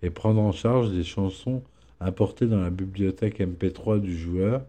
et 0.02 0.10
prendre 0.10 0.40
en 0.40 0.52
charge 0.52 0.90
des 0.90 1.04
chansons 1.04 1.62
apportées 2.04 2.46
dans 2.46 2.60
la 2.60 2.70
bibliothèque 2.70 3.40
MP3 3.40 4.00
du 4.00 4.16
joueur, 4.16 4.64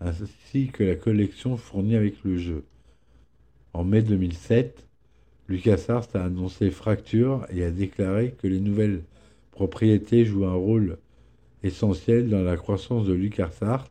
ainsi 0.00 0.68
que 0.68 0.84
la 0.84 0.96
collection 0.96 1.56
fournie 1.56 1.96
avec 1.96 2.14
le 2.24 2.36
jeu. 2.36 2.64
En 3.72 3.84
mai 3.84 4.02
2007, 4.02 4.86
LucasArts 5.48 6.08
a 6.14 6.24
annoncé 6.24 6.70
Fracture 6.70 7.46
et 7.50 7.64
a 7.64 7.70
déclaré 7.70 8.34
que 8.38 8.46
les 8.46 8.60
nouvelles 8.60 9.02
propriétés 9.50 10.24
jouent 10.24 10.46
un 10.46 10.54
rôle 10.54 10.98
essentiel 11.62 12.28
dans 12.28 12.42
la 12.42 12.56
croissance 12.56 13.06
de 13.06 13.12
LucasArts. 13.12 13.88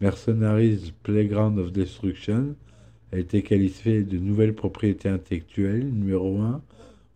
Mercenaries 0.00 0.92
Playground 1.02 1.58
of 1.58 1.72
Destruction 1.72 2.54
a 3.12 3.18
été 3.18 3.42
qualifié 3.42 4.02
de 4.02 4.18
nouvelle 4.18 4.54
propriété 4.54 5.08
intellectuelle 5.08 5.84
numéro 5.84 6.38
1 6.40 6.62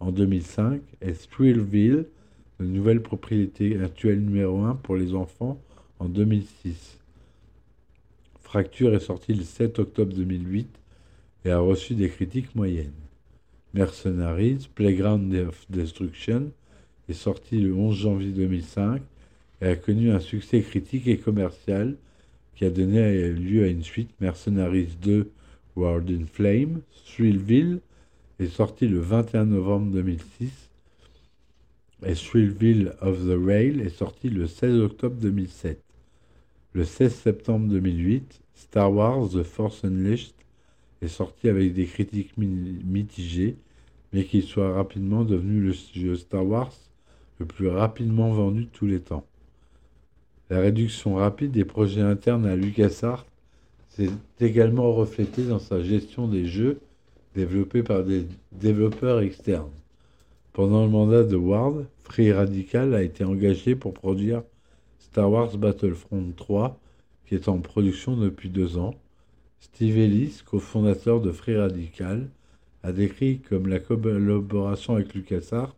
en 0.00 0.12
2005 0.12 0.80
et 1.02 1.12
Thrillville, 1.12 2.06
de 2.60 2.66
nouvelle 2.66 3.02
propriété 3.02 3.78
actuelle 3.80 4.20
numéro 4.20 4.58
1 4.60 4.74
pour 4.76 4.96
les 4.96 5.14
enfants 5.14 5.60
en 5.98 6.06
2006. 6.06 6.98
Fracture 8.40 8.94
est 8.94 9.00
sorti 9.00 9.34
le 9.34 9.44
7 9.44 9.78
octobre 9.78 10.12
2008 10.14 10.68
et 11.44 11.50
a 11.50 11.58
reçu 11.60 11.94
des 11.94 12.08
critiques 12.08 12.54
moyennes. 12.54 12.92
Mercenaries, 13.74 14.68
Playground 14.74 15.32
of 15.34 15.66
Destruction 15.70 16.50
est 17.08 17.12
sorti 17.12 17.58
le 17.58 17.74
11 17.74 17.94
janvier 17.94 18.30
2005 18.30 19.02
et 19.60 19.66
a 19.66 19.76
connu 19.76 20.10
un 20.10 20.20
succès 20.20 20.60
critique 20.62 21.06
et 21.06 21.18
commercial 21.18 21.96
qui 22.56 22.64
a 22.64 22.70
donné 22.70 23.30
lieu 23.30 23.64
à 23.64 23.68
une 23.68 23.84
suite 23.84 24.10
Mercenaries 24.20 24.96
2 25.00 25.30
World 25.76 26.10
in 26.10 26.26
Flame, 26.26 26.80
Thrillville 27.06 27.80
est 28.40 28.48
sorti 28.48 28.88
le 28.88 28.98
21 28.98 29.46
novembre 29.46 29.92
2006 29.92 30.67
et 32.04 32.12
of 33.00 33.26
the 33.26 33.36
Rail 33.44 33.80
est 33.80 33.96
sorti 33.96 34.30
le 34.30 34.46
16 34.46 34.80
octobre 34.80 35.16
2007. 35.20 35.80
Le 36.74 36.84
16 36.84 37.12
septembre 37.12 37.68
2008, 37.68 38.40
Star 38.54 38.92
Wars 38.92 39.28
The 39.30 39.42
Force 39.42 39.84
Unleashed 39.84 40.34
est 41.02 41.08
sorti 41.08 41.48
avec 41.48 41.74
des 41.74 41.86
critiques 41.86 42.36
mitigées, 42.36 43.56
mais 44.12 44.24
qu'il 44.24 44.44
soit 44.44 44.72
rapidement 44.72 45.24
devenu 45.24 45.60
le 45.60 45.72
jeu 45.72 46.14
Star 46.14 46.46
Wars 46.46 46.72
le 47.40 47.46
plus 47.46 47.68
rapidement 47.68 48.30
vendu 48.30 48.64
de 48.64 48.70
tous 48.70 48.86
les 48.86 49.00
temps. 49.00 49.24
La 50.50 50.60
réduction 50.60 51.16
rapide 51.16 51.50
des 51.50 51.64
projets 51.64 52.00
internes 52.00 52.46
à 52.46 52.56
LucasArts 52.56 53.26
s'est 53.88 54.10
également 54.40 54.92
reflétée 54.92 55.44
dans 55.44 55.58
sa 55.58 55.82
gestion 55.82 56.28
des 56.28 56.46
jeux 56.46 56.80
développé 57.34 57.82
par 57.82 58.04
des 58.04 58.26
développeurs 58.52 59.20
externes. 59.20 59.70
Pendant 60.58 60.82
le 60.82 60.90
mandat 60.90 61.22
de 61.22 61.36
Ward, 61.36 61.86
Free 62.02 62.32
Radical 62.32 62.92
a 62.92 63.04
été 63.04 63.22
engagé 63.22 63.76
pour 63.76 63.94
produire 63.94 64.42
Star 64.98 65.30
Wars 65.30 65.56
Battlefront 65.56 66.32
3, 66.36 66.80
qui 67.24 67.36
est 67.36 67.46
en 67.46 67.60
production 67.60 68.16
depuis 68.16 68.48
deux 68.48 68.76
ans. 68.76 68.96
Steve 69.60 69.96
Ellis, 69.98 70.42
cofondateur 70.44 71.20
de 71.20 71.30
Free 71.30 71.56
Radical, 71.56 72.28
a 72.82 72.90
décrit 72.90 73.38
comme 73.38 73.68
la 73.68 73.78
collaboration 73.78 74.96
avec 74.96 75.14
LucasArts 75.14 75.76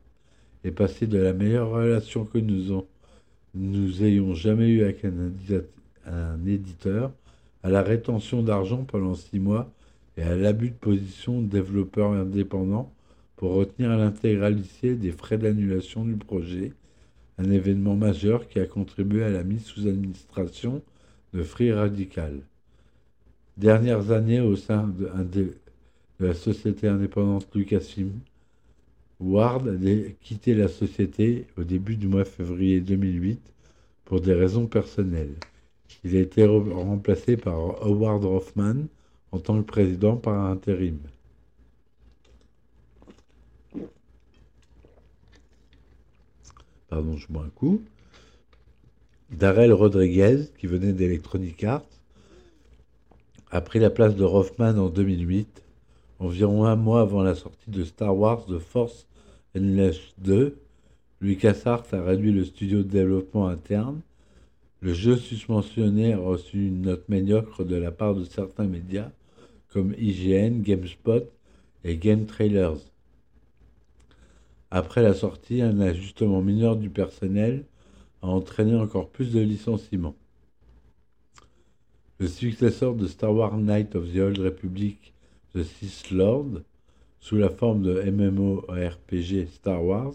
est 0.65 0.71
passée 0.71 1.07
de 1.07 1.19
la 1.19 1.35
meilleure 1.35 1.69
relation 1.69 2.25
que 2.25 2.39
nous, 2.39 4.03
ayons 4.03 4.33
jamais 4.33 4.69
eue 4.69 4.85
avec 4.85 5.05
un, 5.05 6.47
éditeur 6.47 7.13
à 7.63 7.69
la 7.69 7.83
rétention 7.83 8.43
d'argent 8.43 8.85
pendant 8.85 9.15
six 9.15 9.41
mois 9.41 9.71
et 10.17 10.23
à 10.23 10.37
l'abus 10.37 10.71
de 10.71 10.75
position 10.75 11.43
de 11.43 11.49
développeurs 11.49 12.13
indépendants 12.13 12.91
pour 13.41 13.55
retenir 13.55 13.97
l'intégralité 13.97 14.97
des 14.97 15.13
frais 15.13 15.39
d'annulation 15.39 16.05
du 16.05 16.15
projet, 16.15 16.75
un 17.39 17.51
événement 17.51 17.97
majeur 17.97 18.47
qui 18.47 18.61
a 18.61 18.67
contribué 18.67 19.25
à 19.25 19.31
la 19.31 19.45
mise 19.45 19.65
sous 19.65 19.89
administration 19.89 20.83
de 21.33 21.43
Free 21.43 21.73
Radical. 21.73 22.35
Dernières 23.57 24.11
années 24.11 24.43
au 24.43 24.57
sein 24.57 24.93
de, 25.33 25.55
la 26.19 26.35
société 26.35 26.87
indépendante 26.87 27.49
Lucasfilm, 27.55 28.13
Ward 29.21 29.69
a 29.69 30.11
quitté 30.23 30.55
la 30.55 30.69
société 30.69 31.47
au 31.57 31.65
début 31.65 31.97
du 31.97 32.09
mois 32.09 32.25
de 32.25 32.29
février 32.29 32.83
2008 32.83 33.41
pour 34.05 34.21
des 34.21 34.35
raisons 34.35 34.67
personnelles. 34.67 35.37
Il 36.05 36.15
a 36.15 36.21
été 36.21 36.45
remplacé 36.45 37.39
par 37.39 37.57
Howard 37.87 38.23
Hoffman, 38.23 38.85
en 39.33 39.39
tant 39.39 39.63
que 39.63 39.67
président 39.67 40.17
par 40.17 40.45
intérim. 40.45 40.99
Pardon, 46.91 47.17
je 47.17 47.29
bois 47.29 47.45
un 47.45 47.51
coup. 47.51 47.83
Darrell 49.31 49.73
Rodriguez, 49.73 50.49
qui 50.59 50.67
venait 50.67 50.93
d'Electronic 50.93 51.63
Arts, 51.63 51.87
a 53.53 53.61
pris 53.61 53.79
la 53.79 53.91
place 53.91 54.17
de 54.17 54.25
Hoffman 54.25 54.77
en 54.77 54.89
2008, 54.89 55.63
environ 56.19 56.65
un 56.65 56.75
mois 56.75 57.03
avant 57.03 57.23
la 57.23 57.37
sortie 57.37 57.71
de 57.71 57.85
Star 57.85 58.17
Wars 58.17 58.45
The 58.47 58.59
Force 58.59 59.07
Unleashed 59.55 60.15
2. 60.19 60.59
LucasArts 61.21 61.87
a 61.93 62.03
réduit 62.03 62.33
le 62.33 62.45
studio 62.45 62.79
de 62.79 62.89
développement 62.89 63.47
interne. 63.47 64.01
Le 64.81 64.93
jeu 64.93 65.17
suspensionné 65.17 66.15
a 66.15 66.19
reçu 66.19 66.67
une 66.67 66.83
note 66.83 67.09
médiocre 67.09 67.65
de 67.65 67.77
la 67.77 67.93
part 67.93 68.17
de 68.17 68.25
certains 68.25 68.67
médias 68.67 69.11
comme 69.69 69.95
IGN, 69.97 70.63
GameSpot 70.63 71.31
et 71.85 71.97
Game 71.97 72.27
Trailers. 72.27 72.90
Après 74.73 75.03
la 75.03 75.15
sortie, 75.15 75.63
un 75.63 75.81
ajustement 75.81 76.43
mineur 76.43 76.77
du 76.77 76.91
personnel 76.91 77.65
a 78.23 78.29
entraîné 78.29 78.77
encore 78.77 79.09
plus 79.09 79.33
de 79.33 79.41
licenciements. 79.41 80.15
Le 82.21 82.29
successeur 82.29 82.95
de 82.95 83.09
Star 83.09 83.35
Wars 83.35 83.57
Knight 83.57 83.97
of 83.97 84.13
the 84.13 84.19
Old 84.19 84.39
Republic, 84.39 85.13
The 85.55 85.65
Sith 85.65 86.13
Lord, 86.13 86.63
sous 87.19 87.37
la 87.37 87.51
forme 87.51 87.83
de 87.83 88.01
MMORPG 88.11 89.49
Star 89.49 89.85
Wars, 89.85 90.15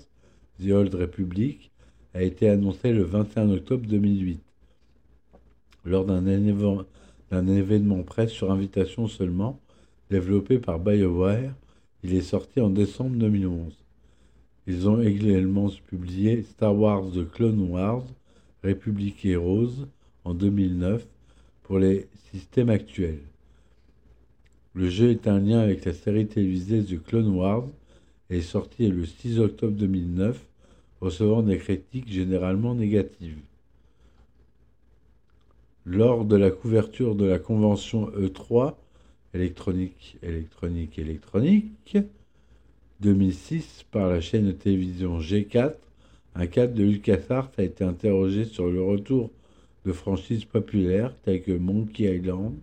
The 0.64 0.72
Old 0.72 0.96
Republic, 0.96 1.72
a 2.14 2.24
été 2.24 2.48
annoncé 2.48 2.94
le 2.94 3.04
21 3.04 3.50
octobre 3.50 3.86
2008, 3.86 4.40
lors 5.84 6.06
d'un 6.06 6.26
événement 6.28 6.86
événement 7.32 8.04
presse 8.04 8.32
sur 8.32 8.52
invitation 8.52 9.08
seulement, 9.08 9.60
développé 10.10 10.60
par 10.60 10.80
BioWare. 10.80 11.54
Il 12.04 12.14
est 12.14 12.22
sorti 12.22 12.62
en 12.62 12.70
décembre 12.70 13.18
2011. 13.18 13.85
Ils 14.68 14.90
ont 14.90 15.00
également 15.02 15.70
publié 15.88 16.42
Star 16.42 16.76
Wars 16.76 17.04
The 17.12 17.30
Clone 17.30 17.70
Wars, 17.70 18.04
République 18.64 19.24
Heroes 19.24 19.86
en 20.24 20.34
2009 20.34 21.06
pour 21.64 21.78
les 21.78 22.08
systèmes 22.32 22.70
actuels. 22.70 23.22
Le 24.74 24.90
jeu 24.90 25.12
est 25.12 25.28
un 25.28 25.40
lien 25.40 25.60
avec 25.60 25.86
la 25.86 25.94
série 25.94 26.28
télévisée 26.28 26.84
The 26.84 27.02
Clone 27.04 27.36
Wars 27.36 27.66
et 28.30 28.40
est 28.40 28.42
sorti 28.42 28.88
le 28.88 29.06
6 29.06 29.40
octobre 29.40 29.78
2009, 29.78 30.44
recevant 31.00 31.44
des 31.44 31.58
critiques 31.60 32.12
généralement 32.12 32.74
négatives. 32.74 33.38
Lors 35.86 36.26
de 36.26 36.36
la 36.36 36.50
couverture 36.50 37.14
de 37.16 37.26
la 37.26 37.38
convention 37.38 38.10
E3, 38.18 38.74
électronique, 39.36 40.18
électronique, 40.24 40.98
électronique, 40.98 41.98
2006 43.02 43.86
par 43.92 44.10
la 44.10 44.22
chaîne 44.22 44.48
de 44.48 44.52
télévision 44.52 45.20
G4, 45.20 45.74
un 46.36 46.48
cadre 46.48 46.74
de 46.74 46.84
LucasArts 46.84 47.52
a 47.58 47.64
été 47.64 47.84
interrogé 47.84 48.46
sur 48.46 48.68
le 48.70 48.82
retour 48.82 49.32
de 49.86 49.92
franchises 49.92 50.46
populaires 50.46 51.14
telles 51.24 51.44
que 51.44 51.52
Monkey 51.52 52.16
Island. 52.16 52.56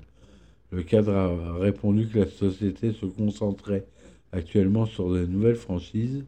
Le 0.70 0.83
cadre 0.83 1.12
a 1.12 1.59
répondu 1.59 2.09
que 2.09 2.20
la 2.20 2.26
société 2.26 2.93
se 2.93 3.05
concentrait 3.05 3.85
actuellement 4.33 4.87
sur 4.87 5.12
de 5.12 5.26
nouvelles 5.26 5.57
franchises 5.57 6.24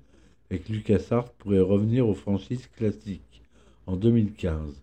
et 0.50 0.58
que 0.58 0.72
LucasArts 0.72 1.30
pourrait 1.30 1.60
revenir 1.60 2.06
aux 2.06 2.14
franchises 2.14 2.68
classiques 2.76 3.42
en 3.86 3.96
2015, 3.96 4.82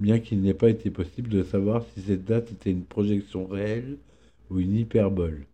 bien 0.00 0.18
qu'il 0.18 0.40
n'ait 0.42 0.54
pas 0.54 0.70
été 0.70 0.90
possible 0.90 1.28
de 1.28 1.44
savoir 1.44 1.84
si 1.94 2.00
cette 2.00 2.24
date 2.24 2.50
était 2.50 2.72
une 2.72 2.84
projection 2.84 3.46
réelle 3.46 3.96
ou 4.50 4.58
une 4.58 4.76
hyperbole. 4.76 5.46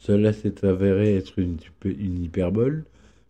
Cela 0.00 0.32
s'est 0.32 0.64
avéré 0.64 1.14
être 1.14 1.38
une, 1.38 1.58
hyperbole, 2.24 2.84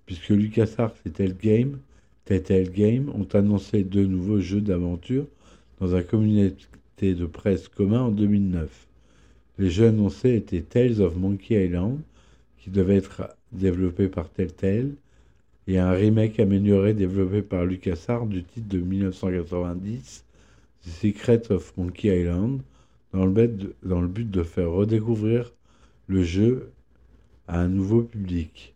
puisque 0.06 0.28
LucasArts 0.28 0.94
et 1.04 1.10
Telltale 1.10 2.70
Game, 2.70 3.10
ont 3.10 3.26
annoncé 3.34 3.82
deux 3.82 4.06
nouveaux 4.06 4.38
jeux 4.38 4.60
d'aventure 4.60 5.26
dans 5.80 5.96
un 5.96 6.02
communauté 6.02 7.14
de 7.14 7.26
presse 7.26 7.66
commun 7.66 8.02
en 8.02 8.10
2009. 8.12 8.86
Les 9.58 9.68
jeux 9.68 9.88
annoncés 9.88 10.36
étaient 10.36 10.60
Tales 10.60 11.00
of 11.00 11.16
Monkey 11.16 11.66
Island, 11.66 11.98
qui 12.58 12.70
devait 12.70 12.98
être 12.98 13.36
développé 13.50 14.06
par 14.06 14.30
Telltale, 14.30 14.92
et 15.66 15.78
un 15.78 15.90
remake 15.90 16.38
amélioré 16.38 16.94
développé 16.94 17.42
par 17.42 17.64
LucasArts 17.64 18.26
du 18.26 18.44
titre 18.44 18.68
de 18.68 18.78
1990, 18.78 20.24
The 20.84 20.88
Secret 20.88 21.50
of 21.50 21.76
Monkey 21.76 22.20
Island, 22.20 22.60
dans 23.12 23.26
le 23.26 24.06
but 24.06 24.30
de 24.30 24.42
faire 24.44 24.70
redécouvrir 24.70 25.50
le 26.10 26.24
jeu 26.24 26.72
à 27.46 27.60
un 27.60 27.68
nouveau 27.68 28.02
public. 28.02 28.74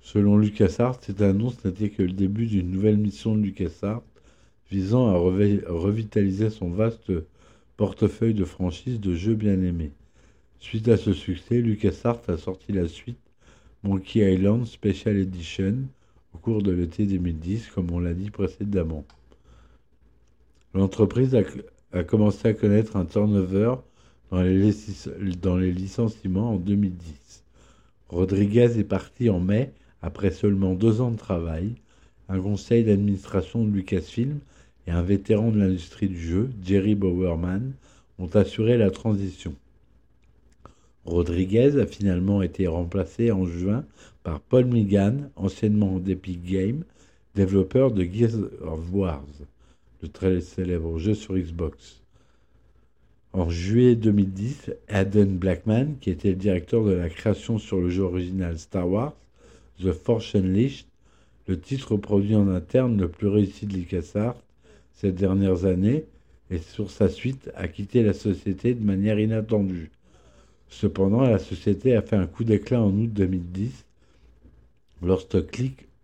Selon 0.00 0.36
LucasArts, 0.36 0.98
cette 1.00 1.22
annonce 1.22 1.64
n'était 1.64 1.88
que 1.88 2.02
le 2.02 2.12
début 2.12 2.44
d'une 2.44 2.70
nouvelle 2.70 2.98
mission 2.98 3.34
de 3.34 3.40
LucasArts 3.40 4.02
visant 4.70 5.08
à 5.08 5.16
revitaliser 5.16 6.50
son 6.50 6.68
vaste 6.68 7.10
portefeuille 7.78 8.34
de 8.34 8.44
franchises 8.44 9.00
de 9.00 9.14
jeux 9.14 9.34
bien 9.34 9.62
aimés. 9.62 9.92
Suite 10.58 10.88
à 10.88 10.98
ce 10.98 11.14
succès, 11.14 11.62
LucasArts 11.62 12.20
a 12.28 12.36
sorti 12.36 12.72
la 12.72 12.86
suite 12.86 13.16
Monkey 13.82 14.30
Island 14.30 14.66
Special 14.66 15.16
Edition 15.16 15.88
au 16.34 16.38
cours 16.38 16.62
de 16.62 16.70
l'été 16.72 17.06
2010, 17.06 17.68
comme 17.68 17.90
on 17.90 17.98
l'a 17.98 18.12
dit 18.12 18.30
précédemment. 18.30 19.06
L'entreprise 20.74 21.34
a, 21.34 21.40
a 21.98 22.04
commencé 22.04 22.46
à 22.48 22.52
connaître 22.52 22.96
un 22.96 23.06
turnover 23.06 23.76
dans 25.40 25.56
les, 25.56 25.72
licenciements 25.72 26.52
en 26.52 26.56
2010. 26.56 27.42
Rodriguez 28.08 28.78
est 28.78 28.84
parti 28.84 29.30
en 29.30 29.40
mai 29.40 29.72
après 30.02 30.30
seulement 30.30 30.74
deux 30.74 31.00
ans 31.00 31.10
de 31.10 31.16
travail. 31.16 31.74
Un 32.28 32.40
conseil 32.40 32.84
d'administration 32.84 33.64
de 33.64 33.70
Lucasfilm 33.70 34.38
et 34.86 34.90
un 34.90 35.02
vétéran 35.02 35.50
de 35.50 35.58
l'industrie 35.58 36.08
du 36.08 36.20
jeu, 36.20 36.50
Jerry 36.62 36.94
Bowerman, 36.94 37.72
ont 38.18 38.28
assuré 38.34 38.76
la 38.76 38.90
transition. 38.90 39.54
Rodriguez 41.04 41.78
a 41.78 41.86
finalement 41.86 42.42
été 42.42 42.66
remplacé 42.66 43.30
en 43.30 43.46
juin 43.46 43.84
par 44.22 44.40
Paul 44.40 44.64
Megan, 44.64 45.30
anciennement 45.36 45.98
d'Epic 45.98 46.42
Games, 46.44 46.82
développeur 47.34 47.92
de 47.92 48.04
Gears 48.04 48.38
of 48.62 48.92
Wars 48.92 49.24
le 50.04 50.10
très 50.10 50.40
célèbre 50.42 50.98
jeu 50.98 51.14
sur 51.14 51.34
Xbox. 51.34 52.03
En 53.34 53.50
juillet 53.50 53.96
2010, 53.96 54.70
Adam 54.86 55.26
Blackman, 55.26 55.96
qui 56.00 56.10
était 56.10 56.28
le 56.28 56.36
directeur 56.36 56.84
de 56.84 56.92
la 56.92 57.08
création 57.08 57.58
sur 57.58 57.80
le 57.80 57.90
jeu 57.90 58.04
original 58.04 58.56
Star 58.60 58.88
Wars, 58.88 59.12
The 59.82 59.90
Force 59.90 60.36
Unleashed, 60.36 60.86
le 61.48 61.58
titre 61.58 61.96
produit 61.96 62.36
en 62.36 62.46
interne 62.46 62.96
le 62.96 63.08
plus 63.08 63.26
réussi 63.26 63.66
de 63.66 63.74
LucasArts 63.74 64.40
ces 64.92 65.10
dernières 65.10 65.64
années, 65.64 66.04
et 66.48 66.58
sur 66.58 66.92
sa 66.92 67.08
suite 67.08 67.50
a 67.56 67.66
quitté 67.66 68.04
la 68.04 68.12
société 68.12 68.72
de 68.72 68.84
manière 68.84 69.18
inattendue. 69.18 69.90
Cependant, 70.68 71.22
la 71.22 71.40
société 71.40 71.96
a 71.96 72.02
fait 72.02 72.14
un 72.14 72.28
coup 72.28 72.44
d'éclat 72.44 72.82
en 72.82 72.92
août 72.92 73.12
2010 73.12 73.84
lorsque 75.02 75.38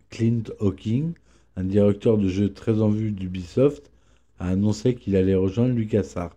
Clint 0.09 0.43
Hawking, 0.59 1.13
un 1.55 1.63
directeur 1.63 2.17
de 2.17 2.27
jeu 2.27 2.51
très 2.51 2.81
en 2.81 2.89
vue 2.89 3.11
d'Ubisoft, 3.11 3.89
a 4.37 4.49
annoncé 4.49 4.95
qu'il 4.95 5.15
allait 5.15 5.35
rejoindre 5.35 5.75
LucasArts. 5.75 6.35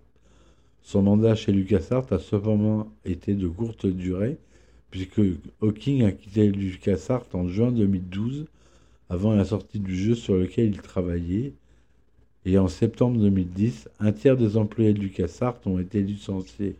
Son 0.85 1.01
mandat 1.01 1.35
chez 1.35 1.51
LucasArts 1.51 2.13
a 2.13 2.19
cependant 2.19 2.93
été 3.07 3.35
de 3.35 3.49
courte 3.49 3.87
durée, 3.87 4.37
puisque 4.91 5.21
Hawking 5.63 6.05
a 6.05 6.13
quitté 6.13 6.51
LucasArts 6.51 7.27
en 7.33 7.49
juin 7.49 7.73
2012, 7.73 8.45
avant 9.09 9.33
la 9.33 9.47
sortie 9.47 9.81
du 9.81 9.97
jeu 9.97 10.15
sur 10.15 10.37
lequel 10.37 10.67
il 10.67 10.83
travaillait, 10.83 11.55
et 12.45 12.59
en 12.59 12.69
septembre 12.69 13.19
2010, 13.19 13.89
un 13.99 14.13
tiers 14.13 14.37
des 14.37 14.59
employés 14.59 14.93
de 14.93 15.01
LucasArts 15.01 15.59
ont 15.65 15.79
été 15.79 16.03
licenciés. 16.03 16.77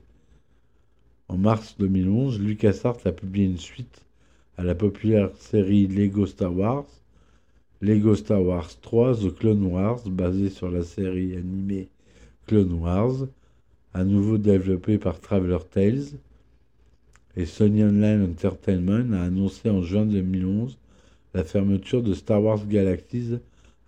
En 1.29 1.39
mars 1.39 1.75
2011, 1.79 2.39
LucasArts 2.41 3.07
a 3.07 3.13
publié 3.13 3.47
une 3.47 3.59
suite 3.59 4.03
à 4.59 4.65
la 4.65 4.75
populaire 4.75 5.31
série 5.39 5.87
Lego 5.87 6.27
Star 6.27 6.55
Wars, 6.55 6.87
Lego 7.81 8.15
Star 8.15 8.43
Wars 8.43 8.69
3 8.83 9.17
The 9.17 9.35
Clone 9.35 9.65
Wars, 9.65 10.07
basé 10.07 10.51
sur 10.51 10.71
la 10.71 10.83
série 10.83 11.35
animée 11.37 11.89
Clone 12.47 12.75
Wars, 12.75 13.27
à 13.95 14.03
nouveau 14.03 14.39
développé 14.39 14.99
par 14.99 15.21
Traveler 15.21 15.59
Tales. 15.71 16.19
Et 17.37 17.47
Sony 17.47 17.83
Online 17.85 18.25
Entertainment 18.31 19.13
a 19.13 19.23
annoncé 19.23 19.71
en 19.71 19.83
juin 19.83 20.05
2011 20.05 20.77
la 21.33 21.45
fermeture 21.45 22.03
de 22.03 22.13
Star 22.15 22.43
Wars 22.43 22.67
Galaxies 22.67 23.39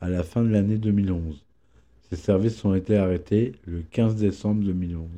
à 0.01 0.09
la 0.09 0.23
fin 0.23 0.43
de 0.43 0.49
l'année 0.49 0.79
2011. 0.79 1.45
Ces 2.09 2.17
services 2.17 2.65
ont 2.65 2.75
été 2.75 2.97
arrêtés 2.97 3.53
le 3.67 3.83
15 3.91 4.17
décembre 4.17 4.65
2011. 4.65 5.09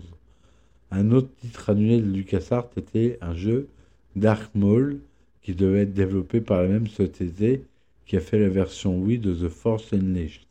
Un 0.90 1.10
autre 1.10 1.28
titre 1.40 1.70
annulé 1.70 2.00
de 2.00 2.10
LucasArts 2.10 2.70
était 2.76 3.18
un 3.20 3.34
jeu 3.34 3.68
Dark 4.16 4.54
Maul 4.54 5.00
qui 5.42 5.54
devait 5.54 5.82
être 5.82 5.94
développé 5.94 6.40
par 6.40 6.62
la 6.62 6.68
même 6.68 6.86
société 6.86 7.62
qui 8.06 8.16
a 8.16 8.20
fait 8.20 8.38
la 8.38 8.48
version 8.48 8.98
Wii 8.98 9.18
de 9.18 9.34
The 9.34 9.50
Force 9.50 9.92
Unleashed. 9.92 10.42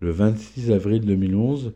Le 0.00 0.10
26 0.10 0.70
avril 0.72 1.00
2011, 1.06 1.72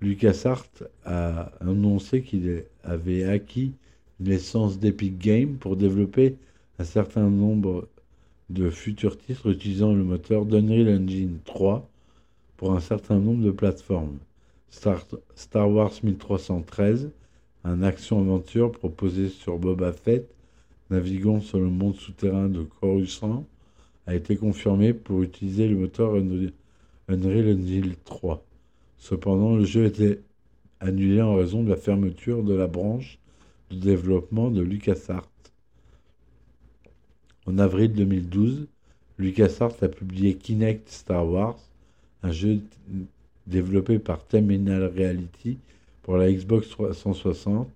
LucasArts 0.00 0.66
a 1.04 1.52
annoncé 1.60 2.22
qu'il 2.22 2.64
avait 2.84 3.24
acquis 3.24 3.72
une 4.18 4.30
licence 4.30 4.78
d'Epic 4.78 5.18
Games 5.18 5.56
pour 5.58 5.76
développer 5.76 6.36
un 6.78 6.84
certain 6.84 7.28
nombre 7.28 7.86
de 8.48 8.70
futurs 8.70 9.18
titres 9.18 9.50
utilisant 9.50 9.92
le 9.92 10.02
moteur 10.02 10.46
d'Unreal 10.46 11.02
Engine 11.02 11.38
3 11.44 11.86
pour 12.56 12.72
un 12.72 12.80
certain 12.80 13.18
nombre 13.18 13.44
de 13.44 13.50
plateformes. 13.50 14.18
Star, 14.70 15.04
Star 15.34 15.70
Wars 15.70 15.92
1313, 16.02 17.10
un 17.64 17.82
action-aventure 17.82 18.72
proposé 18.72 19.28
sur 19.28 19.58
Boba 19.58 19.92
Fett, 19.92 20.28
naviguant 20.88 21.40
sur 21.40 21.58
le 21.58 21.68
monde 21.68 21.96
souterrain 21.96 22.48
de 22.48 22.62
Coruscant, 22.62 23.44
a 24.06 24.14
été 24.14 24.36
confirmé 24.36 24.94
pour 24.94 25.22
utiliser 25.22 25.68
le 25.68 25.76
moteur 25.76 26.14
Unreal 26.14 27.58
Engine 27.58 27.94
3. 28.04 28.42
Cependant, 29.00 29.56
le 29.56 29.64
jeu 29.64 29.86
était 29.86 30.20
annulé 30.78 31.20
en 31.22 31.34
raison 31.34 31.64
de 31.64 31.70
la 31.70 31.76
fermeture 31.76 32.44
de 32.44 32.54
la 32.54 32.66
branche 32.66 33.18
de 33.70 33.76
développement 33.76 34.50
de 34.50 34.60
LucasArts. 34.60 35.26
En 37.46 37.58
avril 37.58 37.92
2012, 37.92 38.68
LucasArts 39.18 39.82
a 39.82 39.88
publié 39.88 40.34
Kinect 40.34 40.88
Star 40.90 41.26
Wars, 41.26 41.58
un 42.22 42.30
jeu 42.30 42.60
développé 43.46 43.98
par 43.98 44.24
Terminal 44.24 44.84
Reality 44.94 45.58
pour 46.02 46.18
la 46.18 46.30
Xbox 46.30 46.68
360. 46.68 47.68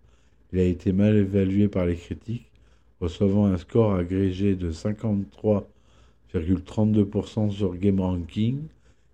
Il 0.52 0.58
a 0.58 0.64
été 0.64 0.92
mal 0.92 1.16
évalué 1.16 1.68
par 1.68 1.86
les 1.86 1.96
critiques, 1.96 2.50
recevant 3.00 3.46
un 3.46 3.56
score 3.56 3.94
agrégé 3.94 4.54
de 4.54 4.70
53 4.70 5.66
32% 6.34 7.50
sur 7.50 7.76
GameRanking 7.76 8.58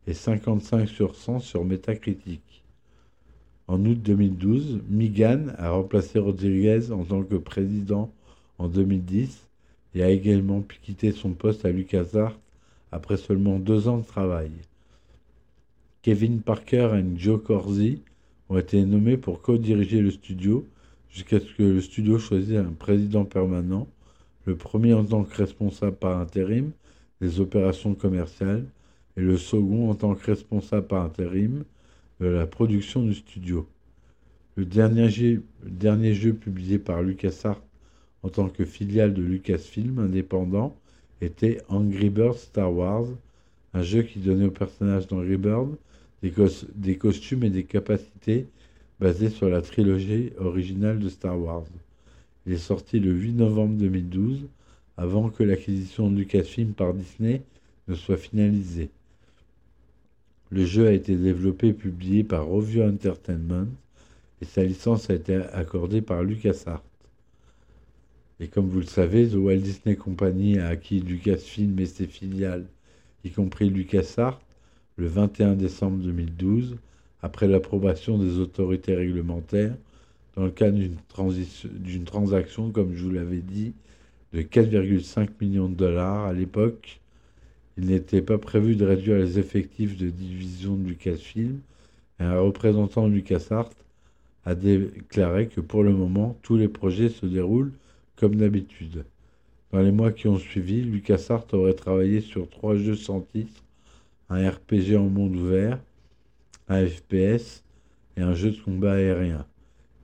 et 0.07 0.15
55 0.15 0.89
sur 0.89 1.15
100 1.15 1.41
sur 1.41 1.65
Metacritic. 1.65 2.63
En 3.69 3.85
août 3.85 3.99
2012, 4.03 4.81
Migan 4.89 5.47
a 5.59 5.71
remplacé 5.71 6.19
Rodriguez 6.19 6.91
en 6.91 7.05
tant 7.05 7.23
que 7.23 7.37
président 7.37 8.11
en 8.59 8.69
2010 8.69 9.47
et 9.95 10.03
a 10.03 10.11
également 10.11 10.63
quitté 10.83 11.13
son 11.13 11.31
poste 11.31 11.65
à 11.65 11.71
LucasArts 11.71 12.39
après 12.93 13.17
seulement 13.17 13.59
deux 13.59 13.89
ans 13.89 13.99
de 13.99 14.05
travail. 14.07 14.51
Kevin 16.03 16.41
Parker 16.41 16.91
et 16.97 17.19
Joe 17.19 17.43
Corsi 17.43 18.01
ont 18.49 18.59
été 18.59 18.85
nommés 18.85 19.17
pour 19.17 19.43
co-diriger 19.43 20.01
le 20.01 20.11
studio 20.11 20.67
jusqu'à 21.11 21.41
ce 21.41 21.53
que 21.53 21.63
le 21.63 21.81
studio 21.81 22.19
choisisse 22.19 22.59
un 22.59 22.73
président 22.73 23.25
permanent, 23.25 23.87
le 24.47 24.57
premier 24.57 24.95
en 24.95 25.05
tant 25.05 25.25
que 25.25 25.37
responsable 25.37 25.97
par 25.97 26.19
intérim 26.19 26.71
des 27.21 27.41
opérations 27.41 27.95
commerciales 27.95 28.65
et 29.17 29.21
le 29.21 29.37
second 29.37 29.91
en 29.91 29.95
tant 29.95 30.15
que 30.15 30.27
responsable 30.27 30.87
par 30.87 31.05
intérim 31.05 31.65
de 32.21 32.27
la 32.27 32.47
production 32.47 33.03
du 33.05 33.15
studio. 33.15 33.67
Le 34.57 34.65
dernier 34.65 35.09
jeu, 35.09 36.33
publié 36.35 36.79
par 36.79 37.03
LucasArts 37.03 37.63
en 38.23 38.29
tant 38.29 38.49
que 38.49 38.65
filiale 38.65 39.15
de 39.15 39.23
Lucasfilm 39.23 39.99
indépendant 39.99 40.77
était 41.21 41.63
Angry 41.69 42.11
Birds 42.11 42.39
Star 42.39 42.73
Wars, 42.73 43.07
un 43.73 43.83
jeu 43.83 44.03
qui 44.03 44.19
donnait 44.19 44.47
aux 44.47 44.51
personnages 44.51 45.07
d'Angry 45.07 45.37
Birds 45.37 45.77
des, 46.23 46.97
costumes 46.97 47.45
et 47.45 47.51
des 47.51 47.65
capacités 47.65 48.47
basés 48.99 49.31
sur 49.31 49.49
la 49.49 49.63
trilogie 49.63 50.33
originale 50.39 50.99
de 50.99 51.09
Star 51.09 51.41
Wars. 51.41 51.65
Il 52.47 52.53
est 52.53 52.59
sorti 52.59 53.01
le 53.01 53.13
8 53.13 53.33
novembre 53.33 53.79
2012, 53.79 54.47
avant 54.97 55.31
que 55.31 55.43
l'acquisition 55.43 56.11
de 56.11 56.17
Lucasfilm 56.17 56.73
par 56.73 56.93
Disney 56.93 57.43
ne 57.89 57.95
soit 57.95 58.19
finalisée. 58.19 58.91
Le 60.53 60.65
jeu 60.65 60.89
a 60.89 60.93
été 60.93 61.15
développé 61.17 61.69
et 61.69 61.73
publié 61.73 62.25
par 62.25 62.47
Rovio 62.47 62.83
Entertainment 62.83 63.69
et 64.43 64.45
sa 64.45 64.65
licence 64.65 65.09
a 65.09 65.15
été 65.15 65.37
accordée 65.37 66.03
par 66.03 66.25
LucasArts. 66.25 66.83
Et 68.41 68.49
comme 68.49 68.69
vous 68.69 68.81
le 68.81 68.87
savez, 68.87 69.29
The 69.29 69.35
Walt 69.35 69.59
Disney 69.59 69.97
Company 69.97 70.59
a 70.59 70.69
acquis 70.69 71.01
Lucasfilm 71.01 71.79
et 71.79 71.87
ses 71.87 72.07
filiales, 72.07 72.67
y 73.23 73.31
compris 73.31 73.71
LucasArts, 73.71 74.41
le 74.97 75.07
21 75.07 75.55
décembre 75.55 76.03
2012, 76.03 76.79
après 77.23 77.47
l'approbation 77.47 78.19
des 78.19 78.39
autorités 78.39 78.95
réglementaires, 78.95 79.77
dans 80.37 80.45
le 80.45 80.51
cadre 80.51 80.79
d'une 80.79 82.05
transaction, 82.05 82.71
comme 82.71 82.95
je 82.95 83.05
vous 83.05 83.11
l'avais 83.11 83.41
dit, 83.43 83.75
de 84.33 84.43
4,5 84.43 85.29
millions 85.41 85.69
de 85.69 85.75
dollars 85.75 86.25
à 86.27 86.33
l'époque. 86.33 87.01
Il 87.83 87.87
n'était 87.87 88.21
pas 88.21 88.37
prévu 88.37 88.77
de 88.77 88.85
réduire 88.85 89.17
les 89.17 89.39
effectifs 89.39 89.97
de 89.97 90.11
division 90.11 90.77
de 90.77 90.87
Lucasfilm, 90.87 91.61
et 92.21 92.25
un 92.25 92.39
représentant 92.39 93.09
de 93.09 93.15
LucasArts 93.15 93.71
a 94.45 94.55
déclaré 94.55 95.49
que 95.49 95.63
pour 95.63 95.83
le 95.83 95.95
moment, 95.95 96.37
tous 96.43 96.59
les 96.59 96.69
projets 96.69 97.09
se 97.09 97.25
déroulent 97.25 97.73
comme 98.17 98.35
d'habitude. 98.35 99.07
Dans 99.73 99.81
les 99.81 99.93
mois 99.93 100.13
qui 100.13 100.29
ont 100.29 100.37
suivi, 100.37 100.83
LucasArts 100.83 101.47
aurait 101.55 101.73
travaillé 101.73 102.21
sur 102.21 102.51
trois 102.51 102.77
jeux 102.77 102.97
sans 102.97 103.23
titre, 103.23 103.65
un 104.29 104.47
RPG 104.51 104.97
en 104.99 105.09
monde 105.09 105.37
ouvert, 105.37 105.79
un 106.69 106.87
FPS 106.87 107.65
et 108.19 108.21
un 108.21 108.35
jeu 108.35 108.51
de 108.51 108.61
combat 108.61 108.93
aérien. 108.93 109.47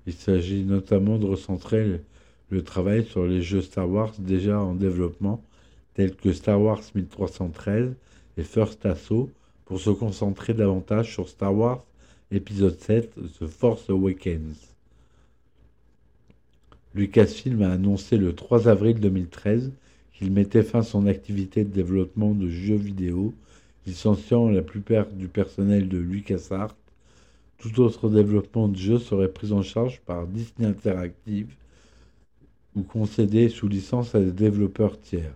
Il 0.07 0.15
s'agit 0.15 0.65
notamment 0.65 1.19
de 1.19 1.27
recentrer 1.27 2.01
le 2.49 2.63
travail 2.65 3.05
sur 3.05 3.27
les 3.27 3.43
jeux 3.43 3.61
Star 3.61 3.91
Wars 3.91 4.15
déjà 4.19 4.59
en 4.59 4.75
développement, 4.75 5.45
tels 5.97 6.15
que 6.15 6.35
Star 6.35 6.61
Wars 6.61 6.83
1313 6.95 7.95
et 8.37 8.43
First 8.43 8.85
Assault, 8.85 9.31
pour 9.65 9.81
se 9.81 9.89
concentrer 9.89 10.53
davantage 10.53 11.11
sur 11.11 11.27
Star 11.27 11.55
Wars 11.55 11.83
épisode 12.31 12.79
7, 12.79 13.15
The 13.39 13.47
Force 13.47 13.89
Awakens. 13.89 14.75
Lucasfilm 16.95 17.63
a 17.63 17.73
annoncé 17.73 18.19
le 18.19 18.35
3 18.35 18.69
avril 18.69 19.01
2013 19.01 19.73
qu'il 20.13 20.33
mettait 20.33 20.63
fin 20.63 20.81
à 20.81 20.83
son 20.83 21.07
activité 21.07 21.65
de 21.65 21.71
développement 21.71 22.35
de 22.35 22.51
jeux 22.51 22.77
vidéo, 22.77 23.33
licenciant 23.87 24.51
la 24.51 24.63
plupart 24.63 25.07
du 25.07 25.29
personnel 25.29 25.89
de 25.89 25.99
LucasArts. 25.99 26.77
Tout 27.57 27.81
autre 27.81 28.11
développement 28.11 28.69
de 28.69 28.77
jeux 28.77 28.99
serait 28.99 29.33
pris 29.33 29.53
en 29.53 29.63
charge 29.63 30.01
par 30.01 30.27
Disney 30.27 30.69
Interactive 30.69 31.55
ou 32.75 32.83
concédé 32.83 33.49
sous 33.49 33.69
licence 33.69 34.15
à 34.15 34.21
des 34.21 34.33
développeurs 34.33 35.01
tiers. 35.01 35.35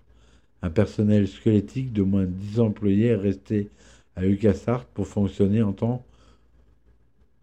Un 0.63 0.71
personnel 0.71 1.27
squelettique 1.27 1.93
de 1.93 2.03
moins 2.03 2.25
de 2.25 2.33
10 2.33 2.61
employés 2.61 3.07
est 3.07 3.17
resté 3.17 3.69
à 4.17 4.23
LucasArts 4.23 4.85
pour 4.85 5.07
fonctionner 5.07 5.63
en 5.63 5.73
tant 5.73 6.05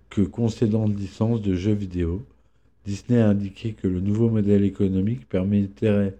que 0.09 0.21
concédant 0.21 0.87
de 0.87 0.95
licence 0.95 1.41
de 1.41 1.55
jeux 1.55 1.73
vidéo. 1.73 2.23
Disney 2.85 3.19
a 3.19 3.29
indiqué 3.29 3.73
que 3.73 3.87
le 3.87 3.99
nouveau 3.99 4.29
modèle 4.29 4.63
économique 4.63 5.27
permettrait, 5.27 6.15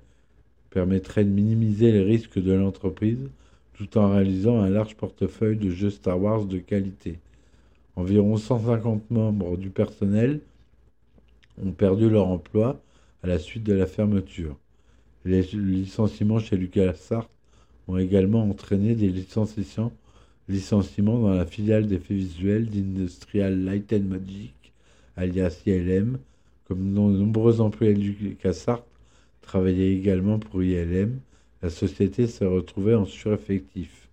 permettrait 0.69 1.23
de 1.23 1.29
minimiser 1.29 1.91
les 1.91 2.03
risques 2.03 2.39
de 2.39 2.51
l'entreprise 2.51 3.29
tout 3.77 3.97
en 3.97 4.11
réalisant 4.11 4.59
un 4.59 4.69
large 4.69 4.95
portefeuille 4.95 5.57
de 5.57 5.69
jeux 5.69 5.91
Star 5.91 6.19
Wars 6.19 6.45
de 6.45 6.57
qualité. 6.57 7.19
Environ 7.95 8.37
150 8.37 9.11
membres 9.11 9.55
du 9.55 9.69
personnel 9.69 10.41
ont 11.63 11.71
perdu 11.71 12.09
leur 12.09 12.27
emploi 12.27 12.81
à 13.23 13.27
la 13.27 13.37
suite 13.37 13.63
de 13.63 13.73
la 13.73 13.85
fermeture. 13.85 14.57
Les 15.27 15.41
licenciements 15.41 16.39
chez 16.39 16.55
LucasArts 16.55 17.29
ont 17.89 17.97
également 17.97 18.49
entraîné 18.49 18.95
des 18.95 19.09
licenciements, 19.09 19.91
dans 21.19 21.33
la 21.33 21.45
filiale 21.45 21.85
d'effets 21.85 22.13
visuels 22.13 22.69
d'Industrial 22.69 23.61
Light 23.61 23.91
and 23.91 24.05
Magic, 24.07 24.53
alias 25.17 25.63
ILM, 25.65 26.17
comme 26.65 26.79
de 26.79 26.99
nombreux 26.99 27.59
employés 27.59 27.93
de 27.93 27.99
LucasArts 27.99 28.85
travaillaient 29.41 29.93
également 29.93 30.39
pour 30.39 30.63
ILM, 30.63 31.19
la 31.61 31.69
société 31.69 32.27
s'est 32.27 32.45
retrouvée 32.45 32.95
en 32.95 33.03
sureffectif. 33.03 34.07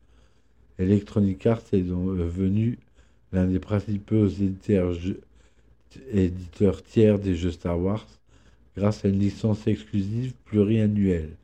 Electronic 0.81 1.47
Arts 1.47 1.63
est 1.73 1.83
devenu 1.83 2.77
l'un 3.33 3.47
des 3.47 3.61
principaux 3.61 4.27
éditeurs 4.27 4.97
tiers 6.83 7.21
des 7.21 7.37
jeux 7.37 7.53
Star 7.53 7.79
Wars 7.79 8.09
grâce 8.77 9.05
à 9.05 9.09
une 9.09 9.19
licence 9.19 9.67
exclusive 9.67 10.35
pluriannuelle. 10.45 11.37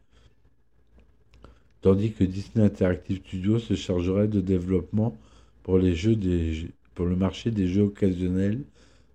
Tandis 1.80 2.12
que 2.12 2.24
Disney 2.24 2.64
Interactive 2.64 3.18
Studios 3.26 3.58
se 3.58 3.74
chargerait 3.74 4.28
de 4.28 4.40
développement 4.40 5.16
pour, 5.62 5.78
le 5.78 7.16
marché 7.16 7.50
des 7.50 7.68
jeux 7.68 7.82
occasionnels 7.82 8.60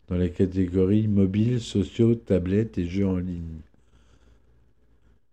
dans 0.08 0.18
les 0.18 0.32
catégories 0.32 1.08
mobiles, 1.08 1.62
sociaux, 1.62 2.16
tablettes 2.16 2.78
et 2.78 2.88
jeux 2.88 3.08
en 3.08 3.18
ligne. 3.18 3.60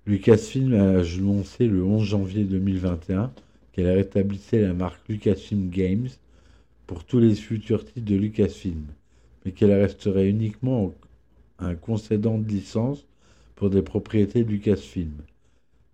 Lucasfilm 0.07 0.74
a 0.74 1.01
annoncé 1.01 1.66
le 1.66 1.85
11 1.85 2.03
janvier 2.03 2.45
2021 2.45 3.33
qu'elle 3.72 3.89
rétablissait 3.89 4.61
la 4.61 4.72
marque 4.72 5.09
Lucasfilm 5.09 5.70
Games 5.70 6.09
pour 6.87 7.05
tous 7.05 7.20
les 7.20 7.35
futurs 7.35 7.85
titres 7.85 8.11
de 8.11 8.16
Lucasfilm, 8.16 8.85
mais 9.45 9.53
qu'elle 9.53 9.72
resterait 9.72 10.28
uniquement 10.28 10.93
un 11.62 11.74
concédant 11.74 12.38
de 12.38 12.48
licence 12.48 13.04
pour 13.54 13.70
des 13.70 13.82
propriétés 13.82 14.44
Lucasfilm. 14.44 15.12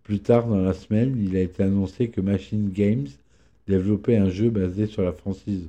Plus 0.02 0.20
tard 0.20 0.48
dans 0.48 0.62
la 0.62 0.72
semaine, 0.72 1.22
il 1.22 1.36
a 1.36 1.40
été 1.40 1.62
annoncé 1.62 2.08
que 2.08 2.20
Machine 2.20 2.70
Games 2.70 3.08
développait 3.66 4.16
un 4.16 4.30
jeu 4.30 4.48
basé 4.48 4.86
sur 4.86 5.02
la 5.02 5.12
franchise 5.12 5.68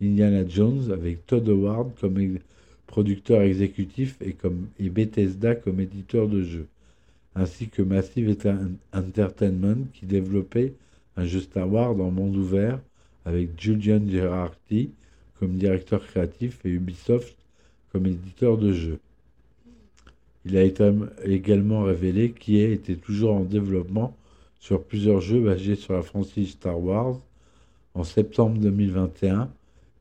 Indiana 0.00 0.46
Jones 0.48 0.92
avec 0.92 1.26
Todd 1.26 1.48
Howard 1.48 1.90
comme 2.00 2.38
producteur 2.86 3.42
exécutif 3.42 4.16
et 4.20 4.88
Bethesda 4.88 5.54
comme 5.54 5.80
éditeur 5.80 6.28
de 6.28 6.42
jeu, 6.42 6.66
ainsi 7.34 7.68
que 7.68 7.82
Massive 7.82 8.36
Entertainment 8.92 9.86
qui 9.92 10.06
développait 10.06 10.74
un 11.16 11.24
jeu 11.24 11.40
Star 11.40 11.70
Wars 11.70 12.00
en 12.00 12.10
monde 12.10 12.36
ouvert 12.36 12.80
avec 13.24 13.60
Julian 13.60 14.00
Gerardi 14.08 14.90
comme 15.38 15.56
directeur 15.56 16.06
créatif 16.06 16.58
et 16.64 16.70
Ubisoft 16.70 17.36
comme 17.92 18.06
éditeur 18.06 18.56
de 18.56 18.72
jeu. 18.72 18.98
Il 20.50 20.56
a 20.56 20.64
été 20.64 20.90
également 21.24 21.84
révélé 21.84 22.32
qu'il 22.32 22.56
était 22.56 22.96
toujours 22.96 23.34
en 23.34 23.44
développement 23.44 24.16
sur 24.58 24.82
plusieurs 24.82 25.20
jeux 25.20 25.40
basés 25.40 25.76
sur 25.76 25.92
la 25.94 26.02
franchise 26.02 26.50
Star 26.50 26.82
Wars. 26.82 27.20
En 27.94 28.02
septembre 28.02 28.58
2021, 28.58 29.48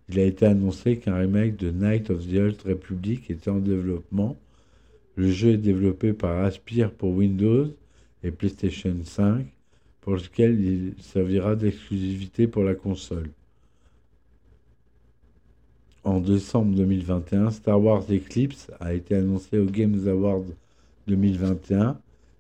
il 0.10 0.20
a 0.20 0.24
été 0.24 0.48
annoncé 0.48 0.98
qu'un 0.98 1.18
remake 1.18 1.56
de 1.56 1.70
Night 1.70 2.10
of 2.10 2.28
the 2.28 2.38
Old 2.38 2.58
Republic 2.66 3.30
était 3.30 3.52
en 3.52 3.60
développement. 3.60 4.38
Le 5.16 5.30
jeu 5.30 5.50
est 5.50 5.58
développé 5.58 6.14
par 6.14 6.44
Aspire 6.44 6.90
pour 6.90 7.12
Windows 7.12 7.68
et 8.24 8.32
PlayStation 8.32 8.96
5, 9.04 9.46
pour 10.02 10.14
lequel 10.14 10.60
il 10.60 10.94
servira 11.00 11.56
d'exclusivité 11.56 12.48
pour 12.48 12.64
la 12.64 12.74
console. 12.74 13.30
En 16.10 16.22
décembre 16.22 16.76
2021, 16.76 17.52
Star 17.52 17.80
Wars 17.80 18.04
Eclipse 18.10 18.72
a 18.80 18.96
été 18.96 19.14
annoncé 19.14 19.60
au 19.60 19.66
Games 19.66 20.08
Awards 20.08 20.42
2021. 21.08 22.00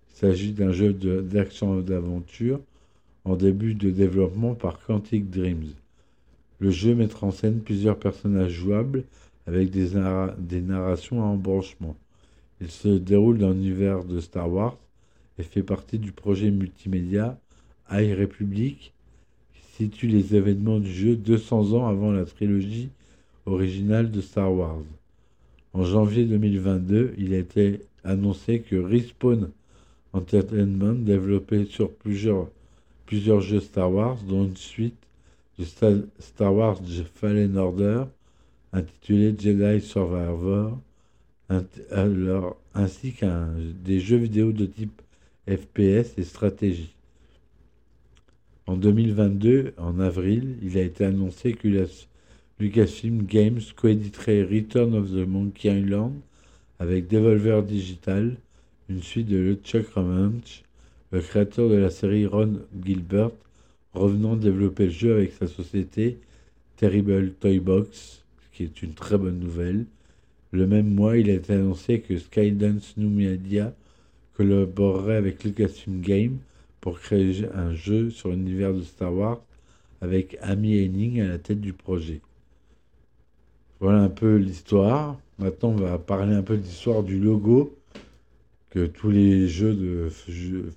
Il 0.09 0.15
s'agit 0.17 0.53
d'un 0.53 0.71
jeu 0.71 0.91
d'action 0.91 1.79
et 1.79 1.83
d'aventure 1.83 2.59
en 3.25 3.35
début 3.35 3.75
de 3.75 3.91
développement 3.91 4.55
par 4.55 4.83
Quantic 4.83 5.29
Dreams. 5.29 5.67
Le 6.57 6.71
jeu 6.71 6.95
mettra 6.95 7.27
en 7.27 7.31
scène 7.31 7.59
plusieurs 7.59 7.99
personnages 7.99 8.53
jouables 8.53 9.03
avec 9.45 9.69
des, 9.69 10.61
narrations 10.61 11.21
à 11.21 11.27
embranchement. 11.27 11.95
Il 12.61 12.71
se 12.71 12.87
déroule 12.87 13.37
dans 13.37 13.51
l'univers 13.51 14.03
de 14.03 14.19
Star 14.19 14.51
Wars 14.51 14.77
et 15.37 15.43
fait 15.43 15.61
partie 15.61 15.99
du 15.99 16.11
projet 16.11 16.49
multimédia 16.49 17.37
High 17.91 18.19
Republic 18.19 18.93
qui 19.53 19.61
situe 19.83 20.07
les 20.07 20.35
événements 20.35 20.79
du 20.79 20.91
jeu 20.91 21.15
200 21.15 21.73
ans 21.73 21.87
avant 21.87 22.11
la 22.11 22.25
trilogie 22.25 22.89
originale 23.49 24.11
de 24.11 24.21
Star 24.21 24.53
Wars. 24.53 24.83
En 25.73 25.83
janvier 25.83 26.25
2022, 26.25 27.13
il 27.17 27.33
a 27.33 27.37
été 27.37 27.81
annoncé 28.03 28.61
que 28.61 28.75
Respawn 28.75 29.49
Entertainment 30.13 30.95
développait 30.95 31.65
sur 31.65 31.91
plusieurs, 31.91 32.47
plusieurs 33.05 33.41
jeux 33.41 33.59
Star 33.59 33.91
Wars, 33.91 34.17
dont 34.27 34.45
une 34.45 34.57
suite 34.57 34.95
de 35.59 35.65
Star 36.19 36.53
Wars 36.53 36.79
Fallen 37.15 37.57
Order 37.57 38.05
intitulé 38.73 39.35
Jedi 39.37 39.81
Survivor, 39.81 40.77
ainsi 42.73 43.13
qu'un 43.13 43.49
des 43.83 43.99
jeux 43.99 44.17
vidéo 44.17 44.51
de 44.51 44.65
type 44.65 45.01
FPS 45.47 46.17
et 46.17 46.23
stratégie. 46.23 46.93
En 48.67 48.77
2022, 48.77 49.73
en 49.77 49.99
avril, 49.99 50.57
il 50.61 50.77
a 50.77 50.81
été 50.81 51.03
annoncé 51.03 51.53
que 51.53 51.67
Lucasfilm 52.61 53.23
Games 53.23 53.61
coéditerait 53.73 54.43
Return 54.43 54.93
of 54.93 55.11
the 55.11 55.25
Monkey 55.25 55.69
Island 55.69 56.15
avec 56.79 57.07
Devolver 57.07 57.63
Digital, 57.63 58.35
une 58.89 59.01
suite 59.01 59.27
de 59.27 59.37
LeChuck 59.37 59.87
Revenge, 59.95 60.63
le 61.13 61.21
créateur 61.21 61.69
de 61.69 61.75
la 61.75 61.89
série 61.89 62.25
Ron 62.25 62.59
Gilbert, 62.83 63.31
revenant 63.93 64.35
développer 64.35 64.87
le 64.87 64.91
jeu 64.91 65.13
avec 65.13 65.31
sa 65.31 65.47
société 65.47 66.17
Terrible 66.75 67.31
Toy 67.31 67.61
Box, 67.61 68.25
qui 68.51 68.63
est 68.63 68.81
une 68.81 68.93
très 68.93 69.17
bonne 69.17 69.39
nouvelle. 69.39 69.85
Le 70.51 70.67
même 70.67 70.93
mois, 70.93 71.15
il 71.15 71.29
a 71.29 71.35
été 71.35 71.53
annoncé 71.53 72.01
que 72.01 72.17
Skydance 72.17 72.97
New 72.97 73.09
Media 73.09 73.73
collaborerait 74.33 75.15
avec 75.15 75.45
Lucasfilm 75.45 76.01
Games 76.01 76.39
pour 76.81 76.99
créer 76.99 77.45
un 77.53 77.73
jeu 77.73 78.09
sur 78.09 78.31
l'univers 78.31 78.73
de 78.73 78.81
Star 78.81 79.13
Wars 79.13 79.41
avec 80.01 80.37
Amy 80.41 80.83
Henning 80.83 81.21
à 81.21 81.27
la 81.29 81.37
tête 81.37 81.61
du 81.61 81.71
projet. 81.71 82.19
Voilà 83.79 83.99
un 83.99 84.09
peu 84.09 84.35
l'histoire. 84.35 85.19
Maintenant, 85.37 85.69
on 85.69 85.75
va 85.75 85.97
parler 85.97 86.35
un 86.35 86.43
peu 86.43 86.57
de 86.57 86.63
l'histoire 86.63 87.03
du 87.03 87.19
logo 87.19 87.77
que 88.69 88.85
tous 88.85 89.09
les 89.09 89.47
jeux 89.47 89.73
de 89.73 90.09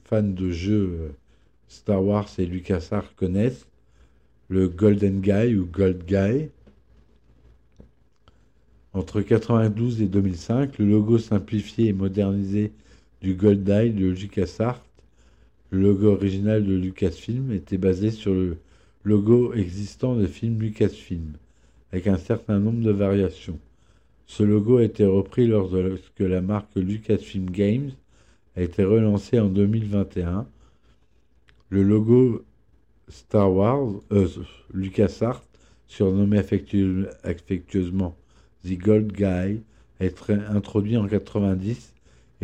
fans 0.05 0.23
de 0.23 0.51
jeux 0.51 0.99
euh, 1.01 1.09
Star 1.69 2.05
Wars 2.05 2.29
et 2.39 2.47
LucasArts 2.47 3.15
connaissent. 3.17 3.67
Le 4.49 4.69
Golden 4.69 5.21
Guy 5.21 5.57
ou 5.57 5.67
Gold 5.67 6.05
Guy. 6.05 6.49
Entre 8.93 9.23
92 9.23 10.03
et 10.03 10.07
2005, 10.07 10.79
le 10.79 10.87
logo 10.87 11.19
simplifié 11.19 11.89
et 11.89 11.93
modernisé 11.93 12.73
du 13.23 13.35
Gold 13.35 13.69
Eye 13.69 13.91
de 13.91 14.09
LucasArts 14.09 14.83
le 15.73 15.81
logo 15.81 16.09
original 16.09 16.67
de 16.67 16.75
Lucasfilm 16.75 17.51
était 17.51 17.79
basé 17.79 18.11
sur 18.11 18.35
le 18.35 18.59
logo 19.05 19.55
existant 19.55 20.15
des 20.15 20.29
films 20.29 20.61
Lucasfilm, 20.61 21.33
avec 21.93 22.07
un 22.07 22.17
certain 22.17 22.59
nombre 22.59 22.83
de 22.83 22.91
variations. 22.91 23.59
Ce 24.27 24.43
logo 24.43 24.79
a 24.79 24.85
été 24.85 25.05
repris 25.05 25.47
lorsque 25.47 26.21
la 26.21 26.41
marque 26.41 26.75
Lucasfilm 26.75 27.51
Games 27.51 27.91
a 28.57 28.63
été 28.63 28.85
relancée 28.85 29.39
en 29.39 29.49
2021. 29.49 30.47
Le 31.69 31.83
logo 31.83 32.45
Star 33.09 33.53
Wars, 33.53 33.93
euh, 34.11 34.29
LucasArts, 34.73 35.45
surnommé 35.87 36.39
affectueusement 36.39 38.17
The 38.65 38.79
Gold 38.79 39.13
Guy, 39.13 39.61
a 40.01 40.05
été 40.05 40.33
introduit 40.33 40.97
en 40.97 41.07
90 41.07 41.93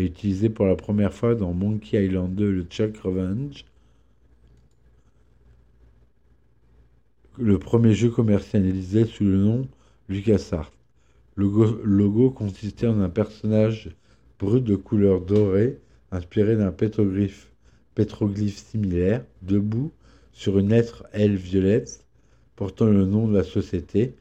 utilisé 0.04 0.48
pour 0.48 0.66
la 0.66 0.76
première 0.76 1.12
fois 1.12 1.34
dans 1.34 1.52
Monkey 1.52 2.04
Island 2.04 2.34
2, 2.34 2.50
le 2.50 2.62
Chuck 2.64 2.96
Revenge. 2.98 3.64
Le 7.40 7.56
premier 7.60 7.94
jeu 7.94 8.10
commercialisé 8.10 9.04
sous 9.04 9.22
le 9.22 9.36
nom 9.36 9.68
LucasArts. 10.08 10.72
Le 11.36 11.46
logo, 11.84 12.30
consistait 12.30 12.88
en 12.88 13.00
un 13.00 13.08
personnage 13.08 13.90
brut 14.40 14.64
de 14.64 14.74
couleur 14.74 15.20
dorée, 15.20 15.78
inspiré 16.10 16.56
d'un 16.56 16.72
pétroglyphe, 16.72 17.46
similaire, 18.56 19.24
debout 19.42 19.92
sur 20.32 20.58
une 20.58 20.70
lettre 20.70 21.04
L 21.12 21.36
violette, 21.36 22.04
portant 22.56 22.86
le 22.86 23.06
nom 23.06 23.28
de 23.28 23.36
la 23.36 23.44
société. 23.44 24.14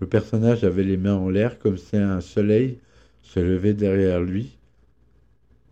Le 0.00 0.08
personnage 0.08 0.64
avait 0.64 0.82
les 0.82 0.96
mains 0.96 1.14
en 1.14 1.28
l'air 1.28 1.60
comme 1.60 1.78
si 1.78 1.96
un 1.96 2.20
soleil 2.20 2.78
se 3.22 3.38
levait 3.38 3.74
derrière 3.74 4.20
lui. 4.20 4.58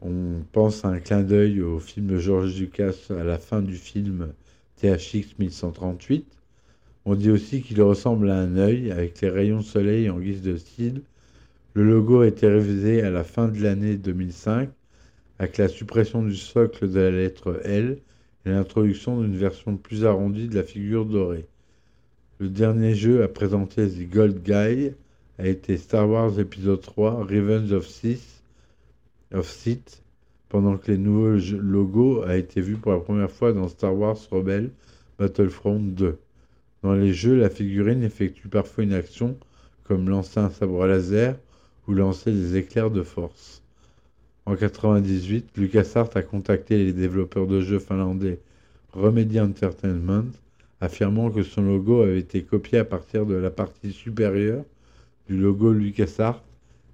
On 0.00 0.44
pense 0.52 0.84
à 0.84 0.90
un 0.90 1.00
clin 1.00 1.22
d'œil 1.22 1.60
au 1.60 1.80
film 1.80 2.06
de 2.06 2.18
George 2.18 2.56
Lucas 2.56 2.94
à 3.10 3.24
la 3.24 3.40
fin 3.40 3.62
du 3.62 3.74
film 3.74 4.28
THX 4.76 5.40
1138. 5.40 6.35
On 7.08 7.14
dit 7.14 7.30
aussi 7.30 7.62
qu'il 7.62 7.80
ressemble 7.82 8.28
à 8.30 8.40
un 8.40 8.56
œil 8.56 8.90
avec 8.90 9.20
les 9.20 9.30
rayons 9.30 9.58
de 9.58 9.62
soleil 9.62 10.10
en 10.10 10.18
guise 10.18 10.42
de 10.42 10.56
style. 10.56 11.02
Le 11.74 11.84
logo 11.84 12.22
a 12.22 12.26
été 12.26 12.48
révisé 12.48 13.00
à 13.00 13.10
la 13.10 13.22
fin 13.22 13.46
de 13.46 13.62
l'année 13.62 13.96
2005 13.96 14.68
avec 15.38 15.56
la 15.56 15.68
suppression 15.68 16.24
du 16.24 16.34
socle 16.34 16.90
de 16.90 16.98
la 16.98 17.12
lettre 17.12 17.60
L 17.62 17.98
et 18.44 18.50
l'introduction 18.50 19.20
d'une 19.20 19.36
version 19.36 19.76
plus 19.76 20.04
arrondie 20.04 20.48
de 20.48 20.56
la 20.56 20.64
figure 20.64 21.06
dorée. 21.06 21.46
Le 22.40 22.48
dernier 22.48 22.96
jeu 22.96 23.22
à 23.22 23.28
présenter 23.28 23.88
The 23.88 24.10
Gold 24.10 24.42
Guy 24.42 24.90
a 25.38 25.46
été 25.46 25.76
Star 25.76 26.10
Wars 26.10 26.40
Épisode 26.40 26.80
3 26.80 27.24
Revenge 27.24 27.70
of 27.70 27.86
Sith 27.86 28.42
pendant 30.48 30.76
que 30.76 30.90
les 30.90 30.98
nouveaux 30.98 31.38
logos 31.56 32.22
a 32.22 32.36
été 32.36 32.60
vu 32.60 32.74
pour 32.74 32.90
la 32.90 32.98
première 32.98 33.30
fois 33.30 33.52
dans 33.52 33.68
Star 33.68 33.94
Wars 33.94 34.18
Rebelle 34.32 34.70
Battlefront 35.20 35.78
2. 35.78 36.18
Dans 36.82 36.94
les 36.94 37.12
jeux, 37.12 37.36
la 37.36 37.50
figurine 37.50 38.02
effectue 38.02 38.48
parfois 38.48 38.84
une 38.84 38.92
action 38.92 39.36
comme 39.84 40.08
lancer 40.08 40.40
un 40.40 40.50
sabre 40.50 40.86
laser 40.86 41.36
ou 41.86 41.94
lancer 41.94 42.32
des 42.32 42.56
éclairs 42.56 42.90
de 42.90 43.02
force. 43.02 43.62
En 44.44 44.52
1998, 44.52 45.56
LucasArts 45.56 46.16
a 46.16 46.22
contacté 46.22 46.78
les 46.78 46.92
développeurs 46.92 47.46
de 47.46 47.60
jeux 47.60 47.78
finlandais 47.78 48.40
Remedy 48.92 49.40
Entertainment, 49.40 50.30
affirmant 50.80 51.30
que 51.30 51.42
son 51.42 51.62
logo 51.62 52.02
avait 52.02 52.20
été 52.20 52.42
copié 52.42 52.78
à 52.78 52.84
partir 52.84 53.26
de 53.26 53.34
la 53.34 53.50
partie 53.50 53.92
supérieure 53.92 54.64
du 55.28 55.36
logo 55.36 55.72
LucasArts 55.72 56.42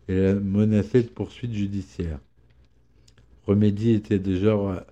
et 0.09 0.19
la 0.19 0.35
menacé 0.35 1.03
de 1.03 1.09
poursuites 1.09 1.53
judiciaires. 1.53 2.21
Remedy 3.47 3.91
était 3.91 4.19
déjà, 4.19 4.87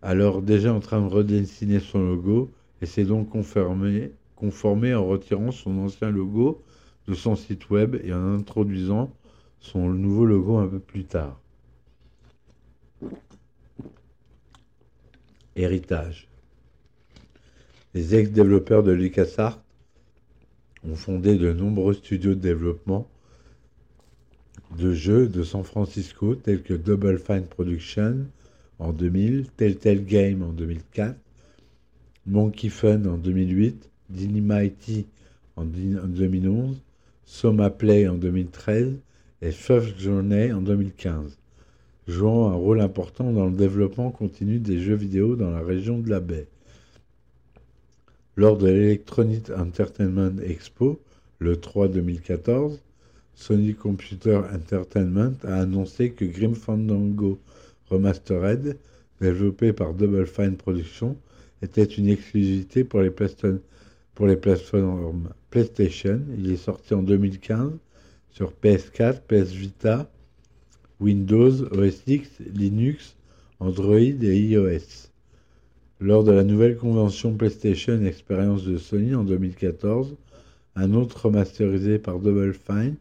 alors 0.00 0.42
déjà 0.42 0.72
en 0.72 0.80
train 0.80 1.00
de 1.00 1.12
redessiner 1.12 1.78
son 1.80 2.02
logo 2.02 2.50
et 2.80 2.86
s'est 2.86 3.04
donc 3.04 3.30
conformé, 3.30 4.10
en 4.42 5.06
retirant 5.06 5.50
son 5.50 5.78
ancien 5.78 6.10
logo 6.10 6.62
de 7.06 7.14
son 7.14 7.36
site 7.36 7.70
web 7.70 7.96
et 8.02 8.12
en 8.12 8.34
introduisant 8.34 9.12
son 9.60 9.90
nouveau 9.90 10.24
logo 10.24 10.58
un 10.58 10.66
peu 10.66 10.80
plus 10.80 11.04
tard. 11.04 11.40
Héritage. 15.54 16.28
Les 17.94 18.14
ex-développeurs 18.14 18.82
de 18.82 18.92
LucasArts 18.92 19.60
ont 20.84 20.96
fondé 20.96 21.36
de 21.36 21.52
nombreux 21.52 21.94
studios 21.94 22.34
de 22.34 22.40
développement 22.40 23.08
de 24.78 24.92
jeux 24.92 25.28
de 25.28 25.42
San 25.42 25.62
Francisco 25.62 26.34
tels 26.34 26.62
que 26.62 26.74
Double 26.74 27.18
Fine 27.18 27.46
Production 27.46 28.26
en 28.78 28.92
2000, 28.92 29.50
Telltale 29.56 30.04
Game 30.04 30.42
en 30.42 30.52
2004, 30.52 31.16
Monkey 32.26 32.70
Fun 32.70 33.04
en 33.04 33.18
2008, 33.18 33.91
Dynamite 34.12 35.06
en 35.56 35.64
2011, 35.64 36.80
Soma 37.24 37.70
Play 37.70 38.06
en 38.06 38.14
2013 38.14 38.98
et 39.40 39.50
First 39.50 39.98
Journey 39.98 40.52
en 40.52 40.60
2015, 40.60 41.38
jouant 42.08 42.50
un 42.50 42.54
rôle 42.54 42.80
important 42.80 43.32
dans 43.32 43.46
le 43.46 43.56
développement 43.56 44.10
continu 44.10 44.58
des 44.58 44.80
jeux 44.80 44.94
vidéo 44.94 45.34
dans 45.34 45.50
la 45.50 45.62
région 45.62 45.98
de 45.98 46.10
la 46.10 46.20
baie. 46.20 46.46
Lors 48.36 48.56
de 48.56 48.66
l'Electronic 48.66 49.50
Entertainment 49.50 50.38
Expo, 50.42 51.00
le 51.38 51.56
3 51.56 51.88
2014, 51.88 52.78
Sony 53.34 53.74
Computer 53.74 54.40
Entertainment 54.54 55.34
a 55.44 55.56
annoncé 55.56 56.10
que 56.10 56.24
Grim 56.24 56.54
Fandango 56.54 57.38
Remastered, 57.90 58.76
développé 59.20 59.72
par 59.72 59.94
Double 59.94 60.26
Fine 60.26 60.56
Productions, 60.56 61.16
était 61.62 61.84
une 61.84 62.08
exclusivité 62.08 62.84
pour 62.84 63.00
les, 63.00 63.10
pour 64.14 64.26
les 64.26 64.36
plateformes 64.36 65.30
PlayStation. 65.50 66.20
Il 66.36 66.50
est 66.50 66.56
sorti 66.56 66.94
en 66.94 67.02
2015 67.02 67.72
sur 68.30 68.52
PS4, 68.62 69.20
PS 69.28 69.52
Vita, 69.52 70.10
Windows, 71.00 71.64
OS 71.72 72.02
X, 72.06 72.30
Linux, 72.54 73.16
Android 73.60 73.98
et 73.98 74.38
iOS. 74.38 75.08
Lors 76.00 76.24
de 76.24 76.32
la 76.32 76.44
nouvelle 76.44 76.76
convention 76.76 77.36
PlayStation 77.36 78.02
Experience 78.04 78.64
de 78.64 78.76
Sony 78.76 79.14
en 79.14 79.24
2014, 79.24 80.16
un 80.74 80.94
autre 80.94 81.26
remasterisé 81.26 81.98
par 81.98 82.18
Double 82.18 82.54
Fine 82.54 82.96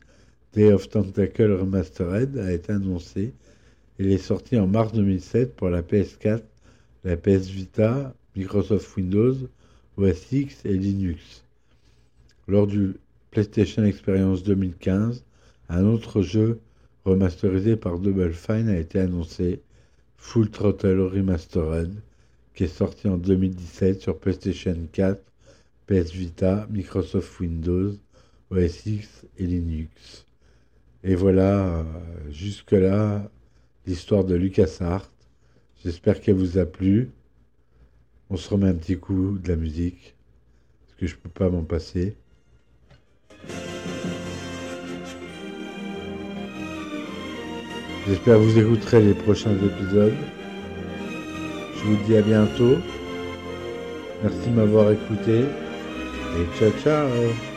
Day 0.53 0.73
of 0.73 0.89
Tentacle 0.89 1.53
Remastered 1.53 2.37
a 2.37 2.51
été 2.51 2.73
annoncé. 2.73 3.33
Il 3.99 4.11
est 4.11 4.17
sorti 4.17 4.59
en 4.59 4.67
mars 4.67 4.91
2007 4.91 5.55
pour 5.55 5.69
la 5.69 5.81
PS4, 5.81 6.41
la 7.05 7.15
PS 7.15 7.47
Vita, 7.47 8.13
Microsoft 8.35 8.97
Windows, 8.97 9.35
OS 9.97 10.31
X 10.31 10.65
et 10.65 10.73
Linux. 10.73 11.43
Lors 12.47 12.67
du 12.67 12.95
PlayStation 13.29 13.83
Experience 13.83 14.43
2015, 14.43 15.23
un 15.69 15.85
autre 15.85 16.21
jeu 16.21 16.59
remasterisé 17.05 17.75
par 17.75 17.99
Double 17.99 18.33
Fine 18.33 18.69
a 18.69 18.77
été 18.77 18.99
annoncé, 18.99 19.61
Full 20.17 20.49
Throttle 20.49 21.01
Remastered, 21.01 21.93
qui 22.53 22.65
est 22.65 22.67
sorti 22.67 23.07
en 23.07 23.17
2017 23.17 24.01
sur 24.01 24.17
PlayStation 24.17 24.77
4, 24.91 25.21
PS 25.87 26.11
Vita, 26.11 26.67
Microsoft 26.69 27.39
Windows, 27.39 27.93
OS 28.49 28.85
X 28.85 29.25
et 29.37 29.45
Linux. 29.45 30.25
Et 31.03 31.15
voilà, 31.15 31.79
euh, 31.79 31.83
jusque-là, 32.29 33.29
l'histoire 33.87 34.23
de 34.23 34.35
LucasArts. 34.35 35.11
J'espère 35.83 36.21
qu'elle 36.21 36.35
vous 36.35 36.59
a 36.59 36.65
plu. 36.65 37.09
On 38.33 38.37
se 38.37 38.49
remet 38.49 38.69
un 38.69 38.73
petit 38.73 38.97
coup 38.97 39.37
de 39.37 39.49
la 39.49 39.57
musique, 39.57 40.15
parce 40.85 40.99
que 41.01 41.05
je 41.05 41.17
peux 41.17 41.27
pas 41.27 41.49
m'en 41.49 41.63
passer. 41.63 42.15
J'espère 48.07 48.37
que 48.37 48.41
vous 48.41 48.57
écouterez 48.57 49.01
les 49.01 49.13
prochains 49.13 49.55
épisodes. 49.55 50.15
Je 51.75 51.83
vous 51.83 51.97
dis 52.05 52.15
à 52.15 52.21
bientôt. 52.21 52.77
Merci 54.23 54.49
de 54.49 54.55
m'avoir 54.55 54.91
écouté. 54.91 55.41
Et 55.41 56.57
ciao 56.57 56.71
ciao 56.81 57.50